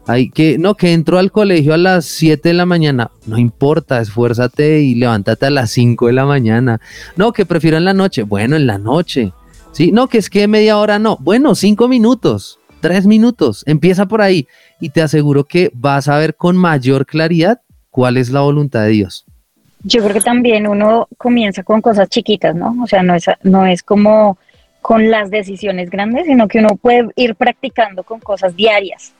hay 0.08 0.30
que, 0.30 0.56
no, 0.56 0.76
que 0.76 0.92
entró 0.92 1.18
al 1.18 1.32
colegio 1.32 1.74
a 1.74 1.78
las 1.78 2.04
7 2.04 2.48
de 2.48 2.54
la 2.54 2.64
mañana. 2.64 3.10
No 3.26 3.38
importa, 3.38 4.00
esfuérzate 4.00 4.80
y 4.80 4.94
levántate 4.94 5.46
a 5.46 5.50
las 5.50 5.70
5 5.72 6.06
de 6.06 6.12
la 6.12 6.24
mañana. 6.24 6.80
No, 7.16 7.32
que 7.32 7.44
prefiero 7.44 7.76
en 7.76 7.84
la 7.84 7.92
noche. 7.92 8.22
Bueno, 8.22 8.54
en 8.54 8.68
la 8.68 8.78
noche. 8.78 9.32
Sí, 9.72 9.90
no, 9.90 10.06
que 10.06 10.18
es 10.18 10.30
que 10.30 10.46
media 10.46 10.78
hora 10.78 11.00
no. 11.00 11.18
Bueno, 11.20 11.56
5 11.56 11.88
minutos, 11.88 12.60
3 12.86 13.04
minutos. 13.06 13.64
Empieza 13.66 14.06
por 14.06 14.22
ahí 14.22 14.46
y 14.80 14.90
te 14.90 15.02
aseguro 15.02 15.42
que 15.42 15.72
vas 15.74 16.06
a 16.06 16.18
ver 16.18 16.36
con 16.36 16.56
mayor 16.56 17.04
claridad 17.04 17.60
cuál 17.90 18.16
es 18.16 18.30
la 18.30 18.42
voluntad 18.42 18.84
de 18.84 18.90
Dios. 18.90 19.26
Yo 19.82 20.04
creo 20.04 20.14
que 20.14 20.20
también 20.20 20.68
uno 20.68 21.08
comienza 21.18 21.64
con 21.64 21.82
cosas 21.82 22.08
chiquitas, 22.08 22.54
¿no? 22.54 22.76
O 22.80 22.86
sea, 22.86 23.02
no 23.02 23.16
es, 23.16 23.24
no 23.42 23.66
es 23.66 23.82
como 23.82 24.38
con 24.80 25.10
las 25.10 25.30
decisiones 25.30 25.90
grandes, 25.90 26.26
sino 26.26 26.46
que 26.46 26.60
uno 26.60 26.76
puede 26.76 27.08
ir 27.16 27.34
practicando 27.34 28.04
con 28.04 28.20
cosas 28.20 28.54
diarias 28.54 29.12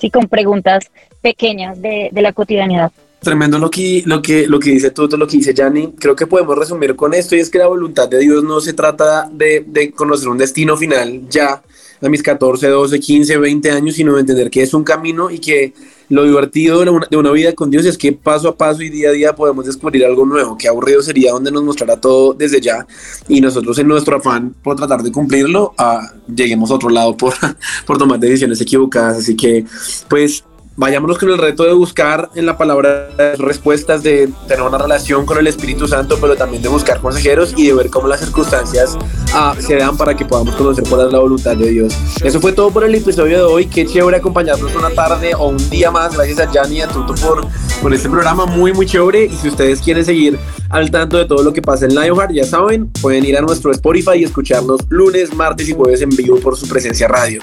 y 0.00 0.08
con 0.08 0.26
preguntas 0.26 0.90
pequeñas 1.20 1.82
de, 1.82 2.08
la 2.14 2.32
cotidianidad. 2.32 2.92
Tremendo 3.20 3.58
lo 3.58 3.68
que, 3.68 4.02
lo 4.06 4.22
que, 4.22 4.46
lo 4.46 4.58
que 4.58 4.70
dice 4.70 4.90
todo 4.90 5.18
lo 5.18 5.26
que 5.26 5.36
dice 5.36 5.52
Yanni. 5.52 5.92
Creo 5.98 6.16
que 6.16 6.26
podemos 6.26 6.56
resumir 6.56 6.96
con 6.96 7.12
esto 7.12 7.36
y 7.36 7.40
es 7.40 7.50
que 7.50 7.58
la 7.58 7.66
voluntad 7.66 8.08
de 8.08 8.20
Dios 8.20 8.42
no 8.42 8.58
se 8.62 8.72
trata 8.72 9.28
de, 9.30 9.62
de 9.66 9.92
conocer 9.92 10.30
un 10.30 10.38
destino 10.38 10.78
final 10.78 11.28
ya 11.28 11.62
a 12.02 12.08
mis 12.08 12.22
14, 12.22 12.66
12, 12.68 13.00
15, 13.00 13.36
20 13.38 13.70
años, 13.70 13.94
sino 13.94 14.14
de 14.14 14.20
entender 14.20 14.50
que 14.50 14.62
es 14.62 14.74
un 14.74 14.84
camino 14.84 15.30
y 15.30 15.38
que 15.38 15.72
lo 16.08 16.24
divertido 16.24 16.84
de 16.84 16.90
una, 16.90 17.06
de 17.10 17.16
una, 17.16 17.30
vida 17.30 17.54
con 17.54 17.70
Dios 17.70 17.86
es 17.86 17.96
que 17.96 18.12
paso 18.12 18.48
a 18.48 18.56
paso 18.56 18.82
y 18.82 18.90
día 18.90 19.10
a 19.10 19.12
día 19.12 19.34
podemos 19.34 19.64
descubrir 19.64 20.04
algo 20.04 20.26
nuevo. 20.26 20.58
Qué 20.58 20.68
aburrido 20.68 21.00
sería 21.00 21.32
donde 21.32 21.50
nos 21.50 21.62
mostrará 21.62 21.96
todo 21.96 22.34
desde 22.34 22.60
ya 22.60 22.86
y 23.28 23.40
nosotros 23.40 23.78
en 23.78 23.88
nuestro 23.88 24.16
afán 24.16 24.54
por 24.62 24.76
tratar 24.76 25.02
de 25.02 25.10
cumplirlo, 25.12 25.74
ah, 25.78 26.12
lleguemos 26.34 26.70
a 26.70 26.74
otro 26.74 26.90
lado 26.90 27.16
por, 27.16 27.34
por 27.86 27.98
tomar 27.98 28.18
decisiones 28.18 28.60
equivocadas. 28.60 29.18
Así 29.18 29.36
que, 29.36 29.64
pues, 30.08 30.44
vayámonos 30.76 31.18
con 31.18 31.30
el 31.30 31.38
reto 31.38 31.64
de 31.64 31.72
buscar 31.72 32.30
en 32.34 32.46
la 32.46 32.56
palabra 32.56 33.08
respuestas, 33.38 34.02
de 34.02 34.28
tener 34.48 34.62
una 34.62 34.78
relación 34.78 35.26
con 35.26 35.38
el 35.38 35.46
Espíritu 35.46 35.86
Santo, 35.86 36.18
pero 36.20 36.36
también 36.36 36.62
de 36.62 36.68
buscar 36.68 37.00
consejeros 37.00 37.54
y 37.56 37.66
de 37.66 37.74
ver 37.74 37.90
cómo 37.90 38.08
las 38.08 38.20
circunstancias 38.20 38.96
ah, 39.34 39.54
se 39.58 39.76
dan 39.76 39.96
para 39.96 40.16
que 40.16 40.24
podamos 40.24 40.54
conocer 40.56 40.84
cuál 40.88 41.06
es 41.06 41.12
la 41.12 41.18
voluntad 41.18 41.56
de 41.56 41.70
Dios. 41.70 41.94
Eso 42.22 42.40
fue 42.40 42.52
todo 42.52 42.70
por 42.70 42.84
el 42.84 42.94
episodio 42.94 43.38
de 43.38 43.44
hoy. 43.44 43.66
Qué 43.66 43.86
chévere 43.86 44.16
acompañarnos 44.16 44.74
una 44.74 44.90
tarde 44.90 45.34
o 45.34 45.48
un 45.48 45.70
día 45.70 45.90
más. 45.90 46.14
Gracias 46.14 46.38
a 46.38 46.50
Yanni 46.50 46.78
y 46.78 46.80
a 46.80 46.88
Tuto 46.88 47.14
por, 47.14 47.46
por 47.80 47.92
este 47.92 48.08
programa 48.08 48.46
muy, 48.46 48.72
muy 48.72 48.86
chévere. 48.86 49.26
Y 49.26 49.36
si 49.36 49.48
ustedes 49.48 49.80
quieren 49.80 50.04
seguir 50.04 50.38
al 50.70 50.90
tanto 50.90 51.18
de 51.18 51.26
todo 51.26 51.42
lo 51.42 51.52
que 51.52 51.60
pasa 51.60 51.84
en 51.84 51.94
Lionheart, 51.94 52.32
ya 52.32 52.44
saben, 52.44 52.90
pueden 53.00 53.24
ir 53.24 53.36
a 53.36 53.42
nuestro 53.42 53.70
Spotify 53.72 54.16
y 54.16 54.24
escucharnos 54.24 54.80
lunes, 54.88 55.34
martes 55.34 55.68
y 55.68 55.74
jueves 55.74 56.00
en 56.00 56.10
vivo 56.10 56.38
por 56.40 56.56
su 56.56 56.66
presencia 56.66 57.08
radio. 57.08 57.40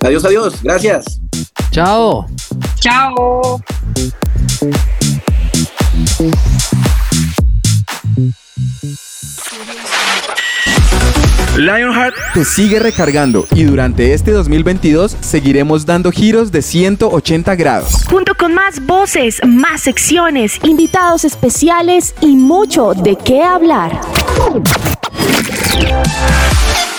Adiós, 0.00 0.24
adiós. 0.24 0.62
Gracias. 0.62 1.20
Chao. 1.70 2.26
Chao. 2.80 3.60
Lionheart 11.56 12.14
te 12.34 12.44
sigue 12.44 12.78
recargando 12.78 13.44
y 13.52 13.64
durante 13.64 14.14
este 14.14 14.30
2022 14.30 15.16
seguiremos 15.20 15.86
dando 15.86 16.12
giros 16.12 16.52
de 16.52 16.62
180 16.62 17.56
grados. 17.56 18.04
Junto 18.08 18.34
con 18.36 18.54
más 18.54 18.84
voces, 18.86 19.40
más 19.44 19.80
secciones, 19.80 20.60
invitados 20.62 21.24
especiales 21.24 22.14
y 22.20 22.36
mucho 22.36 22.94
de 22.94 23.16
qué 23.16 23.42
hablar. 23.42 24.00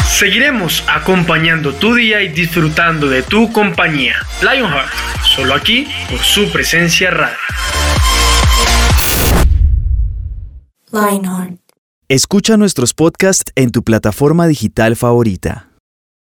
Seguiremos 0.10 0.84
acompañando 0.88 1.74
tu 1.74 1.94
día 1.94 2.22
y 2.22 2.30
disfrutando 2.30 3.08
de 3.08 3.24
tu 3.24 3.52
compañía. 3.54 4.16
Lionheart, 4.42 4.92
solo 5.24 5.54
aquí 5.54 5.88
por 6.10 6.20
su 6.20 6.52
presencia 6.52 7.10
rara. 7.12 7.38
Lionheart. 10.92 11.60
Escucha 12.10 12.58
nuestros 12.58 12.94
podcasts 12.94 13.52
en 13.56 13.72
tu 13.72 13.84
plataforma 13.84 14.48
digital 14.48 14.96
favorita. 14.98 15.69